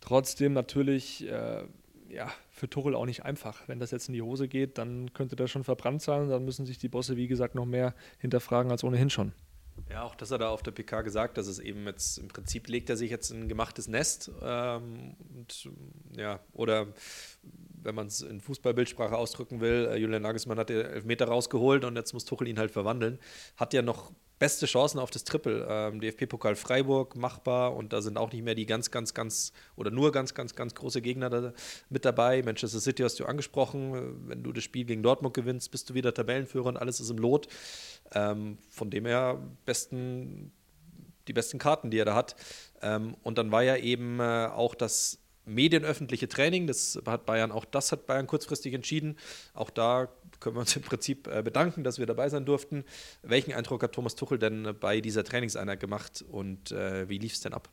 Trotzdem 0.00 0.52
natürlich 0.52 1.26
äh, 1.28 1.64
ja, 2.08 2.32
für 2.50 2.68
Tuchel 2.68 2.94
auch 2.94 3.06
nicht 3.06 3.24
einfach. 3.24 3.66
Wenn 3.68 3.78
das 3.78 3.90
jetzt 3.90 4.08
in 4.08 4.14
die 4.14 4.22
Hose 4.22 4.48
geht, 4.48 4.78
dann 4.78 5.12
könnte 5.12 5.36
der 5.36 5.46
schon 5.46 5.64
verbrannt 5.64 6.02
sein. 6.02 6.28
Dann 6.28 6.44
müssen 6.44 6.66
sich 6.66 6.78
die 6.78 6.88
Bosse, 6.88 7.16
wie 7.16 7.28
gesagt, 7.28 7.54
noch 7.54 7.66
mehr 7.66 7.94
hinterfragen 8.18 8.70
als 8.70 8.84
ohnehin 8.84 9.10
schon. 9.10 9.32
Ja, 9.90 10.02
auch 10.02 10.14
das 10.14 10.30
hat 10.30 10.40
er 10.40 10.50
auf 10.50 10.62
der 10.62 10.72
PK 10.72 11.02
gesagt, 11.02 11.38
dass 11.38 11.46
es 11.46 11.58
eben 11.58 11.86
jetzt 11.86 12.18
im 12.18 12.28
Prinzip 12.28 12.68
legt 12.68 12.90
er 12.90 12.96
sich 12.96 13.10
jetzt 13.10 13.30
ein 13.30 13.48
gemachtes 13.48 13.86
Nest 13.86 14.30
ähm, 14.42 15.14
und 15.34 15.70
ja, 16.16 16.40
oder 16.52 16.88
wenn 17.82 17.94
man 17.94 18.08
es 18.08 18.20
in 18.20 18.40
Fußballbildsprache 18.40 19.16
ausdrücken 19.16 19.60
will, 19.60 19.88
äh, 19.90 19.96
Julian 19.96 20.22
Nagelsmann 20.22 20.58
hat 20.58 20.68
den 20.68 20.84
Elfmeter 20.84 21.26
rausgeholt 21.26 21.84
und 21.84 21.96
jetzt 21.96 22.12
muss 22.12 22.24
Tuchel 22.24 22.48
ihn 22.48 22.58
halt 22.58 22.72
verwandeln. 22.72 23.18
Hat 23.56 23.72
ja 23.72 23.82
noch 23.82 24.12
beste 24.38 24.66
Chancen 24.66 24.98
auf 24.98 25.10
das 25.10 25.24
Triple. 25.24 25.66
Ähm, 25.68 26.00
DFB-Pokal 26.00 26.56
Freiburg 26.56 27.16
machbar 27.16 27.74
und 27.74 27.92
da 27.92 28.02
sind 28.02 28.16
auch 28.16 28.32
nicht 28.32 28.44
mehr 28.44 28.54
die 28.54 28.66
ganz, 28.66 28.90
ganz, 28.90 29.14
ganz 29.14 29.52
oder 29.76 29.90
nur 29.90 30.12
ganz, 30.12 30.34
ganz, 30.34 30.54
ganz 30.54 30.74
große 30.74 31.02
Gegner 31.02 31.30
da 31.30 31.52
mit 31.88 32.04
dabei. 32.04 32.42
Manchester 32.42 32.80
City 32.80 33.02
hast 33.02 33.18
du 33.20 33.26
angesprochen. 33.26 34.28
Wenn 34.28 34.42
du 34.42 34.52
das 34.52 34.64
Spiel 34.64 34.84
gegen 34.84 35.02
Dortmund 35.02 35.34
gewinnst, 35.34 35.70
bist 35.70 35.90
du 35.90 35.94
wieder 35.94 36.14
Tabellenführer 36.14 36.66
und 36.66 36.76
alles 36.76 37.00
ist 37.00 37.10
im 37.10 37.18
Lot. 37.18 37.48
Ähm, 38.12 38.58
von 38.70 38.90
dem 38.90 39.06
her 39.06 39.40
besten, 39.64 40.52
die 41.26 41.32
besten 41.32 41.58
Karten, 41.58 41.90
die 41.90 41.98
er 41.98 42.04
da 42.04 42.14
hat. 42.14 42.36
Ähm, 42.82 43.16
und 43.22 43.38
dann 43.38 43.50
war 43.50 43.62
ja 43.62 43.76
eben 43.76 44.20
äh, 44.20 44.48
auch 44.52 44.74
das 44.74 45.18
medienöffentliche 45.48 46.28
Training. 46.28 46.66
Das 46.66 47.00
hat 47.06 47.26
Bayern, 47.26 47.50
auch 47.50 47.64
das 47.64 47.90
hat 47.90 48.06
Bayern 48.06 48.26
kurzfristig 48.26 48.74
entschieden. 48.74 49.16
Auch 49.54 49.70
da 49.70 50.08
können 50.40 50.56
wir 50.56 50.60
uns 50.60 50.76
im 50.76 50.82
Prinzip 50.82 51.26
äh, 51.26 51.42
bedanken, 51.42 51.84
dass 51.84 51.98
wir 51.98 52.06
dabei 52.06 52.28
sein 52.28 52.44
durften. 52.44 52.84
Welchen 53.22 53.52
Eindruck 53.52 53.82
hat 53.82 53.92
Thomas 53.92 54.14
Tuchel 54.14 54.38
denn 54.38 54.74
bei 54.80 55.00
dieser 55.00 55.24
Trainingseinheit 55.24 55.80
gemacht 55.80 56.24
und 56.28 56.72
äh, 56.72 57.08
wie 57.08 57.18
lief 57.18 57.34
es 57.34 57.40
denn 57.40 57.54
ab? 57.54 57.68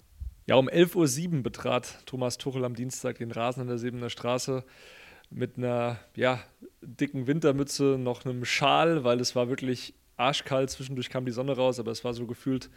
Ja, 0.47 0.56
um 0.56 0.69
11.07 0.69 1.38
Uhr 1.38 1.43
betrat 1.43 2.06
Thomas 2.06 2.38
Tuchel 2.38 2.65
am 2.65 2.75
Dienstag 2.75 3.17
den 3.17 3.32
Rasen 3.32 3.62
an 3.62 3.67
der 3.67 3.80
Siebener 3.80 4.10
Straße 4.12 4.63
mit 5.32 5.58
einer 5.58 5.99
ja, 6.15 6.39
dicken 6.82 7.25
Wintermütze, 7.25 7.97
noch 7.97 8.25
einem 8.25 8.45
Schal, 8.45 9.04
weil 9.04 9.19
es 9.19 9.36
war 9.36 9.49
wirklich 9.49 9.95
arschkalt. 10.17 10.69
Zwischendurch 10.69 11.10
kam 11.10 11.25
die 11.25 11.32
Sonne 11.32 11.56
raus, 11.56 11.80
aber 11.80 11.91
es 11.91 12.04
war 12.04 12.13
so 12.13 12.28
gefühlt 12.28 12.69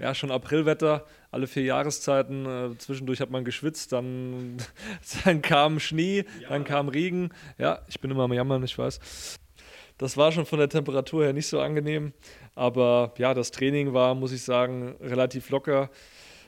ja, 0.00 0.14
schon 0.14 0.30
Aprilwetter, 0.30 1.04
alle 1.30 1.46
vier 1.46 1.64
Jahreszeiten. 1.64 2.46
Äh, 2.46 2.78
zwischendurch 2.78 3.20
hat 3.20 3.30
man 3.30 3.44
geschwitzt, 3.44 3.92
dann, 3.92 4.56
dann 5.24 5.42
kam 5.42 5.78
Schnee, 5.78 6.24
ja. 6.40 6.48
dann 6.48 6.64
kam 6.64 6.88
Regen. 6.88 7.30
Ja, 7.58 7.82
ich 7.88 8.00
bin 8.00 8.10
immer 8.10 8.24
am 8.24 8.32
Jammern, 8.32 8.64
ich 8.64 8.76
weiß. 8.76 9.38
Das 9.98 10.16
war 10.16 10.32
schon 10.32 10.46
von 10.46 10.58
der 10.58 10.70
Temperatur 10.70 11.24
her 11.24 11.34
nicht 11.34 11.46
so 11.46 11.60
angenehm. 11.60 12.14
Aber 12.54 13.12
ja, 13.18 13.34
das 13.34 13.50
Training 13.50 13.92
war, 13.92 14.14
muss 14.14 14.32
ich 14.32 14.42
sagen, 14.42 14.96
relativ 15.00 15.50
locker. 15.50 15.90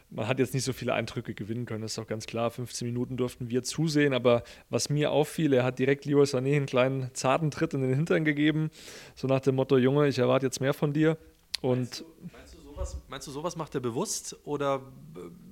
Man 0.08 0.26
hat 0.26 0.38
jetzt 0.38 0.54
nicht 0.54 0.64
so 0.64 0.72
viele 0.72 0.94
Eindrücke 0.94 1.34
gewinnen 1.34 1.64
können, 1.64 1.82
das 1.82 1.92
ist 1.92 1.98
auch 1.98 2.06
ganz 2.06 2.26
klar. 2.26 2.50
15 2.50 2.86
Minuten 2.86 3.16
durften 3.16 3.48
wir 3.50 3.62
zusehen, 3.62 4.12
aber 4.12 4.42
was 4.68 4.90
mir 4.90 5.10
auffiel, 5.10 5.54
er 5.54 5.64
hat 5.64 5.78
direkt 5.78 6.04
Leroy 6.04 6.24
Sané 6.24 6.56
einen 6.56 6.66
kleinen 6.66 7.14
zarten 7.14 7.50
Tritt 7.50 7.72
in 7.72 7.80
den 7.80 7.94
Hintern 7.94 8.24
gegeben, 8.24 8.70
so 9.14 9.26
nach 9.26 9.40
dem 9.40 9.54
Motto: 9.54 9.78
Junge, 9.78 10.08
ich 10.08 10.18
erwarte 10.18 10.46
jetzt 10.46 10.60
mehr 10.60 10.74
von 10.74 10.92
dir. 10.92 11.16
Und 11.62 11.78
meinst 11.78 12.00
du, 12.00 12.04
meinst 12.32 12.51
sowas, 12.72 12.96
meinst 13.08 13.26
du, 13.26 13.30
sowas 13.30 13.56
macht 13.56 13.74
er 13.74 13.80
bewusst 13.80 14.36
oder 14.44 14.82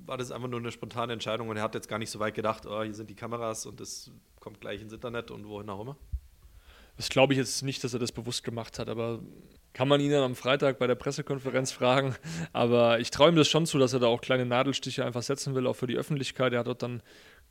war 0.07 0.17
das 0.17 0.31
einfach 0.33 0.49
nur 0.49 0.61
eine 0.61 0.73
spontane 0.73 1.13
Entscheidung 1.13 1.49
und 1.49 1.57
er 1.57 1.63
hat 1.63 1.75
jetzt 1.75 1.89
gar 1.89 1.99
nicht 1.99 2.11
so 2.11 2.19
weit 2.19 2.35
gedacht, 2.35 2.67
oh, 2.67 2.83
hier 2.83 2.95
sind 2.95 3.11
die 3.11 3.15
Kameras 3.15 3.67
und 3.67 3.81
das 3.81 4.11
kommt 4.41 4.61
gleich 4.61 4.81
ins 4.81 4.93
Internet 4.93 5.31
und 5.31 5.47
wohin 5.47 5.69
auch 5.69 5.81
immer? 5.81 5.97
Das 6.97 7.09
glaube 7.09 7.33
ich 7.33 7.39
jetzt 7.39 7.63
nicht, 7.63 7.83
dass 7.85 7.95
er 7.95 8.01
das 8.01 8.13
bewusst 8.13 8.45
gemacht 8.45 8.79
hat, 8.79 8.89
aber 8.89 9.21
kann 9.73 9.89
man 9.89 10.01
ihn 10.01 10.11
dann 10.11 10.25
am 10.25 10.35
Freitag 10.35 10.79
bei 10.79 10.87
der 10.87 10.97
Pressekonferenz 10.97 11.71
fragen. 11.71 12.17
Aber 12.53 12.99
ich 12.99 13.11
traue 13.11 13.29
ihm 13.31 13.37
das 13.37 13.49
schon 13.49 13.67
zu, 13.67 13.79
dass 13.79 13.93
er 13.93 14.01
da 14.01 14.09
auch 14.09 14.21
kleine 14.21 14.45
Nadelstiche 14.45 15.05
einfach 15.05 15.23
setzen 15.23 15.55
will, 15.55 15.67
auch 15.67 15.77
für 15.77 15.87
die 15.87 15.97
Öffentlichkeit. 15.97 16.53
Er 16.53 16.61
hat 16.61 16.67
dort 16.67 16.83
dann 16.83 17.03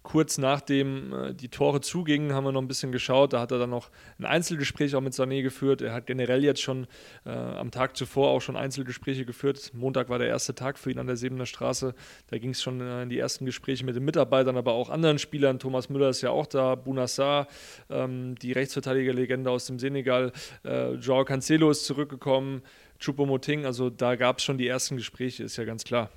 kurz 0.03 0.37
nachdem 0.37 1.13
äh, 1.13 1.33
die 1.33 1.49
Tore 1.49 1.81
zugingen, 1.81 2.33
haben 2.33 2.43
wir 2.43 2.51
noch 2.51 2.61
ein 2.61 2.67
bisschen 2.67 2.91
geschaut. 2.91 3.33
Da 3.33 3.41
hat 3.41 3.51
er 3.51 3.59
dann 3.59 3.69
noch 3.69 3.89
ein 4.17 4.25
Einzelgespräch 4.25 4.95
auch 4.95 5.01
mit 5.01 5.13
Sané 5.13 5.41
geführt. 5.41 5.81
Er 5.81 5.93
hat 5.93 6.07
generell 6.07 6.43
jetzt 6.43 6.61
schon 6.61 6.87
äh, 7.25 7.29
am 7.29 7.71
Tag 7.71 7.97
zuvor 7.97 8.29
auch 8.29 8.39
schon 8.39 8.55
Einzelgespräche 8.55 9.25
geführt. 9.25 9.71
Montag 9.73 10.09
war 10.09 10.19
der 10.19 10.27
erste 10.27 10.55
Tag 10.55 10.79
für 10.79 10.91
ihn 10.91 10.99
an 10.99 11.07
der 11.07 11.17
Sebener 11.17 11.45
Straße. 11.45 11.93
Da 12.27 12.37
ging 12.37 12.51
es 12.51 12.61
schon 12.61 12.81
äh, 12.81 13.03
in 13.03 13.09
die 13.09 13.19
ersten 13.19 13.45
Gespräche 13.45 13.85
mit 13.85 13.95
den 13.95 14.05
Mitarbeitern, 14.05 14.57
aber 14.57 14.73
auch 14.73 14.89
anderen 14.89 15.19
Spielern. 15.19 15.59
Thomas 15.59 15.89
Müller 15.89 16.09
ist 16.09 16.21
ja 16.21 16.31
auch 16.31 16.47
da, 16.47 16.75
Bounassar, 16.75 17.47
ähm, 17.89 18.35
die 18.35 18.53
Rechtsverteidigerlegende 18.53 19.51
aus 19.51 19.65
dem 19.65 19.79
Senegal. 19.79 20.31
Äh, 20.63 20.93
Joao 20.93 21.25
Cancelo 21.25 21.69
ist 21.69 21.85
zurückgekommen, 21.85 22.61
Choupo-Moting. 22.99 23.65
Also 23.65 23.89
da 23.89 24.15
gab 24.15 24.37
es 24.37 24.43
schon 24.43 24.57
die 24.57 24.67
ersten 24.67 24.97
Gespräche, 24.97 25.43
ist 25.43 25.57
ja 25.57 25.65
ganz 25.65 25.83
klar. 25.83 26.09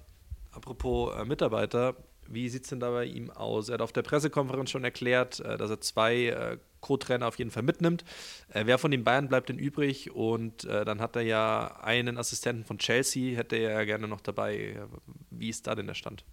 Apropos 0.52 1.14
äh, 1.16 1.24
Mitarbeiter, 1.24 1.96
wie 2.32 2.48
sieht 2.48 2.64
es 2.64 2.70
denn 2.70 2.80
da 2.80 2.90
bei 2.90 3.04
ihm 3.04 3.30
aus? 3.30 3.68
Er 3.68 3.74
hat 3.74 3.82
auf 3.82 3.92
der 3.92 4.02
Pressekonferenz 4.02 4.70
schon 4.70 4.84
erklärt, 4.84 5.40
äh, 5.40 5.58
dass 5.58 5.70
er 5.70 5.80
zwei 5.80 6.26
äh, 6.26 6.58
Co-Trainer 6.80 7.28
auf 7.28 7.38
jeden 7.38 7.50
Fall 7.50 7.62
mitnimmt. 7.62 8.04
Äh, 8.48 8.66
wer 8.66 8.78
von 8.78 8.90
den 8.90 9.04
Bayern 9.04 9.28
bleibt 9.28 9.50
denn 9.50 9.58
übrig? 9.58 10.10
Und 10.12 10.64
dann 10.64 11.00
hat 11.00 11.16
er 11.16 11.22
ja 11.22 11.78
einen 11.82 12.18
Assistenten 12.18 12.64
von 12.64 12.78
Chelsea, 12.78 13.36
hätte 13.36 13.56
er 13.56 13.72
ja 13.72 13.84
gerne 13.84 14.08
noch 14.08 14.20
dabei. 14.20 14.82
Wie 15.30 15.48
ist 15.48 15.66
da 15.66 15.74
denn 15.74 15.86
der 15.86 15.94
Stand? 15.94 16.24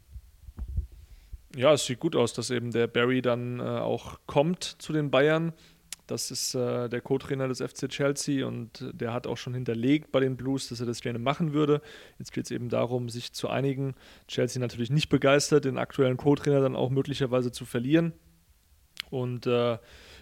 Ja, 1.55 1.73
es 1.73 1.85
sieht 1.85 1.99
gut 1.99 2.15
aus, 2.15 2.33
dass 2.33 2.49
eben 2.49 2.71
der 2.71 2.87
Barry 2.87 3.21
dann 3.21 3.59
auch 3.59 4.19
kommt 4.25 4.63
zu 4.63 4.93
den 4.93 5.11
Bayern. 5.11 5.53
Das 6.09 6.31
ist 6.31 6.55
äh, 6.55 6.89
der 6.89 7.01
Co-Trainer 7.01 7.47
des 7.47 7.61
FC 7.61 7.87
Chelsea 7.87 8.45
und 8.45 8.83
der 8.93 9.13
hat 9.13 9.27
auch 9.27 9.37
schon 9.37 9.53
hinterlegt 9.53 10.11
bei 10.11 10.19
den 10.19 10.37
Blues, 10.37 10.69
dass 10.69 10.79
er 10.79 10.87
das 10.87 11.01
gerne 11.01 11.19
machen 11.19 11.53
würde. 11.53 11.81
Jetzt 12.17 12.33
geht 12.33 12.45
es 12.45 12.51
eben 12.51 12.69
darum, 12.69 13.09
sich 13.09 13.31
zu 13.31 13.47
einigen. 13.47 13.93
Chelsea 14.27 14.59
natürlich 14.59 14.89
nicht 14.89 15.09
begeistert, 15.09 15.65
den 15.65 15.77
aktuellen 15.77 16.17
Co-Trainer 16.17 16.61
dann 16.61 16.75
auch 16.75 16.89
möglicherweise 16.89 17.51
zu 17.51 17.63
verlieren. 17.65 18.13
Und 19.11 19.45
äh, 19.45 19.77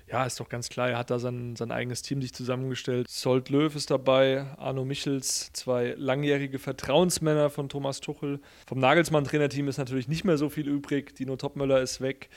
ja, 0.09 0.25
ist 0.25 0.39
doch 0.39 0.49
ganz 0.49 0.69
klar, 0.69 0.89
er 0.89 0.97
hat 0.97 1.09
da 1.09 1.19
sein, 1.19 1.55
sein 1.55 1.71
eigenes 1.71 2.01
Team 2.01 2.21
sich 2.21 2.33
zusammengestellt. 2.33 3.09
Solt 3.09 3.49
Löw 3.49 3.73
ist 3.73 3.89
dabei, 3.89 4.45
Arno 4.57 4.83
Michels, 4.83 5.51
zwei 5.53 5.95
langjährige 5.97 6.59
Vertrauensmänner 6.59 7.49
von 7.49 7.69
Thomas 7.69 8.01
Tuchel. 8.01 8.39
Vom 8.65 8.79
Nagelsmann-Trainerteam 8.79 9.67
ist 9.67 9.77
natürlich 9.77 10.07
nicht 10.07 10.23
mehr 10.23 10.37
so 10.37 10.49
viel 10.49 10.67
übrig. 10.67 11.15
Dino 11.15 11.35
Topmöller 11.35 11.81
ist 11.81 11.99
weg. 12.01 12.29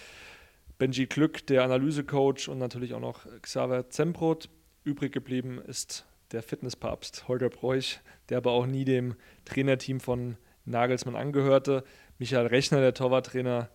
Benji 0.80 1.04
Glück, 1.04 1.46
der 1.46 1.62
Analysecoach 1.62 2.48
und 2.48 2.56
natürlich 2.56 2.94
auch 2.94 3.00
noch 3.00 3.26
Xaver 3.42 3.90
Zembrot. 3.90 4.48
Übrig 4.82 5.12
geblieben 5.12 5.60
ist 5.60 6.06
der 6.32 6.42
Fitnesspapst 6.42 7.28
Holger 7.28 7.50
Bräuch, 7.50 8.00
der 8.30 8.38
aber 8.38 8.52
auch 8.52 8.64
nie 8.64 8.86
dem 8.86 9.14
Trainerteam 9.44 10.00
von 10.00 10.38
Nagelsmann 10.64 11.16
angehörte. 11.16 11.84
Michael 12.18 12.46
Rechner, 12.46 12.80
der 12.80 12.94
Torwarttrainer, 12.94 13.68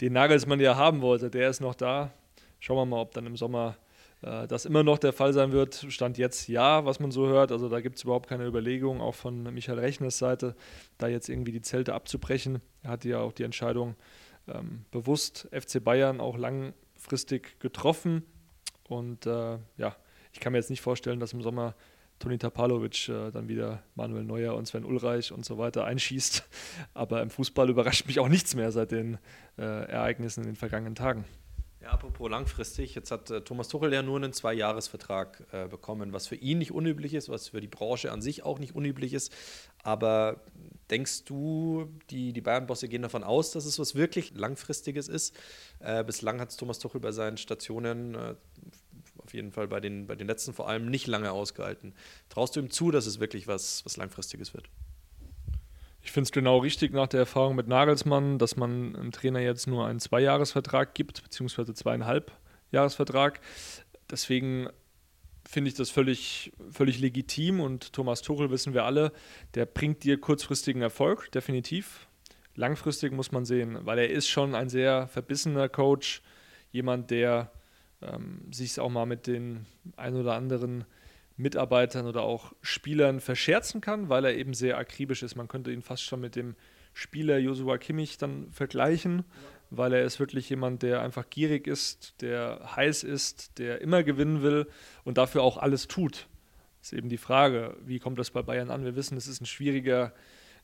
den 0.00 0.14
Nagelsmann 0.14 0.58
ja 0.58 0.76
haben 0.76 1.02
wollte, 1.02 1.28
der 1.28 1.50
ist 1.50 1.60
noch 1.60 1.74
da. 1.74 2.14
Schauen 2.58 2.78
wir 2.78 2.86
mal, 2.86 3.02
ob 3.02 3.12
dann 3.12 3.26
im 3.26 3.36
Sommer 3.36 3.76
äh, 4.22 4.46
das 4.46 4.64
immer 4.64 4.82
noch 4.82 4.96
der 4.96 5.12
Fall 5.12 5.34
sein 5.34 5.52
wird. 5.52 5.84
Stand 5.90 6.16
jetzt 6.16 6.48
ja, 6.48 6.86
was 6.86 7.00
man 7.00 7.10
so 7.10 7.26
hört. 7.26 7.52
Also 7.52 7.68
da 7.68 7.80
gibt 7.82 7.96
es 7.96 8.04
überhaupt 8.04 8.30
keine 8.30 8.46
Überlegung, 8.46 9.02
auch 9.02 9.14
von 9.14 9.42
Michael 9.52 9.78
Rechners 9.78 10.16
Seite, 10.16 10.56
da 10.96 11.06
jetzt 11.06 11.28
irgendwie 11.28 11.52
die 11.52 11.60
Zelte 11.60 11.92
abzubrechen. 11.92 12.62
Er 12.82 12.92
hatte 12.92 13.10
ja 13.10 13.18
auch 13.18 13.32
die 13.32 13.42
Entscheidung 13.42 13.94
ähm, 14.48 14.84
bewusst 14.90 15.48
FC 15.52 15.82
Bayern 15.82 16.20
auch 16.20 16.36
langfristig 16.36 17.58
getroffen. 17.60 18.24
Und 18.88 19.26
äh, 19.26 19.58
ja, 19.76 19.96
ich 20.32 20.40
kann 20.40 20.52
mir 20.52 20.58
jetzt 20.58 20.70
nicht 20.70 20.80
vorstellen, 20.80 21.20
dass 21.20 21.32
im 21.32 21.42
Sommer 21.42 21.74
Toni 22.18 22.38
Tapalovic 22.38 23.08
äh, 23.08 23.30
dann 23.30 23.48
wieder 23.48 23.82
Manuel 23.94 24.24
Neuer 24.24 24.54
und 24.54 24.66
Sven 24.66 24.84
Ulreich 24.84 25.32
und 25.32 25.44
so 25.44 25.58
weiter 25.58 25.84
einschießt. 25.84 26.48
Aber 26.94 27.22
im 27.22 27.30
Fußball 27.30 27.68
überrascht 27.68 28.06
mich 28.06 28.20
auch 28.20 28.28
nichts 28.28 28.54
mehr 28.54 28.72
seit 28.72 28.92
den 28.92 29.18
äh, 29.58 29.62
Ereignissen 29.62 30.40
in 30.40 30.46
den 30.46 30.56
vergangenen 30.56 30.94
Tagen. 30.94 31.24
Ja, 31.82 31.92
apropos 31.92 32.28
langfristig, 32.28 32.94
jetzt 32.94 33.10
hat 33.10 33.30
äh, 33.30 33.42
Thomas 33.42 33.68
Tuchel 33.68 33.92
ja 33.92 34.02
nur 34.02 34.16
einen 34.16 34.32
Zwei-Jahres-Vertrag 34.32 35.46
äh, 35.52 35.68
bekommen, 35.68 36.12
was 36.12 36.26
für 36.26 36.34
ihn 36.34 36.58
nicht 36.58 36.72
unüblich 36.72 37.14
ist, 37.14 37.28
was 37.28 37.50
für 37.50 37.60
die 37.60 37.68
Branche 37.68 38.10
an 38.10 38.22
sich 38.22 38.42
auch 38.42 38.58
nicht 38.58 38.74
unüblich 38.74 39.12
ist. 39.12 39.32
Aber 39.84 40.40
denkst 40.90 41.24
du, 41.24 41.88
die, 42.10 42.32
die 42.32 42.40
Bayern-Bosse 42.40 42.88
gehen 42.88 43.02
davon 43.02 43.24
aus, 43.24 43.50
dass 43.50 43.64
es 43.64 43.78
was 43.78 43.94
wirklich 43.94 44.34
Langfristiges 44.34 45.08
ist? 45.08 45.36
Äh, 45.80 46.04
bislang 46.04 46.40
hat 46.40 46.50
es 46.50 46.56
Thomas 46.56 46.78
Tuchel 46.78 47.00
bei 47.00 47.12
seinen 47.12 47.36
Stationen, 47.36 48.14
äh, 48.14 48.34
auf 49.18 49.34
jeden 49.34 49.52
Fall 49.52 49.68
bei 49.68 49.80
den, 49.80 50.06
bei 50.06 50.14
den 50.14 50.26
letzten 50.26 50.52
vor 50.52 50.68
allem, 50.68 50.86
nicht 50.86 51.06
lange 51.06 51.32
ausgehalten. 51.32 51.94
Traust 52.28 52.56
du 52.56 52.60
ihm 52.60 52.70
zu, 52.70 52.90
dass 52.90 53.06
es 53.06 53.20
wirklich 53.20 53.46
was, 53.48 53.84
was 53.84 53.96
Langfristiges 53.96 54.54
wird? 54.54 54.68
Ich 56.02 56.12
finde 56.12 56.28
es 56.28 56.32
genau 56.32 56.58
richtig 56.58 56.92
nach 56.92 57.08
der 57.08 57.20
Erfahrung 57.20 57.56
mit 57.56 57.66
Nagelsmann, 57.66 58.38
dass 58.38 58.56
man 58.56 58.94
einem 58.94 59.10
Trainer 59.10 59.40
jetzt 59.40 59.66
nur 59.66 59.86
einen 59.86 59.98
Zweijahresvertrag 59.98 60.94
gibt, 60.94 61.24
beziehungsweise 61.24 61.74
zweieinhalb 61.74 62.30
Jahresvertrag. 62.70 63.40
Deswegen 64.08 64.68
finde 65.48 65.68
ich 65.68 65.74
das 65.74 65.90
völlig, 65.90 66.52
völlig 66.70 66.98
legitim 66.98 67.60
und 67.60 67.92
Thomas 67.92 68.22
Tuchel 68.22 68.50
wissen 68.50 68.74
wir 68.74 68.84
alle, 68.84 69.12
der 69.54 69.66
bringt 69.66 70.04
dir 70.04 70.20
kurzfristigen 70.20 70.82
Erfolg, 70.82 71.30
definitiv. 71.32 72.08
Langfristig 72.54 73.12
muss 73.12 73.32
man 73.32 73.44
sehen, 73.44 73.78
weil 73.82 73.98
er 73.98 74.10
ist 74.10 74.28
schon 74.28 74.54
ein 74.54 74.68
sehr 74.68 75.08
verbissener 75.08 75.68
Coach, 75.68 76.22
jemand, 76.70 77.10
der 77.10 77.52
ähm, 78.02 78.40
sich 78.50 78.78
auch 78.80 78.90
mal 78.90 79.06
mit 79.06 79.26
den 79.26 79.66
ein 79.96 80.14
oder 80.16 80.34
anderen 80.34 80.84
Mitarbeitern 81.36 82.06
oder 82.06 82.22
auch 82.22 82.52
Spielern 82.62 83.20
verscherzen 83.20 83.80
kann, 83.80 84.08
weil 84.08 84.24
er 84.24 84.34
eben 84.34 84.54
sehr 84.54 84.78
akribisch 84.78 85.22
ist. 85.22 85.36
Man 85.36 85.48
könnte 85.48 85.70
ihn 85.70 85.82
fast 85.82 86.02
schon 86.02 86.20
mit 86.20 86.34
dem 86.34 86.56
Spieler 86.94 87.38
Joshua 87.38 87.76
Kimmich 87.76 88.16
dann 88.16 88.50
vergleichen, 88.50 89.24
weil 89.70 89.92
er 89.92 90.04
ist 90.04 90.20
wirklich 90.20 90.48
jemand, 90.48 90.82
der 90.82 91.02
einfach 91.02 91.28
gierig 91.28 91.66
ist, 91.66 92.20
der 92.20 92.76
heiß 92.76 93.02
ist, 93.02 93.58
der 93.58 93.80
immer 93.80 94.02
gewinnen 94.02 94.42
will 94.42 94.66
und 95.04 95.18
dafür 95.18 95.42
auch 95.42 95.56
alles 95.56 95.88
tut. 95.88 96.28
Ist 96.82 96.92
eben 96.92 97.08
die 97.08 97.18
Frage, 97.18 97.76
wie 97.84 97.98
kommt 97.98 98.18
das 98.18 98.30
bei 98.30 98.42
Bayern 98.42 98.70
an? 98.70 98.84
Wir 98.84 98.94
wissen, 98.94 99.16
es 99.16 99.26
ist 99.26 99.40
ein 99.40 99.46
schwieriger, 99.46 100.12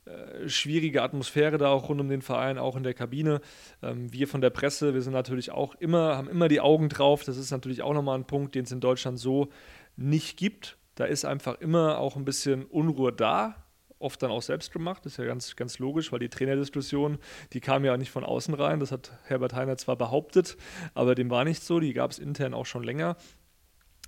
äh, 0.05 0.49
schwierige 0.49 1.03
Atmosphäre 1.03 1.59
da 1.59 1.69
auch 1.69 1.89
rund 1.89 2.01
um 2.01 2.09
den 2.09 2.23
Verein, 2.23 2.59
auch 2.59 2.77
in 2.77 2.85
der 2.85 2.95
Kabine. 2.95 3.41
Ähm, 3.83 4.13
wir 4.13 4.29
von 4.29 4.41
der 4.41 4.51
Presse, 4.51 4.95
wir 4.95 5.03
sind 5.03 5.15
natürlich 5.15 5.51
auch 5.51 5.75
immer, 5.77 6.17
haben 6.17 6.29
immer 6.29 6.47
die 6.49 6.61
Augen 6.61 6.89
drauf. 6.89 7.25
Das 7.25 7.37
ist 7.37 7.51
natürlich 7.51 7.83
auch 7.83 7.93
nochmal 7.93 8.19
ein 8.19 8.27
Punkt, 8.27 8.55
den 8.55 8.65
es 8.65 8.73
in 8.73 8.81
Deutschland 8.81 9.19
so 9.19 9.49
nicht 9.97 10.37
gibt. 10.37 10.77
Da 10.95 11.07
ist 11.07 11.25
einfach 11.25 11.61
immer 11.61 11.99
auch 11.99 12.17
ein 12.17 12.25
bisschen 12.25 12.67
Unruhe 12.67 13.13
da, 13.13 13.65
oft 14.03 14.23
dann 14.23 14.31
auch 14.31 14.43
selbst 14.43 14.73
gemacht, 14.73 15.05
das 15.05 15.13
ist 15.13 15.19
ja 15.19 15.25
ganz, 15.25 15.57
ganz 15.57 15.79
logisch, 15.79 16.13
weil 16.13 16.19
die 16.19 16.29
Trainerdiskussion, 16.29 17.19
die 17.53 17.61
kam 17.61 17.85
ja 17.85 17.95
auch 17.95 17.99
nicht 17.99 18.11
von 18.11 18.25
außen 18.25 18.55
rein, 18.55 18.81
das 18.81 18.93
hat 18.93 19.13
Herbert 19.25 19.55
Heiner 19.55 19.77
zwar 19.77 19.97
behauptet, 19.97 20.57
aber 20.95 21.15
dem 21.15 21.31
war 21.31 21.45
nicht 21.45 21.63
so, 21.63 21.81
die 21.81 21.93
gab 21.93 22.11
es 22.11 22.19
intern 22.19 22.55
auch 22.55 22.67
schon 22.67 22.83
länger. 22.83 23.17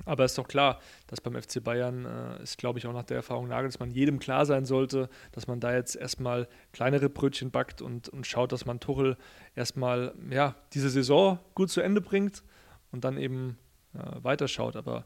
Aber 0.07 0.25
ist 0.25 0.37
doch 0.37 0.49
klar, 0.49 0.81
dass 1.07 1.21
beim 1.21 1.41
FC 1.41 1.63
Bayern 1.63 2.05
äh, 2.05 2.43
ist, 2.43 2.59
glaube 2.59 2.79
ich, 2.79 2.87
auch 2.87 2.93
nach 2.93 3.05
der 3.05 3.19
Erfahrung 3.19 3.47
Nagelsmann 3.47 3.93
jedem 3.93 4.19
klar 4.19 4.45
sein 4.45 4.65
sollte, 4.65 5.09
dass 5.31 5.47
man 5.47 5.61
da 5.61 5.73
jetzt 5.73 5.95
erstmal 5.95 6.49
kleinere 6.73 7.09
Brötchen 7.09 7.53
backt 7.53 7.81
und, 7.81 8.09
und 8.09 8.27
schaut, 8.27 8.51
dass 8.51 8.67
man 8.67 8.81
Tuchel 8.81 9.17
erstmal 9.55 10.13
ja, 10.31 10.57
diese 10.73 10.91
Saison 10.91 11.39
gut 11.55 11.71
zu 11.71 11.81
Ende 11.81 12.01
bringt 12.01 12.43
und 12.91 13.05
dann 13.05 13.19
eben 13.19 13.57
äh, 13.95 13.99
weiterschaut. 14.25 14.75
Aber 14.75 15.05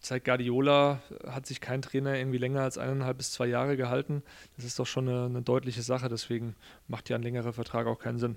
seit 0.00 0.24
Guardiola 0.24 1.02
hat 1.26 1.46
sich 1.46 1.60
kein 1.60 1.82
Trainer 1.82 2.16
irgendwie 2.16 2.38
länger 2.38 2.62
als 2.62 2.78
eineinhalb 2.78 3.18
bis 3.18 3.32
zwei 3.32 3.46
Jahre 3.46 3.76
gehalten. 3.76 4.22
Das 4.56 4.64
ist 4.64 4.78
doch 4.78 4.86
schon 4.86 5.08
eine, 5.08 5.26
eine 5.26 5.42
deutliche 5.42 5.82
Sache. 5.82 6.08
Deswegen 6.08 6.54
macht 6.86 7.08
ja 7.08 7.16
ein 7.16 7.22
längerer 7.22 7.52
Vertrag 7.52 7.86
auch 7.86 7.98
keinen 7.98 8.18
Sinn. 8.18 8.36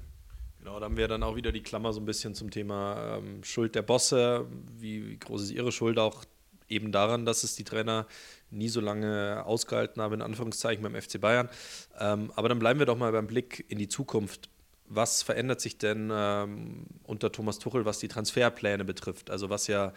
Genau, 0.60 0.80
da 0.80 0.86
haben 0.86 0.98
wir 0.98 1.08
dann 1.08 1.24
auch 1.24 1.36
wieder 1.36 1.52
die 1.52 1.64
Klammer 1.64 1.92
so 1.92 2.00
ein 2.00 2.06
bisschen 2.06 2.36
zum 2.36 2.52
Thema 2.52 3.18
ähm, 3.18 3.44
Schuld 3.44 3.74
der 3.74 3.82
Bosse. 3.82 4.46
Wie, 4.78 5.10
wie, 5.10 5.18
groß 5.18 5.44
ist 5.44 5.52
ihre 5.52 5.72
Schuld 5.72 5.98
auch 5.98 6.24
eben 6.70 6.92
daran, 6.92 7.26
dass 7.26 7.44
es 7.44 7.56
die 7.56 7.64
Trainer 7.64 8.06
nie 8.52 8.70
so 8.70 8.80
lange 8.80 9.44
ausgehalten 9.46 10.02
haben, 10.02 10.14
in 10.14 10.22
Anführungszeichen 10.22 10.84
beim 10.84 11.00
FC 11.00 11.20
Bayern. 11.20 11.50
Ähm, 12.00 12.32
aber 12.36 12.50
dann 12.50 12.60
bleiben 12.60 12.80
wir 12.80 12.86
doch 12.86 12.98
mal 12.98 13.12
beim 13.12 13.28
Blick 13.28 13.66
in 13.70 13.80
die 13.80 13.88
Zukunft. 13.88 14.50
Was 14.86 15.24
verändert 15.24 15.62
sich 15.62 15.78
denn 15.80 16.12
ähm, 16.14 16.86
unter 17.04 17.32
Thomas 17.32 17.58
Tuchel, 17.58 17.86
was 17.86 18.00
die 18.00 18.08
Transferpläne 18.08 18.86
betrifft? 18.86 19.32
Also 19.32 19.50
was 19.50 19.68
ja 19.68 19.94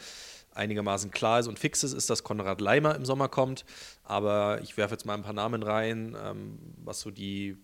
einigermaßen 0.54 1.10
klar 1.10 1.40
ist 1.40 1.46
und 1.46 1.58
fix 1.58 1.84
ist, 1.84 1.92
ist, 1.92 2.10
dass 2.10 2.22
Konrad 2.22 2.60
Leimer 2.60 2.94
im 2.94 3.04
Sommer 3.04 3.28
kommt. 3.28 3.64
Aber 4.02 4.60
ich 4.62 4.76
werfe 4.76 4.94
jetzt 4.94 5.06
mal 5.06 5.14
ein 5.14 5.22
paar 5.22 5.32
Namen 5.32 5.62
rein, 5.62 6.16
ähm, 6.22 6.58
was 6.76 7.00
so 7.00 7.10
die, 7.10 7.56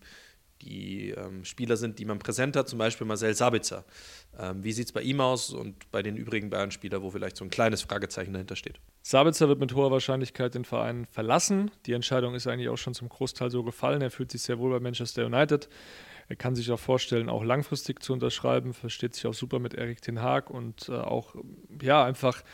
die 0.62 1.10
ähm, 1.10 1.44
Spieler 1.44 1.76
sind, 1.76 1.98
die 1.98 2.04
man 2.04 2.18
präsent 2.18 2.56
hat, 2.56 2.68
zum 2.68 2.78
Beispiel 2.78 3.06
Marcel 3.06 3.34
Sabitzer. 3.34 3.84
Ähm, 4.38 4.62
wie 4.62 4.72
sieht 4.72 4.86
es 4.86 4.92
bei 4.92 5.02
ihm 5.02 5.20
aus 5.20 5.50
und 5.50 5.90
bei 5.90 6.02
den 6.02 6.16
übrigen 6.16 6.50
Bayern-Spielern, 6.50 7.02
wo 7.02 7.10
vielleicht 7.10 7.36
so 7.36 7.44
ein 7.44 7.50
kleines 7.50 7.82
Fragezeichen 7.82 8.32
dahinter 8.32 8.56
steht? 8.56 8.80
Sabitzer 9.02 9.48
wird 9.48 9.60
mit 9.60 9.74
hoher 9.74 9.90
Wahrscheinlichkeit 9.90 10.54
den 10.54 10.64
Verein 10.64 11.06
verlassen. 11.06 11.70
Die 11.86 11.92
Entscheidung 11.92 12.34
ist 12.34 12.46
eigentlich 12.46 12.68
auch 12.68 12.76
schon 12.76 12.94
zum 12.94 13.08
Großteil 13.08 13.50
so 13.50 13.62
gefallen. 13.62 14.02
Er 14.02 14.10
fühlt 14.10 14.30
sich 14.30 14.42
sehr 14.42 14.58
wohl 14.58 14.70
bei 14.70 14.80
Manchester 14.80 15.26
United. 15.26 15.68
Er 16.30 16.36
kann 16.36 16.54
sich 16.54 16.70
auch 16.70 16.78
vorstellen, 16.78 17.28
auch 17.28 17.42
langfristig 17.42 18.04
zu 18.04 18.12
unterschreiben, 18.12 18.72
versteht 18.72 19.16
sich 19.16 19.26
auch 19.26 19.34
super 19.34 19.58
mit 19.58 19.74
Erik 19.74 20.00
Ten 20.00 20.22
Haag 20.22 20.48
und 20.48 20.88
äh, 20.88 20.92
auch, 20.92 21.34
ja, 21.82 22.04
einfach 22.04 22.44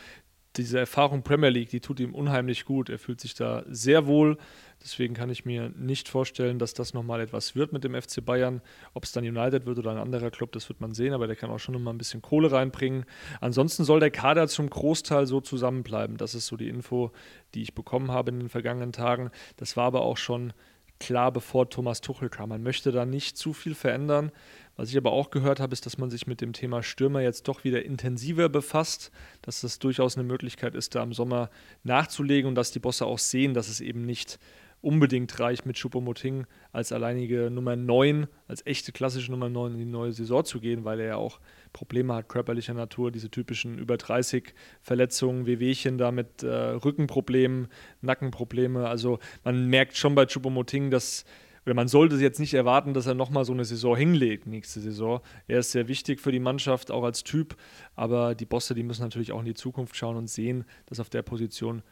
diese 0.57 0.79
Erfahrung 0.79 1.23
Premier 1.23 1.49
League, 1.49 1.69
die 1.69 1.79
tut 1.79 1.99
ihm 1.99 2.13
unheimlich 2.13 2.65
gut. 2.65 2.89
Er 2.89 2.99
fühlt 2.99 3.21
sich 3.21 3.35
da 3.35 3.63
sehr 3.67 4.07
wohl. 4.07 4.37
Deswegen 4.83 5.13
kann 5.13 5.29
ich 5.29 5.45
mir 5.45 5.69
nicht 5.75 6.07
vorstellen, 6.07 6.59
dass 6.59 6.73
das 6.73 6.93
nochmal 6.93 7.21
etwas 7.21 7.55
wird 7.55 7.73
mit 7.73 7.83
dem 7.83 7.99
FC 7.99 8.23
Bayern. 8.23 8.61
Ob 8.93 9.03
es 9.03 9.11
dann 9.11 9.23
United 9.23 9.65
wird 9.65 9.79
oder 9.79 9.91
ein 9.91 9.97
anderer 9.97 10.31
Club, 10.31 10.51
das 10.51 10.69
wird 10.69 10.81
man 10.81 10.93
sehen, 10.93 11.13
aber 11.13 11.27
der 11.27 11.35
kann 11.35 11.49
auch 11.49 11.59
schon 11.59 11.73
nochmal 11.73 11.93
ein 11.93 11.97
bisschen 11.97 12.21
Kohle 12.21 12.51
reinbringen. 12.51 13.05
Ansonsten 13.41 13.83
soll 13.83 13.99
der 13.99 14.11
Kader 14.11 14.47
zum 14.47 14.69
Großteil 14.69 15.25
so 15.25 15.41
zusammenbleiben. 15.41 16.17
Das 16.17 16.35
ist 16.35 16.47
so 16.47 16.57
die 16.57 16.69
Info, 16.69 17.11
die 17.53 17.61
ich 17.61 17.73
bekommen 17.73 18.11
habe 18.11 18.31
in 18.31 18.39
den 18.39 18.49
vergangenen 18.49 18.91
Tagen. 18.91 19.31
Das 19.57 19.77
war 19.77 19.85
aber 19.85 20.01
auch 20.01 20.17
schon 20.17 20.53
klar, 20.99 21.31
bevor 21.31 21.69
Thomas 21.69 22.01
Tuchel 22.01 22.29
kam. 22.29 22.49
Man 22.49 22.63
möchte 22.63 22.91
da 22.91 23.05
nicht 23.05 23.37
zu 23.37 23.53
viel 23.53 23.75
verändern. 23.75 24.31
Was 24.77 24.89
ich 24.89 24.97
aber 24.97 25.11
auch 25.11 25.31
gehört 25.31 25.59
habe, 25.59 25.73
ist, 25.73 25.85
dass 25.87 25.97
man 25.97 26.11
sich 26.11 26.27
mit 26.27 26.39
dem 26.39 26.53
Thema 26.53 26.83
Stürmer 26.83 27.21
jetzt 27.21 27.47
doch 27.47 27.63
wieder 27.63 27.83
intensiver 27.83 28.47
befasst, 28.47 29.11
dass 29.41 29.61
das 29.61 29.79
durchaus 29.79 30.15
eine 30.15 30.23
Möglichkeit 30.23 30.75
ist, 30.75 30.93
da 30.93 31.01
im 31.01 31.13
Sommer 31.13 31.49
nachzulegen 31.83 32.47
und 32.47 32.55
dass 32.55 32.71
die 32.71 32.79
Bosse 32.79 33.07
auch 33.07 33.17
sehen, 33.17 33.55
dass 33.55 33.69
es 33.69 33.81
eben 33.81 34.05
nicht 34.05 34.39
unbedingt 34.81 35.39
reicht, 35.39 35.65
mit 35.65 35.77
Choupo-Moting 35.77 36.45
als 36.71 36.91
alleinige 36.91 37.49
Nummer 37.49 37.75
9, 37.75 38.27
als 38.47 38.63
echte 38.67 38.91
klassische 38.91 39.31
Nummer 39.31 39.49
9 39.49 39.73
in 39.73 39.79
die 39.79 39.85
neue 39.85 40.13
Saison 40.13 40.45
zu 40.45 40.59
gehen, 40.59 40.85
weil 40.85 40.99
er 40.99 41.07
ja 41.07 41.15
auch 41.15 41.39
Probleme 41.73 42.13
hat 42.13 42.29
körperlicher 42.29 42.75
Natur, 42.75 43.11
diese 43.11 43.31
typischen 43.31 43.79
über 43.79 43.97
30 43.97 44.53
Verletzungen, 44.81 45.47
Wehwehchen 45.47 45.97
da 45.97 46.11
mit 46.11 46.43
äh, 46.43 46.47
Rückenproblemen, 46.47 47.67
Nackenprobleme. 48.01 48.87
Also 48.87 49.17
man 49.43 49.65
merkt 49.67 49.97
schon 49.97 50.13
bei 50.13 50.25
Choupo-Moting, 50.25 50.91
dass 50.91 51.25
oder 51.67 51.73
man 51.73 51.89
sollte 51.89 52.15
jetzt 52.15 52.39
nicht 52.39 52.53
erwarten, 52.53 52.93
dass 52.93 53.07
er 53.07 53.13
nochmal 53.13 53.43
so 53.43 53.51
eine 53.51 53.65
Saison 53.65 53.93
hinlegt, 53.93 54.47
nächste 54.47 54.79
Saison. 54.79 55.19
Er 55.49 55.59
ist 55.59 55.73
sehr 55.73 55.89
wichtig 55.89 56.21
für 56.21 56.31
die 56.31 56.39
Mannschaft, 56.39 56.91
auch 56.91 57.03
als 57.03 57.25
Typ, 57.25 57.57
aber 57.93 58.35
die 58.35 58.45
Bosse, 58.45 58.73
die 58.73 58.83
müssen 58.83 59.01
natürlich 59.01 59.33
auch 59.33 59.39
in 59.39 59.45
die 59.45 59.53
Zukunft 59.53 59.97
schauen 59.97 60.15
und 60.15 60.29
sehen, 60.29 60.63
dass 60.85 61.01
auf 61.01 61.09
der 61.09 61.23
Position 61.23 61.83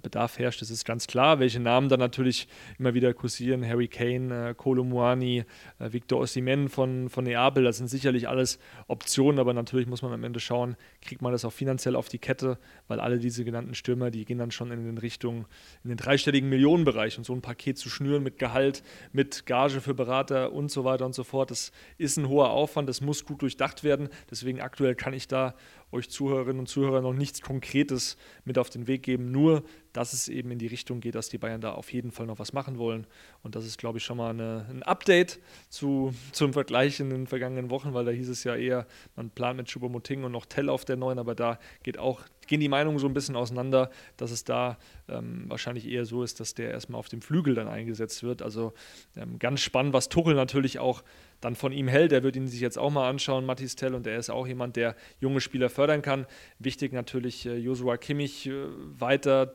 Bedarf 0.00 0.38
herrscht. 0.38 0.60
Das 0.60 0.70
ist 0.70 0.84
ganz 0.84 1.06
klar. 1.06 1.38
Welche 1.40 1.60
Namen 1.60 1.88
dann 1.88 2.00
natürlich 2.00 2.48
immer 2.78 2.94
wieder 2.94 3.14
kursieren: 3.14 3.66
Harry 3.66 3.88
Kane, 3.88 4.50
äh, 4.50 4.54
Kolo 4.54 4.84
Muani, 4.84 5.44
äh, 5.78 5.92
Victor 5.92 6.20
Osimhen 6.20 6.68
von, 6.68 7.08
von 7.08 7.24
Neapel. 7.24 7.64
Das 7.64 7.78
sind 7.78 7.88
sicherlich 7.88 8.28
alles 8.28 8.58
Optionen, 8.86 9.38
aber 9.38 9.54
natürlich 9.54 9.86
muss 9.86 10.02
man 10.02 10.12
am 10.12 10.24
Ende 10.24 10.40
schauen, 10.40 10.76
kriegt 11.02 11.22
man 11.22 11.32
das 11.32 11.44
auch 11.44 11.52
finanziell 11.52 11.96
auf 11.96 12.08
die 12.08 12.18
Kette, 12.18 12.58
weil 12.86 13.00
alle 13.00 13.18
diese 13.18 13.44
genannten 13.44 13.74
Stürmer, 13.74 14.10
die 14.10 14.24
gehen 14.24 14.38
dann 14.38 14.50
schon 14.50 14.70
in 14.70 14.84
den 14.84 14.98
Richtungen, 14.98 15.46
in 15.84 15.90
den 15.90 15.96
dreistelligen 15.96 16.48
Millionenbereich 16.48 17.18
und 17.18 17.24
so 17.24 17.32
ein 17.32 17.42
Paket 17.42 17.78
zu 17.78 17.88
schnüren 17.88 18.22
mit 18.22 18.38
Gehalt, 18.38 18.82
mit 19.12 19.46
Gage 19.46 19.80
für 19.80 19.94
Berater 19.94 20.52
und 20.52 20.70
so 20.70 20.84
weiter 20.84 21.06
und 21.06 21.14
so 21.14 21.24
fort, 21.24 21.50
das 21.50 21.72
ist 21.96 22.16
ein 22.16 22.28
hoher 22.28 22.50
Aufwand, 22.50 22.88
das 22.88 23.00
muss 23.00 23.24
gut 23.24 23.42
durchdacht 23.42 23.84
werden. 23.84 24.08
Deswegen 24.30 24.60
aktuell 24.60 24.94
kann 24.94 25.12
ich 25.12 25.28
da 25.28 25.54
euch 25.92 26.10
Zuhörerinnen 26.10 26.60
und 26.60 26.66
Zuhörer 26.68 27.00
noch 27.00 27.12
nichts 27.12 27.40
Konkretes 27.40 28.16
mit 28.44 28.58
auf 28.58 28.70
den 28.70 28.86
Weg 28.86 29.02
geben, 29.02 29.30
nur 29.30 29.62
dass 29.92 30.12
es 30.12 30.28
eben 30.28 30.50
in 30.50 30.58
die 30.58 30.66
Richtung 30.66 31.00
geht, 31.00 31.14
dass 31.14 31.28
die 31.28 31.38
Bayern 31.38 31.60
da 31.60 31.72
auf 31.72 31.92
jeden 31.92 32.10
Fall 32.10 32.26
noch 32.26 32.38
was 32.38 32.52
machen 32.52 32.78
wollen. 32.78 33.06
Und 33.42 33.54
das 33.56 33.64
ist, 33.64 33.78
glaube 33.78 33.98
ich, 33.98 34.04
schon 34.04 34.18
mal 34.18 34.30
eine, 34.30 34.66
ein 34.70 34.82
Update 34.82 35.40
zu, 35.68 36.14
zum 36.32 36.52
Vergleich 36.52 37.00
in 37.00 37.10
den 37.10 37.26
vergangenen 37.26 37.70
Wochen, 37.70 37.94
weil 37.94 38.04
da 38.04 38.10
hieß 38.10 38.28
es 38.28 38.44
ja 38.44 38.54
eher, 38.54 38.86
man 39.16 39.30
plant 39.30 39.56
mit 39.56 39.68
Choupo-Moting 39.68 40.24
und 40.24 40.32
noch 40.32 40.46
Tell 40.46 40.68
auf 40.68 40.84
der 40.84 40.96
neuen, 40.96 41.18
aber 41.18 41.34
da 41.34 41.58
geht 41.82 41.98
auch, 41.98 42.22
gehen 42.48 42.60
die 42.60 42.68
Meinungen 42.68 42.98
so 42.98 43.06
ein 43.06 43.14
bisschen 43.14 43.36
auseinander, 43.36 43.90
dass 44.16 44.32
es 44.32 44.42
da 44.42 44.78
ähm, 45.08 45.44
wahrscheinlich 45.48 45.88
eher 45.88 46.04
so 46.04 46.22
ist, 46.22 46.40
dass 46.40 46.54
der 46.54 46.70
erstmal 46.70 46.98
auf 46.98 47.08
dem 47.08 47.22
Flügel 47.22 47.54
dann 47.54 47.68
eingesetzt 47.68 48.22
wird. 48.22 48.42
Also 48.42 48.72
ähm, 49.16 49.38
ganz 49.38 49.60
spannend, 49.60 49.92
was 49.92 50.08
Tuchel 50.08 50.34
natürlich 50.34 50.80
auch 50.80 51.04
dann 51.40 51.54
von 51.54 51.72
ihm 51.72 51.86
hält. 51.86 52.12
Er 52.12 52.24
wird 52.24 52.34
ihn 52.34 52.48
sich 52.48 52.60
jetzt 52.60 52.78
auch 52.78 52.90
mal 52.90 53.08
anschauen, 53.08 53.46
Mathis 53.46 53.76
Tell, 53.76 53.94
und 53.94 54.06
er 54.06 54.18
ist 54.18 54.30
auch 54.30 54.46
jemand, 54.46 54.74
der 54.74 54.96
junge 55.20 55.40
Spieler 55.40 55.68
fördern 55.68 56.02
kann. 56.02 56.26
Wichtig 56.58 56.92
natürlich 56.92 57.46
äh, 57.46 57.56
Joshua 57.56 57.96
Kimmich 57.96 58.46
äh, 58.46 58.52
weiter 58.98 59.54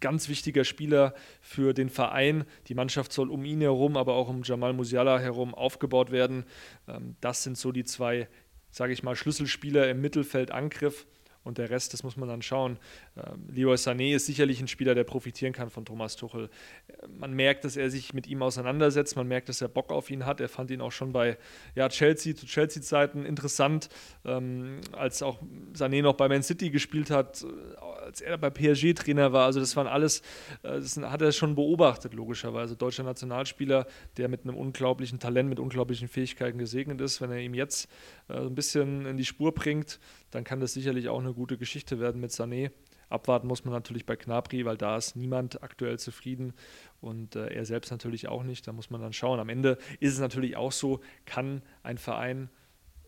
ganz 0.00 0.28
wichtiger 0.28 0.64
Spieler 0.64 1.14
für 1.40 1.72
den 1.72 1.88
Verein. 1.88 2.44
Die 2.66 2.74
Mannschaft 2.74 3.12
soll 3.12 3.30
um 3.30 3.44
ihn 3.44 3.62
herum, 3.62 3.96
aber 3.96 4.14
auch 4.14 4.28
um 4.28 4.42
Jamal 4.42 4.74
Musiala 4.74 5.18
herum 5.18 5.54
aufgebaut 5.54 6.10
werden. 6.10 6.44
Ähm, 6.88 7.16
das 7.20 7.42
sind 7.42 7.56
so 7.56 7.72
die 7.72 7.84
zwei, 7.84 8.28
sage 8.70 8.92
ich 8.92 9.02
mal, 9.02 9.16
Schlüsselspieler 9.16 9.88
im 9.88 10.00
Mittelfeldangriff. 10.00 11.06
Und 11.44 11.58
der 11.58 11.68
Rest, 11.68 11.92
das 11.92 12.02
muss 12.02 12.16
man 12.16 12.28
dann 12.28 12.40
schauen. 12.40 12.78
Ähm, 13.16 13.46
Leroy 13.52 13.74
Sané 13.74 14.14
ist 14.14 14.26
sicherlich 14.26 14.60
ein 14.60 14.68
Spieler, 14.68 14.94
der 14.94 15.04
profitieren 15.04 15.52
kann 15.52 15.68
von 15.68 15.84
Thomas 15.84 16.16
Tuchel. 16.16 16.48
Äh, 16.88 17.06
man 17.18 17.34
merkt, 17.34 17.64
dass 17.64 17.76
er 17.76 17.90
sich 17.90 18.14
mit 18.14 18.26
ihm 18.26 18.42
auseinandersetzt. 18.42 19.14
Man 19.16 19.28
merkt, 19.28 19.50
dass 19.50 19.60
er 19.60 19.68
Bock 19.68 19.92
auf 19.92 20.10
ihn 20.10 20.24
hat. 20.24 20.40
Er 20.40 20.48
fand 20.48 20.70
ihn 20.70 20.80
auch 20.80 20.92
schon 20.92 21.12
bei 21.12 21.36
ja, 21.74 21.88
Chelsea, 21.90 22.34
zu 22.34 22.46
Chelsea-Zeiten 22.46 23.26
interessant, 23.26 23.90
ähm, 24.24 24.80
als 24.92 25.22
auch 25.22 25.38
Sané 25.74 26.02
noch 26.02 26.14
bei 26.14 26.28
Man 26.28 26.42
City 26.42 26.70
gespielt 26.70 27.10
hat, 27.10 27.42
äh, 27.42 27.76
als 28.04 28.22
er 28.22 28.38
bei 28.38 28.48
PSG 28.48 28.94
Trainer 28.94 29.32
war. 29.32 29.44
Also 29.44 29.60
das 29.60 29.76
waren 29.76 29.86
alles, 29.86 30.20
äh, 30.62 30.80
das 30.80 30.96
hat 30.96 31.20
er 31.20 31.32
schon 31.32 31.54
beobachtet, 31.54 32.14
logischerweise. 32.14 32.74
Deutscher 32.74 33.02
Nationalspieler, 33.02 33.86
der 34.16 34.28
mit 34.28 34.44
einem 34.44 34.56
unglaublichen 34.56 35.18
Talent, 35.18 35.50
mit 35.50 35.60
unglaublichen 35.60 36.08
Fähigkeiten 36.08 36.56
gesegnet 36.56 37.02
ist. 37.02 37.20
Wenn 37.20 37.30
er 37.30 37.40
ihm 37.40 37.52
jetzt 37.52 37.90
äh, 38.28 38.34
ein 38.34 38.54
bisschen 38.54 39.04
in 39.04 39.18
die 39.18 39.26
Spur 39.26 39.52
bringt, 39.52 40.00
dann 40.34 40.44
kann 40.44 40.60
das 40.60 40.74
sicherlich 40.74 41.08
auch 41.08 41.20
eine 41.20 41.32
gute 41.32 41.56
Geschichte 41.56 42.00
werden 42.00 42.20
mit 42.20 42.32
Sané. 42.32 42.72
Abwarten 43.08 43.46
muss 43.46 43.64
man 43.64 43.72
natürlich 43.72 44.04
bei 44.04 44.16
Knapri, 44.16 44.64
weil 44.64 44.76
da 44.76 44.96
ist 44.96 45.14
niemand 45.14 45.62
aktuell 45.62 45.98
zufrieden 45.98 46.54
und 47.00 47.36
äh, 47.36 47.46
er 47.54 47.64
selbst 47.64 47.90
natürlich 47.90 48.26
auch 48.28 48.42
nicht. 48.42 48.66
Da 48.66 48.72
muss 48.72 48.90
man 48.90 49.00
dann 49.00 49.12
schauen. 49.12 49.38
Am 49.38 49.48
Ende 49.48 49.78
ist 50.00 50.14
es 50.14 50.18
natürlich 50.18 50.56
auch 50.56 50.72
so, 50.72 51.00
kann 51.24 51.62
ein 51.82 51.98
Verein 51.98 52.50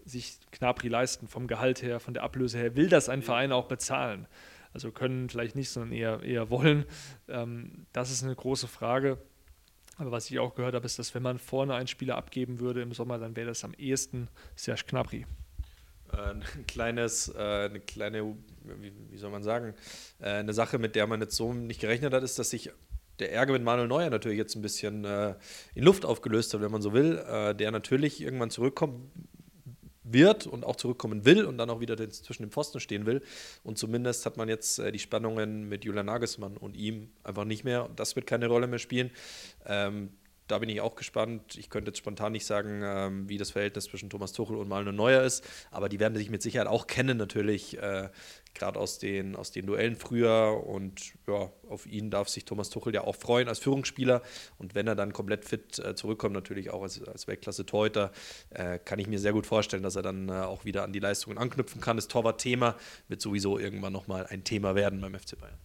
sich 0.04 0.38
Knapri 0.52 0.86
leisten, 0.86 1.26
vom 1.26 1.48
Gehalt 1.48 1.82
her, 1.82 1.98
von 1.98 2.14
der 2.14 2.22
Ablöse 2.22 2.58
her, 2.58 2.76
will 2.76 2.88
das 2.88 3.08
ein 3.08 3.22
Verein 3.22 3.50
auch 3.50 3.66
bezahlen? 3.66 4.28
Also 4.72 4.92
können 4.92 5.28
vielleicht 5.28 5.56
nicht, 5.56 5.70
sondern 5.70 5.92
eher, 5.92 6.22
eher 6.22 6.50
wollen. 6.50 6.84
Ähm, 7.28 7.86
das 7.92 8.12
ist 8.12 8.22
eine 8.22 8.36
große 8.36 8.68
Frage. 8.68 9.18
Aber 9.96 10.12
was 10.12 10.30
ich 10.30 10.38
auch 10.38 10.54
gehört 10.54 10.74
habe, 10.74 10.86
ist, 10.86 10.98
dass 10.98 11.14
wenn 11.14 11.22
man 11.22 11.38
vorne 11.38 11.74
einen 11.74 11.88
Spieler 11.88 12.16
abgeben 12.16 12.60
würde 12.60 12.82
im 12.82 12.92
Sommer, 12.92 13.18
dann 13.18 13.34
wäre 13.34 13.48
das 13.48 13.64
am 13.64 13.72
ehesten 13.74 14.28
Serge 14.54 14.84
Knapri. 14.86 15.26
Äh, 16.16 16.30
ein 16.30 16.66
kleines, 16.66 17.28
äh, 17.28 17.38
eine 17.38 17.80
kleine, 17.80 18.36
wie, 18.64 19.16
soll 19.16 19.30
man 19.30 19.42
sagen, 19.42 19.74
äh, 20.20 20.30
eine 20.30 20.52
Sache, 20.52 20.78
mit 20.78 20.96
der 20.96 21.06
man 21.06 21.20
jetzt 21.20 21.36
so 21.36 21.52
nicht 21.52 21.80
gerechnet 21.80 22.12
hat, 22.12 22.22
ist, 22.22 22.38
dass 22.38 22.50
sich 22.50 22.70
der 23.18 23.32
Ärger 23.32 23.52
mit 23.52 23.62
Manuel 23.62 23.88
Neuer 23.88 24.10
natürlich 24.10 24.36
jetzt 24.36 24.56
ein 24.56 24.62
bisschen 24.62 25.04
in 25.04 25.82
Luft 25.82 26.04
aufgelöst 26.04 26.52
hat, 26.52 26.60
wenn 26.60 26.70
man 26.70 26.82
so 26.82 26.92
will, 26.92 27.54
der 27.58 27.70
natürlich 27.70 28.20
irgendwann 28.20 28.50
zurückkommt 28.50 29.10
wird 30.02 30.46
und 30.46 30.66
auch 30.66 30.76
zurückkommen 30.76 31.24
will 31.24 31.46
und 31.46 31.56
dann 31.56 31.70
auch 31.70 31.80
wieder 31.80 31.96
zwischen 32.10 32.42
den 32.42 32.50
Pfosten 32.50 32.78
stehen 32.78 33.06
will. 33.06 33.22
Und 33.62 33.78
zumindest 33.78 34.26
hat 34.26 34.36
man 34.36 34.50
jetzt 34.50 34.76
die 34.92 34.98
Spannungen 34.98 35.66
mit 35.66 35.86
Julian 35.86 36.04
Nagelsmann 36.04 36.58
und 36.58 36.76
ihm 36.76 37.08
einfach 37.24 37.46
nicht 37.46 37.64
mehr. 37.64 37.88
Das 37.96 38.16
wird 38.16 38.26
keine 38.26 38.48
Rolle 38.48 38.66
mehr 38.66 38.80
spielen. 38.80 39.10
Ähm, 39.64 40.10
da 40.48 40.58
bin 40.58 40.68
ich 40.68 40.80
auch 40.80 40.94
gespannt. 40.94 41.56
Ich 41.56 41.70
könnte 41.70 41.90
jetzt 41.90 41.98
spontan 41.98 42.32
nicht 42.32 42.46
sagen, 42.46 42.82
ähm, 42.84 43.28
wie 43.28 43.38
das 43.38 43.50
Verhältnis 43.50 43.84
zwischen 43.84 44.10
Thomas 44.10 44.32
Tuchel 44.32 44.56
und 44.56 44.68
Manuel 44.68 44.94
Neuer 44.94 45.22
ist, 45.22 45.44
aber 45.70 45.88
die 45.88 46.00
werden 46.00 46.16
sich 46.16 46.30
mit 46.30 46.42
Sicherheit 46.42 46.68
auch 46.68 46.86
kennen, 46.86 47.16
natürlich, 47.18 47.78
äh, 47.78 48.08
gerade 48.54 48.78
aus 48.78 48.98
den, 48.98 49.36
aus 49.36 49.50
den 49.50 49.66
Duellen 49.66 49.96
früher. 49.96 50.62
Und 50.66 51.14
ja, 51.26 51.50
auf 51.68 51.86
ihn 51.86 52.10
darf 52.10 52.28
sich 52.28 52.44
Thomas 52.44 52.70
Tuchel 52.70 52.94
ja 52.94 53.02
auch 53.02 53.16
freuen 53.16 53.48
als 53.48 53.58
Führungsspieler. 53.58 54.22
Und 54.58 54.74
wenn 54.74 54.86
er 54.86 54.94
dann 54.94 55.12
komplett 55.12 55.44
fit 55.44 55.78
äh, 55.78 55.94
zurückkommt, 55.94 56.34
natürlich 56.34 56.70
auch 56.70 56.82
als, 56.82 57.02
als 57.02 57.26
Weltklasse-Torhüter, 57.26 58.12
äh, 58.50 58.78
kann 58.78 58.98
ich 58.98 59.06
mir 59.06 59.18
sehr 59.18 59.32
gut 59.32 59.46
vorstellen, 59.46 59.82
dass 59.82 59.96
er 59.96 60.02
dann 60.02 60.28
äh, 60.28 60.32
auch 60.32 60.64
wieder 60.64 60.84
an 60.84 60.92
die 60.92 61.00
Leistungen 61.00 61.38
anknüpfen 61.38 61.80
kann. 61.80 61.96
Das 61.96 62.08
Torwart-Thema 62.08 62.76
wird 63.08 63.20
sowieso 63.20 63.58
irgendwann 63.58 63.92
nochmal 63.92 64.26
ein 64.26 64.44
Thema 64.44 64.74
werden 64.74 65.00
beim 65.00 65.14
FC 65.14 65.38
Bayern. 65.38 65.58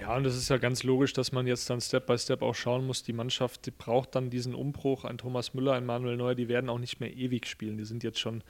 Ja, 0.00 0.16
und 0.16 0.24
es 0.24 0.34
ist 0.34 0.48
ja 0.48 0.56
ganz 0.56 0.82
logisch, 0.82 1.12
dass 1.12 1.30
man 1.30 1.46
jetzt 1.46 1.68
dann 1.68 1.78
Step 1.82 2.06
by 2.06 2.16
Step 2.16 2.40
auch 2.40 2.54
schauen 2.54 2.86
muss. 2.86 3.02
Die 3.02 3.12
Mannschaft 3.12 3.66
die 3.66 3.70
braucht 3.70 4.14
dann 4.14 4.30
diesen 4.30 4.54
Umbruch. 4.54 5.04
Ein 5.04 5.18
Thomas 5.18 5.52
Müller, 5.52 5.74
ein 5.74 5.84
Manuel 5.84 6.16
Neuer, 6.16 6.34
die 6.34 6.48
werden 6.48 6.70
auch 6.70 6.78
nicht 6.78 7.00
mehr 7.00 7.14
ewig 7.14 7.46
spielen. 7.46 7.76
Die 7.76 7.84
sind 7.84 8.02
jetzt 8.02 8.18
schon, 8.18 8.42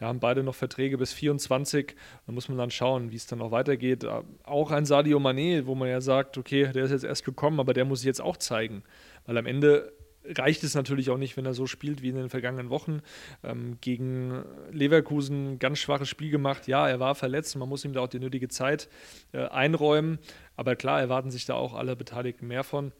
ja, 0.00 0.06
haben 0.06 0.18
beide 0.18 0.42
noch 0.42 0.54
Verträge 0.54 0.96
bis 0.96 1.12
24. 1.12 1.94
Da 2.26 2.32
muss 2.32 2.48
man 2.48 2.56
dann 2.56 2.70
schauen, 2.70 3.10
wie 3.10 3.16
es 3.16 3.26
dann 3.26 3.42
auch 3.42 3.50
weitergeht. 3.50 4.06
Auch 4.44 4.70
ein 4.70 4.86
Sadio 4.86 5.18
Mané, 5.18 5.66
wo 5.66 5.74
man 5.74 5.90
ja 5.90 6.00
sagt, 6.00 6.38
okay, 6.38 6.72
der 6.72 6.84
ist 6.84 6.90
jetzt 6.90 7.04
erst 7.04 7.26
gekommen, 7.26 7.60
aber 7.60 7.74
der 7.74 7.84
muss 7.84 8.00
sich 8.00 8.06
jetzt 8.06 8.22
auch 8.22 8.38
zeigen. 8.38 8.82
Weil 9.26 9.36
am 9.36 9.44
Ende 9.44 9.92
reicht 10.24 10.64
es 10.64 10.74
natürlich 10.74 11.10
auch 11.10 11.18
nicht, 11.18 11.36
wenn 11.36 11.46
er 11.46 11.54
so 11.54 11.66
spielt 11.66 12.02
wie 12.02 12.08
in 12.08 12.16
den 12.16 12.28
vergangenen 12.28 12.70
Wochen. 12.70 13.00
Ähm, 13.42 13.78
gegen 13.80 14.44
Leverkusen 14.70 15.58
ganz 15.58 15.78
schwaches 15.78 16.08
Spiel 16.08 16.30
gemacht. 16.30 16.66
Ja, 16.66 16.88
er 16.88 17.00
war 17.00 17.14
verletzt, 17.14 17.56
man 17.56 17.68
muss 17.68 17.84
ihm 17.84 17.92
da 17.92 18.00
auch 18.00 18.08
die 18.08 18.20
nötige 18.20 18.48
Zeit 18.48 18.88
äh, 19.32 19.46
einräumen. 19.46 20.18
Aber 20.56 20.76
klar, 20.76 21.00
erwarten 21.00 21.30
sich 21.30 21.44
da 21.44 21.54
auch 21.54 21.74
alle 21.74 21.96
Beteiligten 21.96 22.46
mehr 22.46 22.64
von. 22.64 22.92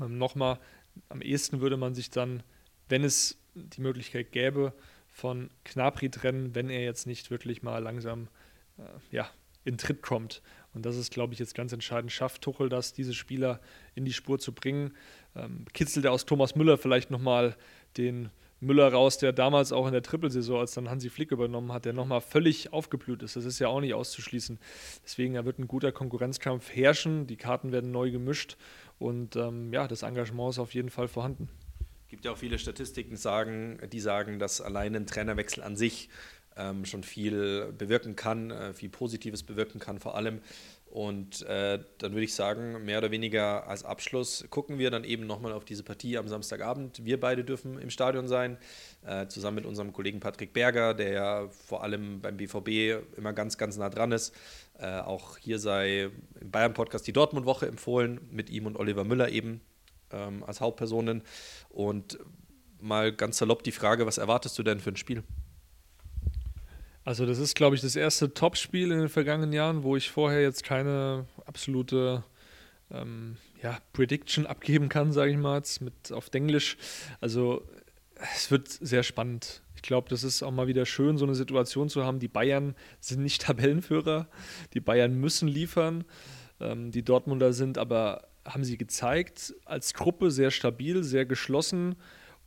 Ähm, 0.00 0.18
Nochmal, 0.18 0.58
am 1.08 1.22
ehesten 1.22 1.60
würde 1.60 1.76
man 1.76 1.94
sich 1.94 2.10
dann, 2.10 2.42
wenn 2.88 3.04
es 3.04 3.38
die 3.54 3.80
Möglichkeit 3.80 4.32
gäbe, 4.32 4.72
von 5.08 5.50
Knapri 5.64 6.10
trennen, 6.10 6.54
wenn 6.54 6.70
er 6.70 6.82
jetzt 6.82 7.06
nicht 7.06 7.30
wirklich 7.30 7.62
mal 7.62 7.78
langsam 7.82 8.28
äh, 8.78 8.82
ja, 9.10 9.28
in 9.64 9.76
Tritt 9.76 10.02
kommt. 10.02 10.42
Und 10.72 10.86
das 10.86 10.96
ist, 10.96 11.12
glaube 11.12 11.32
ich, 11.32 11.40
jetzt 11.40 11.54
ganz 11.54 11.72
entscheidend. 11.72 12.12
Schafft 12.12 12.42
Tuchel 12.42 12.68
das, 12.68 12.92
diese 12.92 13.12
Spieler 13.12 13.60
in 13.94 14.04
die 14.04 14.12
Spur 14.12 14.38
zu 14.38 14.52
bringen? 14.52 14.94
Ähm, 15.36 15.64
kitzelt 15.72 16.04
er 16.04 16.12
aus 16.12 16.26
Thomas 16.26 16.54
Müller 16.54 16.78
vielleicht 16.78 17.10
nochmal 17.10 17.56
den 17.96 18.30
Müller 18.60 18.92
raus, 18.92 19.16
der 19.16 19.32
damals 19.32 19.72
auch 19.72 19.86
in 19.86 19.92
der 19.92 20.02
Trippelsaison, 20.02 20.60
als 20.60 20.72
dann 20.72 20.90
Hansi 20.90 21.08
Flick 21.08 21.32
übernommen 21.32 21.72
hat, 21.72 21.86
der 21.86 21.94
nochmal 21.94 22.20
völlig 22.20 22.72
aufgeblüht 22.72 23.22
ist. 23.22 23.36
Das 23.36 23.46
ist 23.46 23.58
ja 23.58 23.68
auch 23.68 23.80
nicht 23.80 23.94
auszuschließen. 23.94 24.58
Deswegen 25.02 25.42
wird 25.44 25.58
ein 25.58 25.66
guter 25.66 25.92
Konkurrenzkampf 25.92 26.70
herrschen. 26.70 27.26
Die 27.26 27.36
Karten 27.36 27.72
werden 27.72 27.90
neu 27.90 28.10
gemischt 28.10 28.56
und 28.98 29.36
ähm, 29.36 29.72
ja, 29.72 29.88
das 29.88 30.02
Engagement 30.02 30.50
ist 30.50 30.58
auf 30.58 30.74
jeden 30.74 30.90
Fall 30.90 31.08
vorhanden. 31.08 31.48
Es 32.04 32.10
gibt 32.10 32.24
ja 32.24 32.32
auch 32.32 32.38
viele 32.38 32.58
Statistiken, 32.58 33.16
sagen, 33.16 33.78
die 33.90 34.00
sagen, 34.00 34.38
dass 34.38 34.60
allein 34.60 34.94
ein 34.94 35.06
Trainerwechsel 35.06 35.62
an 35.62 35.76
sich 35.76 36.10
ähm, 36.56 36.84
schon 36.84 37.02
viel 37.02 37.72
bewirken 37.72 38.16
kann, 38.16 38.50
äh, 38.50 38.74
viel 38.74 38.90
Positives 38.90 39.42
bewirken 39.42 39.78
kann 39.78 39.98
vor 39.98 40.16
allem. 40.16 40.40
Und 40.90 41.42
äh, 41.42 41.78
dann 41.98 42.12
würde 42.12 42.24
ich 42.24 42.34
sagen, 42.34 42.84
mehr 42.84 42.98
oder 42.98 43.12
weniger 43.12 43.68
als 43.68 43.84
Abschluss 43.84 44.44
gucken 44.50 44.78
wir 44.78 44.90
dann 44.90 45.04
eben 45.04 45.24
nochmal 45.24 45.52
auf 45.52 45.64
diese 45.64 45.84
Partie 45.84 46.18
am 46.18 46.26
Samstagabend. 46.26 47.04
Wir 47.04 47.20
beide 47.20 47.44
dürfen 47.44 47.78
im 47.78 47.90
Stadion 47.90 48.26
sein, 48.26 48.58
äh, 49.06 49.28
zusammen 49.28 49.56
mit 49.56 49.66
unserem 49.66 49.92
Kollegen 49.92 50.18
Patrick 50.18 50.52
Berger, 50.52 50.94
der 50.94 51.12
ja 51.12 51.48
vor 51.48 51.84
allem 51.84 52.20
beim 52.20 52.36
BVB 52.36 53.16
immer 53.16 53.32
ganz, 53.32 53.56
ganz 53.56 53.76
nah 53.76 53.88
dran 53.88 54.10
ist. 54.10 54.34
Äh, 54.78 54.98
auch 54.98 55.38
hier 55.38 55.60
sei 55.60 56.10
im 56.40 56.50
Bayern-Podcast 56.50 57.06
die 57.06 57.12
Dortmund-Woche 57.12 57.68
empfohlen, 57.68 58.20
mit 58.32 58.50
ihm 58.50 58.66
und 58.66 58.76
Oliver 58.76 59.04
Müller 59.04 59.28
eben 59.28 59.60
ähm, 60.10 60.42
als 60.42 60.60
Hauptpersonen. 60.60 61.22
Und 61.68 62.18
mal 62.80 63.12
ganz 63.12 63.38
salopp 63.38 63.62
die 63.62 63.72
Frage, 63.72 64.06
was 64.06 64.18
erwartest 64.18 64.58
du 64.58 64.64
denn 64.64 64.80
für 64.80 64.90
ein 64.90 64.96
Spiel? 64.96 65.22
Also 67.10 67.26
das 67.26 67.40
ist, 67.40 67.56
glaube 67.56 67.74
ich, 67.74 67.82
das 67.82 67.96
erste 67.96 68.34
Topspiel 68.34 68.92
in 68.92 69.00
den 69.00 69.08
vergangenen 69.08 69.52
Jahren, 69.52 69.82
wo 69.82 69.96
ich 69.96 70.12
vorher 70.12 70.42
jetzt 70.42 70.62
keine 70.62 71.26
absolute 71.44 72.22
ähm, 72.88 73.36
ja, 73.60 73.78
Prediction 73.92 74.46
abgeben 74.46 74.88
kann, 74.88 75.10
sage 75.10 75.32
ich 75.32 75.36
mal 75.36 75.56
jetzt 75.56 75.80
mit 75.80 76.12
auf 76.12 76.28
Englisch. 76.32 76.76
Also 77.20 77.68
es 78.36 78.52
wird 78.52 78.68
sehr 78.68 79.02
spannend. 79.02 79.60
Ich 79.74 79.82
glaube, 79.82 80.08
das 80.08 80.22
ist 80.22 80.44
auch 80.44 80.52
mal 80.52 80.68
wieder 80.68 80.86
schön, 80.86 81.18
so 81.18 81.24
eine 81.24 81.34
Situation 81.34 81.88
zu 81.88 82.04
haben. 82.04 82.20
Die 82.20 82.28
Bayern 82.28 82.76
sind 83.00 83.24
nicht 83.24 83.42
Tabellenführer. 83.42 84.28
Die 84.74 84.80
Bayern 84.80 85.14
müssen 85.16 85.48
liefern. 85.48 86.04
Ähm, 86.60 86.92
die 86.92 87.02
Dortmunder 87.02 87.52
sind 87.52 87.76
aber, 87.76 88.28
haben 88.44 88.62
sie 88.62 88.78
gezeigt, 88.78 89.52
als 89.64 89.94
Gruppe 89.94 90.30
sehr 90.30 90.52
stabil, 90.52 91.02
sehr 91.02 91.26
geschlossen 91.26 91.96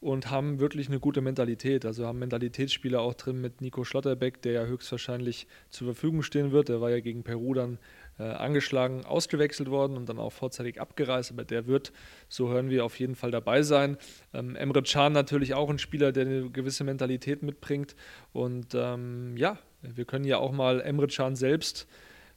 und 0.04 0.30
haben 0.30 0.60
wirklich 0.60 0.90
eine 0.90 1.00
gute 1.00 1.22
Mentalität. 1.22 1.86
Also 1.86 2.06
haben 2.06 2.20
Mentalitätsspieler 2.20 3.00
auch 3.00 3.14
drin 3.14 3.40
mit 3.40 3.62
Nico 3.62 3.86
Schlotterbeck, 3.86 4.42
der 4.42 4.52
ja 4.52 4.66
höchstwahrscheinlich 4.66 5.48
zur 5.70 5.88
Verfügung 5.88 6.24
stehen 6.24 6.52
wird. 6.52 6.68
Der 6.68 6.82
war 6.82 6.90
ja 6.90 7.00
gegen 7.00 7.24
Peru 7.24 7.54
dann 7.54 7.80
äh, 8.20 8.24
angeschlagen, 8.24 9.06
ausgewechselt 9.06 9.70
worden 9.70 9.96
und 9.96 10.10
dann 10.10 10.20
auch 10.20 10.32
vorzeitig 10.34 10.82
abgereist. 10.82 11.32
Aber 11.32 11.46
der 11.46 11.68
wird, 11.68 11.94
so 12.28 12.50
hören 12.50 12.70
wir, 12.70 12.84
auf 12.84 13.00
jeden 13.00 13.16
Fall 13.16 13.32
dabei 13.32 13.64
sein. 13.64 13.98
Ähm, 14.34 14.58
Emre 14.58 14.84
Can 14.84 15.14
natürlich 15.14 15.54
auch 15.54 15.70
ein 15.70 15.80
Spieler, 15.80 16.12
der 16.12 16.26
eine 16.26 16.50
gewisse 16.50 16.84
Mentalität 16.84 17.42
mitbringt. 17.42 17.96
Und 18.34 18.76
ähm, 18.76 19.38
ja, 19.38 19.58
wir 19.82 20.04
können 20.04 20.26
ja 20.26 20.38
auch 20.38 20.52
mal 20.52 20.82
Emre 20.82 21.08
Can 21.08 21.38
selbst 21.38 21.88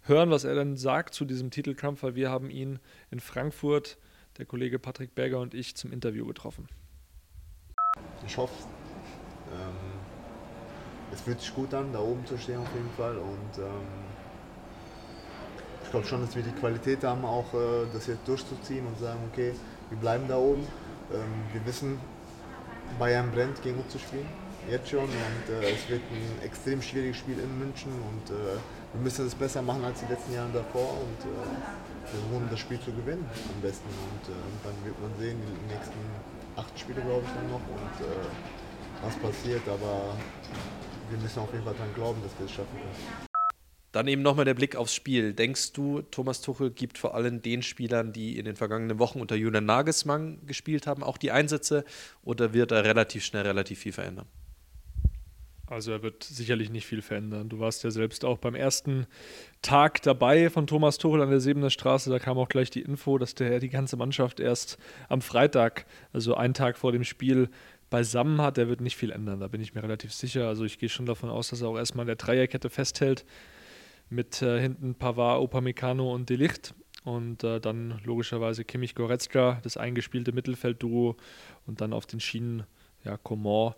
hören, 0.03 0.31
was 0.31 0.45
er 0.45 0.55
dann 0.55 0.77
sagt 0.77 1.15
zu 1.15 1.25
diesem 1.25 1.51
Titelkampf, 1.51 2.05
weil 2.05 2.15
wir 2.15 2.31
haben 2.31 2.49
ihn 2.49 2.79
in 3.11 3.19
Frankfurt, 3.19 3.99
der 4.39 4.47
Kollege 4.47 4.79
Patrick 4.79 5.17
Berger 5.17 5.41
und 5.41 5.53
ich, 5.53 5.75
zum 5.75 5.93
Interview 5.93 6.27
getroffen 6.27 6.69
ich 8.25 8.37
hoffe, 8.37 8.55
ähm, 9.53 9.97
es 11.13 11.21
fühlt 11.21 11.41
sich 11.41 11.55
gut 11.55 11.73
an, 11.75 11.93
da 11.93 12.01
oben 12.01 12.25
zu 12.27 12.37
stehen 12.39 12.61
auf 12.61 12.73
jeden 12.75 12.91
Fall. 12.97 13.17
Und 13.17 13.59
ähm, 13.59 13.87
ich 15.85 15.91
glaube 15.91 16.07
schon, 16.07 16.21
dass 16.21 16.35
wir 16.35 16.43
die 16.43 16.53
Qualität 16.53 17.05
haben, 17.05 17.25
auch 17.25 17.53
äh, 17.55 17.87
das 17.93 18.07
jetzt 18.07 18.27
durchzuziehen 18.27 18.87
und 18.87 18.99
sagen, 18.99 19.21
okay, 19.33 19.55
wir 19.91 19.99
bleiben 19.99 20.27
da 20.29 20.37
oben. 20.37 20.67
Ähm, 21.13 21.45
wir 21.53 21.65
wissen, 21.65 22.01
Bayern 22.99 23.31
brennt, 23.31 23.63
gegen 23.63 23.79
uns 23.79 23.93
zu 23.93 23.99
spielen, 23.99 24.27
jetzt 24.69 24.89
schon. 24.89 25.05
Und 25.05 25.55
äh, 25.55 25.71
es 25.71 25.89
wird 25.89 26.03
ein 26.11 26.45
extrem 26.45 26.83
schwieriges 26.83 27.19
Spiel 27.19 27.39
in 27.39 27.59
München 27.59 27.93
und 27.93 28.35
äh, 28.35 28.59
wir 28.93 29.01
müssen 29.01 29.27
es 29.27 29.35
besser 29.35 29.63
machen 29.63 29.85
als 29.85 30.01
die 30.01 30.13
letzten 30.13 30.35
Jahre 30.35 30.51
davor. 30.53 30.91
Und 30.91 31.21
äh, 31.23 31.35
wir 32.13 32.21
versuchen 32.21 32.49
das 32.51 32.61
Spiel 32.61 32.81
zu 32.81 32.93
gewinnen 32.93 33.29
am 33.55 33.61
besten. 33.61 33.89
Und 33.89 34.33
äh, 34.33 34.39
dann 34.65 34.75
wird 34.85 35.01
man 35.01 35.11
sehen, 35.21 35.39
den 35.41 35.67
nächsten 35.69 35.99
acht 36.57 36.79
Spiele, 36.79 37.01
glaube 37.03 37.23
ich, 37.25 37.33
dann 37.33 37.51
noch 37.51 37.61
und 37.61 38.07
äh, 38.07 39.05
was 39.05 39.17
passiert. 39.17 39.63
Aber 39.69 40.17
wir 41.11 41.19
müssen 41.19 41.39
auf 41.39 41.53
jeden 41.53 41.65
Fall 41.65 41.75
daran 41.75 41.95
glauben, 41.95 42.23
dass 42.23 42.39
wir 42.39 42.47
es 42.47 42.53
schaffen 42.53 42.77
können. 42.77 43.27
Dann 43.93 44.09
eben 44.09 44.21
nochmal 44.21 44.45
der 44.45 44.55
Blick 44.55 44.77
aufs 44.77 44.95
Spiel. 44.95 45.33
Denkst 45.33 45.73
du, 45.73 46.03
Thomas 46.03 46.43
Tuchel 46.43 46.71
gibt 46.71 46.99
vor 46.99 47.15
allem 47.15 47.41
den 47.41 47.63
Spielern, 47.63 48.13
die 48.13 48.39
in 48.39 48.45
den 48.45 48.55
vergangenen 48.55 48.99
Wochen 48.99 49.21
unter 49.21 49.37
Julian 49.37 49.65
Nagelsmann 49.65 50.45
gespielt 50.47 50.87
haben, 50.87 51.03
auch 51.03 51.17
die 51.17 51.31
Einsätze 51.31 51.85
oder 52.23 52.53
wird 52.53 52.73
er 52.73 52.85
relativ 52.85 53.25
schnell 53.25 53.47
relativ 53.47 53.79
viel 53.79 53.93
verändern? 53.93 54.27
Also 55.69 55.91
er 55.91 56.03
wird 56.03 56.23
sicherlich 56.23 56.71
nicht 56.71 56.87
viel 56.87 57.03
verändern. 57.03 57.49
Du 57.49 57.59
warst 57.59 57.83
ja 57.83 57.91
selbst 57.91 58.25
auch 58.25 58.39
beim 58.39 58.55
ersten 58.55 59.07
Tag 59.63 60.01
dabei 60.03 60.49
von 60.49 60.69
Thomas 60.69 60.97
Tuchel 60.99 61.23
an 61.23 61.31
der 61.31 61.41
Sebener 61.41 61.71
Straße. 61.71 62.09
Da 62.09 62.21
kam 62.21 62.39
auch 62.39 62.49
gleich 62.49 62.71
die 62.71 62.83
Info, 62.83 63.19
dass 63.19 63.35
der 63.35 63.59
die 63.59 63.69
ganze 63.69 63.97
Mannschaft 63.97 64.39
erst 64.39 64.79
am 65.09 65.21
Freitag, 65.21 65.87
also 66.13 66.37
einen 66.37 66.55
Tag 66.55 66.79
vor 66.79 66.93
dem 66.93 67.03
Spiel, 67.03 67.49
beisammen 67.91 68.41
hat. 68.41 68.57
Der 68.57 68.69
wird 68.69 68.81
nicht 68.81 68.97
viel 68.97 69.11
ändern, 69.11 69.41
da 69.41 69.49
bin 69.49 69.61
ich 69.61 69.75
mir 69.75 69.83
relativ 69.83 70.13
sicher. 70.13 70.47
Also 70.47 70.65
ich 70.65 70.79
gehe 70.79 70.89
schon 70.89 71.07
davon 71.07 71.31
aus, 71.31 71.49
dass 71.49 71.63
er 71.63 71.69
auch 71.69 71.77
erstmal 71.77 72.05
in 72.05 72.09
der 72.09 72.17
Dreierkette 72.17 72.71
festhält 72.71 73.25
mit 74.09 74.41
äh, 74.43 74.61
hinten 74.61 74.95
Pavard, 74.95 75.43
Upamecano 75.43 76.15
und 76.15 76.31
Delicht. 76.31 76.75
Und 77.05 77.45
äh, 77.45 77.61
dann 77.61 78.01
logischerweise 78.05 78.65
Kimmich 78.65 78.97
Goretzka, 78.97 79.61
das 79.63 79.77
eingespielte 79.77 80.33
Mittelfeldduo. 80.33 81.17
Und 81.67 81.81
dann 81.81 81.93
auf 81.93 82.07
den 82.07 82.21
Schienen 82.21 82.65
ja, 83.05 83.17
Coman 83.17 83.75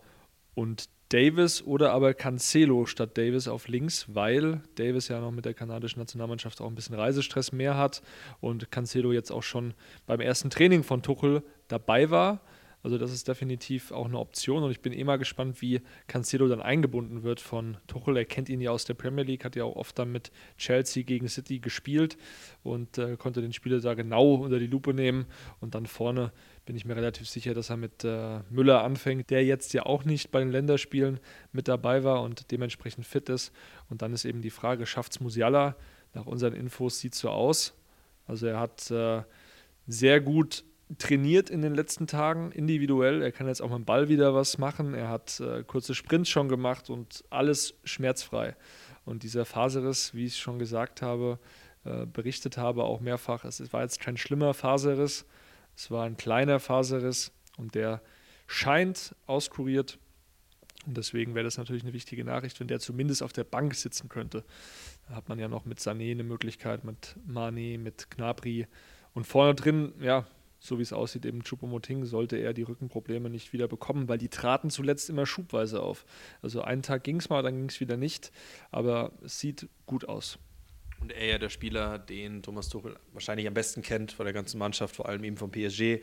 und 0.55 0.89
Davis 1.09 1.63
oder 1.63 1.93
aber 1.93 2.13
Cancelo 2.13 2.85
statt 2.85 3.17
Davis 3.17 3.49
auf 3.49 3.69
links, 3.69 4.07
weil 4.09 4.61
Davis 4.75 5.09
ja 5.09 5.21
noch 5.21 5.31
mit 5.31 5.45
der 5.45 5.55
kanadischen 5.55 6.01
Nationalmannschaft 6.01 6.61
auch 6.61 6.69
ein 6.69 6.75
bisschen 6.75 6.97
Reisestress 6.97 7.53
mehr 7.53 7.77
hat 7.77 8.03
und 8.41 8.71
Cancelo 8.71 9.13
jetzt 9.13 9.31
auch 9.31 9.43
schon 9.43 9.75
beim 10.07 10.21
ersten 10.21 10.51
Training 10.51 10.83
von 10.83 11.03
Tuchel 11.03 11.43
dabei 11.69 12.11
war. 12.11 12.41
Also 12.83 12.97
das 12.97 13.13
ist 13.13 13.27
definitiv 13.27 13.91
auch 13.91 14.07
eine 14.07 14.19
Option 14.19 14.63
und 14.63 14.71
ich 14.71 14.81
bin 14.81 14.93
eh 14.93 15.03
mal 15.03 15.17
gespannt, 15.17 15.61
wie 15.61 15.81
Cancelo 16.07 16.47
dann 16.47 16.63
eingebunden 16.63 17.25
wird 17.25 17.41
von 17.41 17.77
Tuchel. 17.89 18.17
Er 18.17 18.25
kennt 18.25 18.49
ihn 18.49 18.61
ja 18.61 18.71
aus 18.71 18.85
der 18.85 18.95
Premier 18.95 19.25
League, 19.25 19.45
hat 19.45 19.57
ja 19.57 19.65
auch 19.65 19.75
oft 19.75 19.99
dann 19.99 20.13
mit 20.13 20.31
Chelsea 20.59 21.03
gegen 21.03 21.29
City 21.29 21.59
gespielt 21.59 22.17
und 22.63 22.97
äh, 22.99 23.17
konnte 23.17 23.41
den 23.41 23.53
Spieler 23.53 23.81
da 23.81 23.95
genau 23.95 24.35
unter 24.35 24.61
die 24.61 24.69
Lupe 24.69 24.95
nehmen 24.95 25.27
und 25.61 25.75
dann 25.75 25.87
vorne 25.87 26.33
bin 26.69 26.77
ich 26.77 26.85
mir 26.85 26.97
relativ 26.97 27.27
sicher, 27.27 27.55
dass 27.55 27.71
er 27.71 27.79
mit 27.79 28.05
äh, 28.05 28.41
Müller 28.51 28.85
anfängt, 28.85 29.31
der 29.31 29.43
jetzt 29.43 29.73
ja 29.73 29.87
auch 29.87 30.05
nicht 30.05 30.31
bei 30.31 30.41
den 30.41 30.51
Länderspielen 30.51 31.19
mit 31.51 31.67
dabei 31.67 32.05
war 32.05 32.21
und 32.21 32.51
dementsprechend 32.51 33.07
fit 33.07 33.31
ist. 33.31 33.55
Und 33.89 34.03
dann 34.03 34.13
ist 34.13 34.27
eben 34.27 34.43
die 34.43 34.51
Frage, 34.51 34.85
schafft 34.85 35.13
es 35.13 35.21
Musiala? 35.21 35.77
Nach 36.13 36.27
unseren 36.27 36.53
Infos 36.53 37.01
sieht 37.01 37.15
es 37.15 37.21
so 37.21 37.31
aus. 37.31 37.73
Also 38.27 38.49
er 38.49 38.61
hat 38.61 38.91
äh, 38.91 39.23
sehr 39.87 40.21
gut 40.21 40.63
trainiert 40.99 41.49
in 41.49 41.63
den 41.63 41.75
letzten 41.75 42.07
Tagen 42.07 42.53
individuell. 42.53 43.23
Er 43.23 43.33
kann 43.33 43.47
jetzt 43.47 43.63
auch 43.63 43.71
mit 43.71 43.79
dem 43.79 43.85
Ball 43.87 44.11
wieder 44.11 44.35
was 44.35 44.59
machen. 44.59 44.93
Er 44.93 45.09
hat 45.09 45.41
äh, 45.41 45.65
kurze 45.65 45.95
Sprints 45.95 46.29
schon 46.29 46.51
gemacht 46.51 46.91
und 46.91 47.25
alles 47.31 47.77
schmerzfrei. 47.85 48.57
Und 49.07 49.23
dieser 49.23 49.47
Faserriss, 49.47 50.13
wie 50.13 50.27
ich 50.27 50.37
schon 50.37 50.59
gesagt 50.59 51.01
habe, 51.01 51.39
äh, 51.87 52.05
berichtet 52.05 52.59
habe, 52.59 52.85
auch 52.85 53.01
mehrfach, 53.01 53.47
es 53.47 53.73
war 53.73 53.81
jetzt 53.81 54.01
kein 54.01 54.19
schlimmer 54.19 54.53
Faserriss, 54.53 55.25
es 55.79 55.93
war 55.93 56.05
ein 56.05 56.17
kleiner 56.17 56.59
Faserriss 56.59 57.31
und 57.57 57.77
der 57.77 58.03
scheint 58.49 59.15
auskuriert. 59.27 59.97
Und 60.87 60.97
deswegen 60.97 61.37
wäre 61.37 61.45
das 61.45 61.57
natürlich 61.57 61.85
eine 61.85 61.93
wichtige 61.93 62.25
Nachricht, 62.25 62.59
wenn 62.59 62.67
der 62.67 62.81
zumindest 62.81 63.23
auf 63.23 63.33
der 63.33 63.45
Bank 63.45 63.77
sitzen 63.77 64.09
könnte. 64.09 64.45
Da 65.09 65.15
hat 65.15 65.29
man 65.29 65.39
ja 65.39 65.47
noch 65.47 65.67
mit 65.67 65.79
Sané 65.79 66.11
eine 66.11 66.25
Möglichkeit, 66.25 66.83
mit 66.83 67.15
Mane, 67.25 67.79
mit 67.79 68.11
Gnabry. 68.11 68.67
Und 69.15 69.29
vorne 69.29 69.55
drin, 69.55 69.93
ja, 70.01 70.27
so 70.59 70.79
wie 70.79 70.83
es 70.83 70.93
aussieht, 70.93 71.25
eben 71.25 71.45
Chupomoting, 71.45 72.07
sollte 72.07 72.39
er 72.39 72.55
die 72.55 72.63
Rückenprobleme 72.63 73.31
nicht 73.31 73.53
wieder 73.53 73.69
bekommen, 73.69 74.09
weil 74.09 74.19
die 74.19 74.31
traten 74.31 74.71
zuletzt 74.71 75.09
immer 75.09 75.27
schubweise 75.27 75.81
auf. 75.81 76.05
Also 76.43 76.61
einen 76.61 76.83
Tag 76.83 77.05
ging 77.05 77.19
es 77.19 77.29
mal, 77.29 77.45
dann 77.45 77.55
ging 77.55 77.69
es 77.69 77.79
wieder 77.79 77.97
nicht, 77.97 78.33
aber 78.73 79.13
es 79.23 79.39
sieht 79.39 79.69
gut 79.87 80.09
aus. 80.09 80.41
Und 81.01 81.13
er 81.13 81.27
ja 81.27 81.39
der 81.39 81.49
Spieler, 81.49 81.99
den 81.99 82.43
Thomas 82.43 82.69
Tuchel 82.69 82.97
wahrscheinlich 83.13 83.47
am 83.47 83.55
besten 83.55 83.83
kennt 83.83 84.13
von 84.13 84.27
der 84.27 84.33
ganzen 84.33 84.59
Mannschaft, 84.59 84.97
vor 84.97 85.09
allem 85.09 85.25
eben 85.25 85.37
vom 85.37 85.51
PSG. 85.51 86.01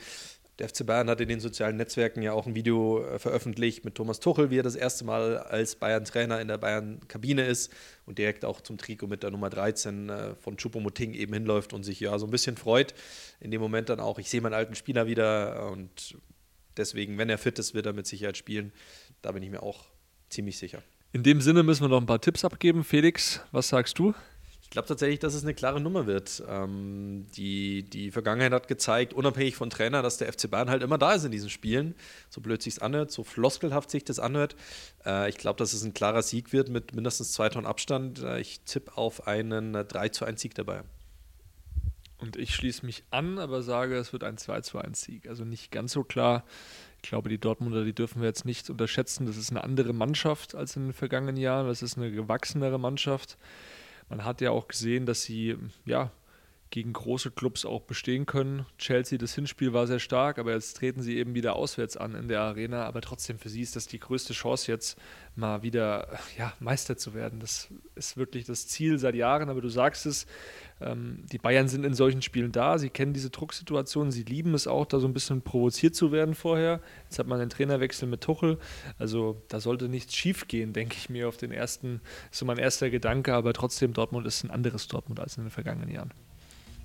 Der 0.57 0.69
FC 0.69 0.85
Bayern 0.85 1.09
hat 1.09 1.19
in 1.19 1.27
den 1.27 1.41
sozialen 1.41 1.75
Netzwerken 1.75 2.21
ja 2.21 2.31
auch 2.31 2.47
ein 2.47 2.55
Video 2.55 3.03
äh, 3.03 3.19
veröffentlicht 3.19 3.83
mit 3.83 3.95
Thomas 3.95 4.21
Tuchel, 4.21 4.51
wie 4.51 4.59
er 4.59 4.63
das 4.63 4.75
erste 4.75 5.03
Mal 5.03 5.37
als 5.37 5.75
Bayern-Trainer 5.75 6.39
in 6.39 6.47
der 6.47 6.57
Bayern-Kabine 6.57 7.45
ist 7.45 7.73
und 8.05 8.17
direkt 8.19 8.45
auch 8.45 8.61
zum 8.61 8.77
Trikot 8.77 9.07
mit 9.07 9.21
der 9.21 9.31
Nummer 9.31 9.49
13 9.49 10.09
äh, 10.09 10.35
von 10.35 10.55
Choupo-Moting 10.55 11.13
eben 11.13 11.33
hinläuft 11.33 11.73
und 11.73 11.83
sich 11.83 11.99
ja 11.99 12.17
so 12.17 12.25
ein 12.25 12.31
bisschen 12.31 12.55
freut. 12.55 12.93
In 13.41 13.51
dem 13.51 13.59
Moment 13.59 13.89
dann 13.89 13.99
auch, 13.99 14.17
ich 14.17 14.29
sehe 14.29 14.39
meinen 14.39 14.53
alten 14.53 14.75
Spieler 14.75 15.07
wieder 15.07 15.69
und 15.71 16.15
deswegen, 16.77 17.17
wenn 17.17 17.29
er 17.29 17.37
fit 17.37 17.59
ist, 17.59 17.73
wird 17.73 17.85
er 17.85 17.93
mit 17.93 18.07
Sicherheit 18.07 18.37
spielen. 18.37 18.71
Da 19.21 19.33
bin 19.33 19.43
ich 19.43 19.49
mir 19.49 19.61
auch 19.61 19.83
ziemlich 20.29 20.57
sicher. 20.57 20.81
In 21.11 21.23
dem 21.23 21.41
Sinne 21.41 21.63
müssen 21.63 21.83
wir 21.83 21.89
noch 21.89 21.99
ein 21.99 22.05
paar 22.05 22.21
Tipps 22.21 22.45
abgeben. 22.45 22.85
Felix, 22.85 23.41
was 23.51 23.67
sagst 23.67 23.99
du? 23.99 24.13
Glaube 24.76 24.89
tatsächlich, 24.89 25.19
dass 25.19 25.34
es 25.34 25.43
eine 25.43 25.53
klare 25.53 25.80
Nummer 25.80 26.05
wird. 26.05 26.43
Ähm, 26.49 27.28
die, 27.38 27.84
die 27.84 28.11
Vergangenheit 28.11 28.51
hat 28.51 28.67
gezeigt, 28.67 29.13
unabhängig 29.13 29.55
von 29.55 29.69
Trainer, 29.69 30.01
dass 30.01 30.17
der 30.17 30.32
FC 30.32 30.51
Bayern 30.51 30.69
halt 30.69 30.84
immer 30.84 30.97
da 30.97 31.13
ist 31.13 31.23
in 31.23 31.32
diesen 31.32 31.49
Spielen. 31.49 31.95
So 32.30 32.41
blöd 32.41 32.61
sich 32.61 32.84
anhört, 32.84 33.09
so 33.09 33.23
floskelhaft 33.23 33.89
sich 33.89 34.03
das 34.03 34.19
anhört. 34.19 34.57
Äh, 35.05 35.30
ich 35.30 35.38
glaube, 35.38 35.57
dass 35.59 35.71
es 35.71 35.86
ein 35.86 35.93
klarer 35.93 36.21
Sieg 36.21 36.51
wird 36.51 36.67
mit 36.67 36.93
mindestens 36.93 37.32
zwei 37.32 37.47
Tonnen 37.47 37.65
Abstand. 37.65 38.21
Äh, 38.21 38.41
ich 38.41 38.59
tippe 38.65 38.97
auf 38.97 39.28
einen 39.28 39.71
3 39.88 40.09
zu 40.09 40.26
1 40.26 40.41
Sieg 40.41 40.55
dabei. 40.55 40.84
Und 42.17 42.36
ich 42.36 42.53
schließe 42.53 42.86
mich 42.86 43.05
an, 43.11 43.39
aber 43.39 43.63
sage, 43.63 43.95
es 43.95 44.11
wird 44.11 44.26
ein 44.26 44.38
2 44.38 44.59
zu 44.59 44.78
1 44.78 45.01
Sieg. 45.01 45.30
Also 45.30 45.45
nicht 45.45 45.71
ganz 45.71 45.93
so 45.93 46.03
klar. 46.03 46.43
Ich 47.01 47.09
glaube, 47.09 47.30
die 47.30 47.38
Dortmunder, 47.38 47.86
die 47.86 47.93
dürfen 47.93 48.21
wir 48.21 48.28
jetzt 48.28 48.43
nicht 48.43 48.69
unterschätzen. 48.69 49.26
Das 49.26 49.38
ist 49.38 49.51
eine 49.51 49.63
andere 49.63 49.93
Mannschaft 49.93 50.53
als 50.53 50.76
in 50.76 50.88
den 50.88 50.93
vergangenen 50.93 51.38
Jahren. 51.38 51.67
Das 51.67 51.82
ist 51.82 51.95
eine 51.97 52.11
gewachsenere 52.11 52.78
Mannschaft. 52.78 53.38
Man 54.09 54.23
hat 54.23 54.41
ja 54.41 54.51
auch 54.51 54.67
gesehen, 54.67 55.05
dass 55.05 55.23
sie 55.23 55.57
ja 55.85 56.11
gegen 56.75 56.93
große 56.93 57.31
Clubs 57.31 57.63
auch 57.63 57.83
bestehen 57.83 58.25
können. 58.25 58.65
Chelsea, 58.77 59.17
das 59.17 59.33
Hinspiel 59.33 59.71
war 59.71 59.87
sehr 59.87 59.99
stark, 59.99 60.37
aber 60.39 60.53
jetzt 60.53 60.75
treten 60.77 61.01
sie 61.01 61.17
eben 61.17 61.33
wieder 61.33 61.55
auswärts 61.55 61.95
an 61.95 62.15
in 62.15 62.27
der 62.27 62.41
Arena. 62.41 62.85
Aber 62.85 63.01
trotzdem, 63.01 63.39
für 63.39 63.47
sie 63.49 63.61
ist 63.61 63.75
das 63.75 63.87
die 63.87 63.99
größte 63.99 64.33
Chance 64.33 64.71
jetzt 64.71 64.99
mal 65.35 65.63
wieder 65.63 66.19
ja, 66.37 66.53
Meister 66.59 66.97
zu 66.97 67.13
werden. 67.13 67.39
Das 67.39 67.69
ist 67.95 68.17
wirklich 68.17 68.45
das 68.45 68.67
Ziel 68.67 68.99
seit 68.99 69.15
Jahren, 69.15 69.49
aber 69.49 69.61
du 69.61 69.69
sagst 69.69 70.05
es, 70.05 70.25
die 70.82 71.38
Bayern 71.38 71.69
sind 71.69 71.86
in 71.86 71.93
solchen 71.93 72.21
Spielen 72.21 72.51
da, 72.51 72.78
sie 72.78 72.89
kennen 72.89 73.13
diese 73.13 73.30
Drucksituation, 73.30 74.11
sie 74.11 74.23
lieben 74.23 74.53
es 74.53 74.67
auch, 74.67 74.86
da 74.86 74.99
so 74.99 75.07
ein 75.07 75.13
bisschen 75.13 75.41
provoziert 75.41 75.95
zu 75.95 76.11
werden 76.11 76.36
vorher. 76.36 76.82
Jetzt 77.05 77.17
hat 77.17 77.28
man 77.28 77.39
den 77.39 77.49
Trainerwechsel 77.49 78.09
mit 78.09 78.19
Tuchel, 78.19 78.57
also 78.99 79.41
da 79.47 79.61
sollte 79.61 79.88
nichts 79.88 80.13
schief 80.13 80.49
gehen, 80.49 80.73
denke 80.73 80.97
ich 80.97 81.09
mir 81.09 81.30
auf 81.30 81.38
den 81.38 81.51
ersten, 81.51 82.01
ist 82.30 82.39
so 82.39 82.45
mein 82.45 82.57
erster 82.57 82.89
Gedanke, 82.89 83.34
aber 83.34 83.53
trotzdem 83.53 83.93
Dortmund 83.93 84.28
ist 84.28 84.43
ein 84.43 84.51
anderes 84.51 84.89
Dortmund 84.89 85.21
als 85.21 85.38
in 85.38 85.45
den 85.45 85.49
vergangenen 85.49 85.89
Jahren. 85.89 86.11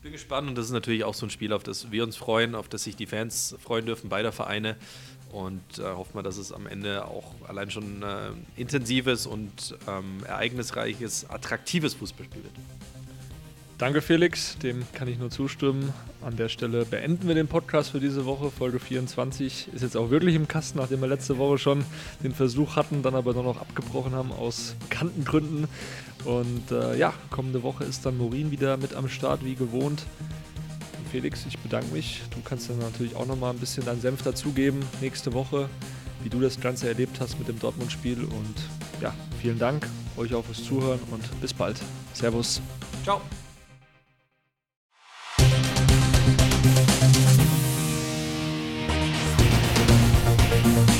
Bin 0.03 0.13
gespannt 0.13 0.49
und 0.49 0.57
das 0.57 0.67
ist 0.67 0.73
natürlich 0.73 1.05
auch 1.05 1.15
so 1.15 1.27
ein 1.27 1.31
Spiel, 1.31 1.53
auf 1.53 1.65
das 1.65 1.91
wir 1.91 2.05
uns 2.05 2.17
freuen, 2.17 2.55
auf 2.55 2.69
das 2.69 2.85
sich 2.85 2.97
die 2.97 3.07
Fans 3.07 3.57
freuen 3.61 3.87
dürfen, 3.87 4.09
beider 4.09 4.33
Vereine. 4.33 4.77
Und 5.31 5.79
äh, 5.79 5.83
hoffen 5.83 6.15
wir, 6.15 6.23
dass 6.23 6.39
es 6.39 6.53
am 6.53 6.67
Ende 6.67 7.07
auch 7.07 7.35
allein 7.47 7.71
schon 7.71 8.03
äh, 8.03 8.31
intensives 8.57 9.27
und 9.27 9.77
ähm, 9.87 10.25
ereignisreiches, 10.27 11.29
attraktives 11.29 11.95
Fußballspiel 11.95 12.43
wird. 12.43 12.55
Danke, 13.81 14.03
Felix. 14.03 14.59
Dem 14.59 14.85
kann 14.93 15.09
ich 15.09 15.19
nur 15.19 15.31
zustimmen. 15.31 15.95
An 16.21 16.37
der 16.37 16.51
Stelle 16.51 16.85
beenden 16.85 17.27
wir 17.27 17.35
den 17.35 17.49
Podcast 17.49 17.93
für 17.93 17.99
diese 17.99 18.27
Woche. 18.27 18.51
Folge 18.51 18.79
24 18.79 19.69
ist 19.73 19.81
jetzt 19.81 19.97
auch 19.97 20.11
wirklich 20.11 20.35
im 20.35 20.47
Kasten, 20.47 20.79
nachdem 20.79 21.01
wir 21.01 21.09
letzte 21.09 21.39
Woche 21.39 21.57
schon 21.57 21.87
den 22.23 22.35
Versuch 22.35 22.77
hatten, 22.77 23.03
dann 23.03 23.15
aber 23.15 23.33
nur 23.33 23.43
noch 23.43 23.59
abgebrochen 23.59 24.13
haben 24.13 24.33
aus 24.33 24.77
bekannten 24.87 25.25
Gründen. 25.25 25.67
Und 26.27 26.71
äh, 26.71 26.99
ja, 26.99 27.15
kommende 27.31 27.63
Woche 27.63 27.85
ist 27.85 28.05
dann 28.05 28.19
Morin 28.19 28.51
wieder 28.51 28.77
mit 28.77 28.95
am 28.95 29.09
Start, 29.09 29.47
wie 29.47 29.55
gewohnt. 29.55 30.05
Felix, 31.11 31.47
ich 31.49 31.59
bedanke 31.59 31.91
mich. 31.95 32.21
Du 32.35 32.43
kannst 32.45 32.69
dann 32.69 32.81
natürlich 32.81 33.17
auch 33.17 33.27
nochmal 33.27 33.55
ein 33.55 33.61
bisschen 33.61 33.87
deinen 33.87 34.03
Senf 34.03 34.21
dazugeben 34.21 34.81
nächste 35.01 35.33
Woche, 35.33 35.71
wie 36.23 36.29
du 36.29 36.39
das 36.39 36.61
Ganze 36.61 36.87
erlebt 36.87 37.19
hast 37.19 37.39
mit 37.39 37.49
dem 37.49 37.59
Dortmund-Spiel. 37.59 38.25
Und 38.25 39.01
ja, 39.01 39.15
vielen 39.41 39.59
Dank 39.59 39.89
euch 40.19 40.35
auch 40.35 40.45
fürs 40.45 40.63
Zuhören 40.63 41.01
und 41.11 41.41
bis 41.41 41.55
bald. 41.55 41.81
Servus. 42.13 42.61
Ciao. 43.05 43.23
Bye. 50.77 51.00